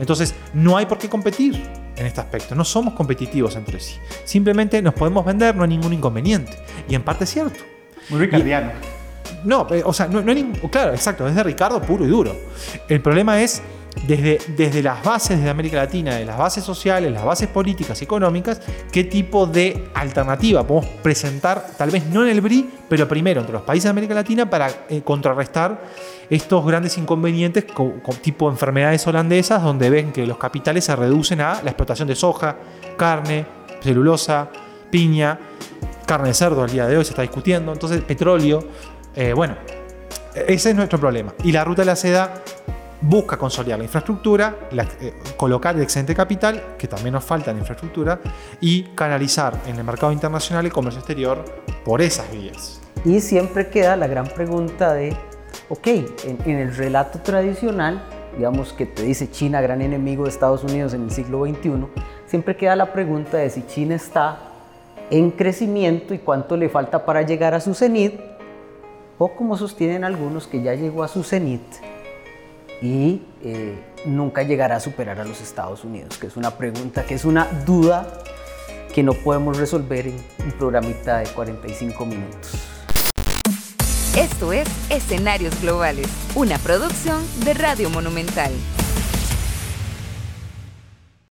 entonces 0.00 0.34
no 0.54 0.76
hay 0.76 0.86
por 0.86 0.98
qué 0.98 1.08
competir 1.08 1.62
en 1.96 2.06
este 2.06 2.20
aspecto. 2.20 2.54
No 2.54 2.64
somos 2.64 2.94
competitivos 2.94 3.54
entre 3.56 3.78
sí. 3.80 3.96
Simplemente 4.24 4.80
nos 4.82 4.94
podemos 4.94 5.24
vender, 5.24 5.54
no 5.54 5.62
hay 5.62 5.68
ningún 5.68 5.92
inconveniente. 5.92 6.52
Y 6.88 6.94
en 6.94 7.02
parte 7.02 7.24
es 7.24 7.30
cierto. 7.30 7.60
Muy 8.08 8.18
ricardiano. 8.20 8.72
No, 9.44 9.66
eh, 9.70 9.82
o 9.84 9.92
sea, 9.92 10.06
no, 10.08 10.22
no 10.22 10.30
hay 10.30 10.42
ningún- 10.42 10.68
claro, 10.70 10.92
exacto, 10.94 11.28
es 11.28 11.34
de 11.34 11.42
Ricardo 11.42 11.80
puro 11.82 12.04
y 12.04 12.08
duro. 12.08 12.34
El 12.88 13.00
problema 13.02 13.42
es 13.42 13.62
desde, 14.06 14.38
desde 14.56 14.82
las 14.82 15.02
bases 15.02 15.42
de 15.42 15.48
América 15.48 15.76
Latina, 15.78 16.16
de 16.16 16.24
las 16.24 16.36
bases 16.36 16.62
sociales, 16.64 17.10
las 17.12 17.24
bases 17.24 17.48
políticas 17.48 18.00
y 18.00 18.04
económicas, 18.04 18.60
qué 18.92 19.04
tipo 19.04 19.46
de 19.46 19.88
alternativa 19.94 20.66
podemos 20.66 20.90
presentar, 21.02 21.68
tal 21.78 21.90
vez 21.90 22.04
no 22.06 22.22
en 22.22 22.28
el 22.30 22.40
BRI, 22.40 22.68
pero 22.88 23.08
primero 23.08 23.40
entre 23.40 23.54
los 23.54 23.62
países 23.62 23.84
de 23.84 23.90
América 23.90 24.14
Latina 24.14 24.48
para 24.50 24.68
eh, 24.88 25.00
contrarrestar 25.02 25.80
estos 26.28 26.66
grandes 26.66 26.98
inconvenientes 26.98 27.64
co- 27.64 27.94
co- 28.02 28.12
tipo 28.14 28.50
enfermedades 28.50 29.06
holandesas, 29.06 29.62
donde 29.62 29.88
ven 29.90 30.12
que 30.12 30.26
los 30.26 30.36
capitales 30.38 30.84
se 30.84 30.94
reducen 30.96 31.40
a 31.40 31.62
la 31.62 31.70
explotación 31.70 32.08
de 32.08 32.14
soja, 32.16 32.56
carne, 32.96 33.46
celulosa, 33.80 34.48
piña, 34.90 35.38
carne 36.06 36.28
de 36.28 36.34
cerdo 36.34 36.62
al 36.62 36.70
día 36.70 36.86
de 36.86 36.96
hoy 36.98 37.04
se 37.04 37.10
está 37.10 37.22
discutiendo, 37.22 37.72
entonces 37.72 38.02
petróleo, 38.02 38.62
eh, 39.14 39.32
bueno, 39.32 39.56
ese 40.34 40.70
es 40.70 40.76
nuestro 40.76 40.98
problema. 40.98 41.32
Y 41.44 41.52
la 41.52 41.64
ruta 41.64 41.82
de 41.82 41.86
la 41.86 41.96
seda 41.96 42.42
busca 43.06 43.36
consolidar 43.36 43.78
la 43.78 43.84
infraestructura, 43.84 44.56
la- 44.70 44.86
eh, 45.00 45.12
colocar 45.36 45.76
el 45.76 45.82
excedente 45.82 46.14
capital, 46.14 46.62
que 46.78 46.88
también 46.88 47.12
nos 47.12 47.24
falta 47.24 47.50
en 47.50 47.58
infraestructura, 47.58 48.20
y 48.60 48.84
canalizar 48.94 49.60
en 49.66 49.76
el 49.76 49.84
mercado 49.84 50.12
internacional 50.12 50.64
el 50.64 50.72
comercio 50.72 51.00
exterior 51.00 51.44
por 51.84 52.00
esas 52.00 52.30
vías. 52.32 52.80
Y 53.04 53.20
siempre 53.20 53.68
queda 53.68 53.96
la 53.96 54.06
gran 54.06 54.26
pregunta 54.26 54.94
de, 54.94 55.14
ok, 55.68 55.86
en, 55.86 56.38
en 56.46 56.58
el 56.58 56.74
relato 56.74 57.18
tradicional, 57.20 58.02
digamos 58.36 58.72
que 58.72 58.86
te 58.86 59.02
dice 59.02 59.30
China 59.30 59.60
gran 59.60 59.82
enemigo 59.82 60.24
de 60.24 60.30
Estados 60.30 60.64
Unidos 60.64 60.94
en 60.94 61.04
el 61.04 61.10
siglo 61.10 61.44
XXI, 61.44 61.86
siempre 62.26 62.56
queda 62.56 62.74
la 62.74 62.92
pregunta 62.92 63.36
de 63.36 63.50
si 63.50 63.66
China 63.66 63.94
está 63.96 64.38
en 65.10 65.30
crecimiento 65.30 66.14
y 66.14 66.18
cuánto 66.18 66.56
le 66.56 66.68
falta 66.70 67.04
para 67.04 67.20
llegar 67.22 67.52
a 67.54 67.60
su 67.60 67.74
cenit, 67.74 68.18
o 69.18 69.36
como 69.36 69.56
sostienen 69.56 70.02
algunos 70.04 70.46
que 70.46 70.62
ya 70.62 70.74
llegó 70.74 71.04
a 71.04 71.08
su 71.08 71.22
cenit 71.22 71.60
y 72.84 73.22
eh, 73.42 73.82
nunca 74.04 74.42
llegará 74.42 74.76
a 74.76 74.80
superar 74.80 75.18
a 75.18 75.24
los 75.24 75.40
Estados 75.40 75.84
Unidos, 75.84 76.18
que 76.18 76.26
es 76.26 76.36
una 76.36 76.50
pregunta, 76.50 77.04
que 77.06 77.14
es 77.14 77.24
una 77.24 77.46
duda 77.64 78.06
que 78.92 79.02
no 79.02 79.14
podemos 79.14 79.56
resolver 79.56 80.06
en 80.06 80.16
un 80.44 80.52
programita 80.52 81.18
de 81.18 81.26
45 81.28 82.04
minutos. 82.04 82.52
Esto 84.18 84.52
es 84.52 84.68
Escenarios 84.90 85.58
Globales, 85.62 86.08
una 86.34 86.58
producción 86.58 87.22
de 87.44 87.54
Radio 87.54 87.88
Monumental. 87.88 88.52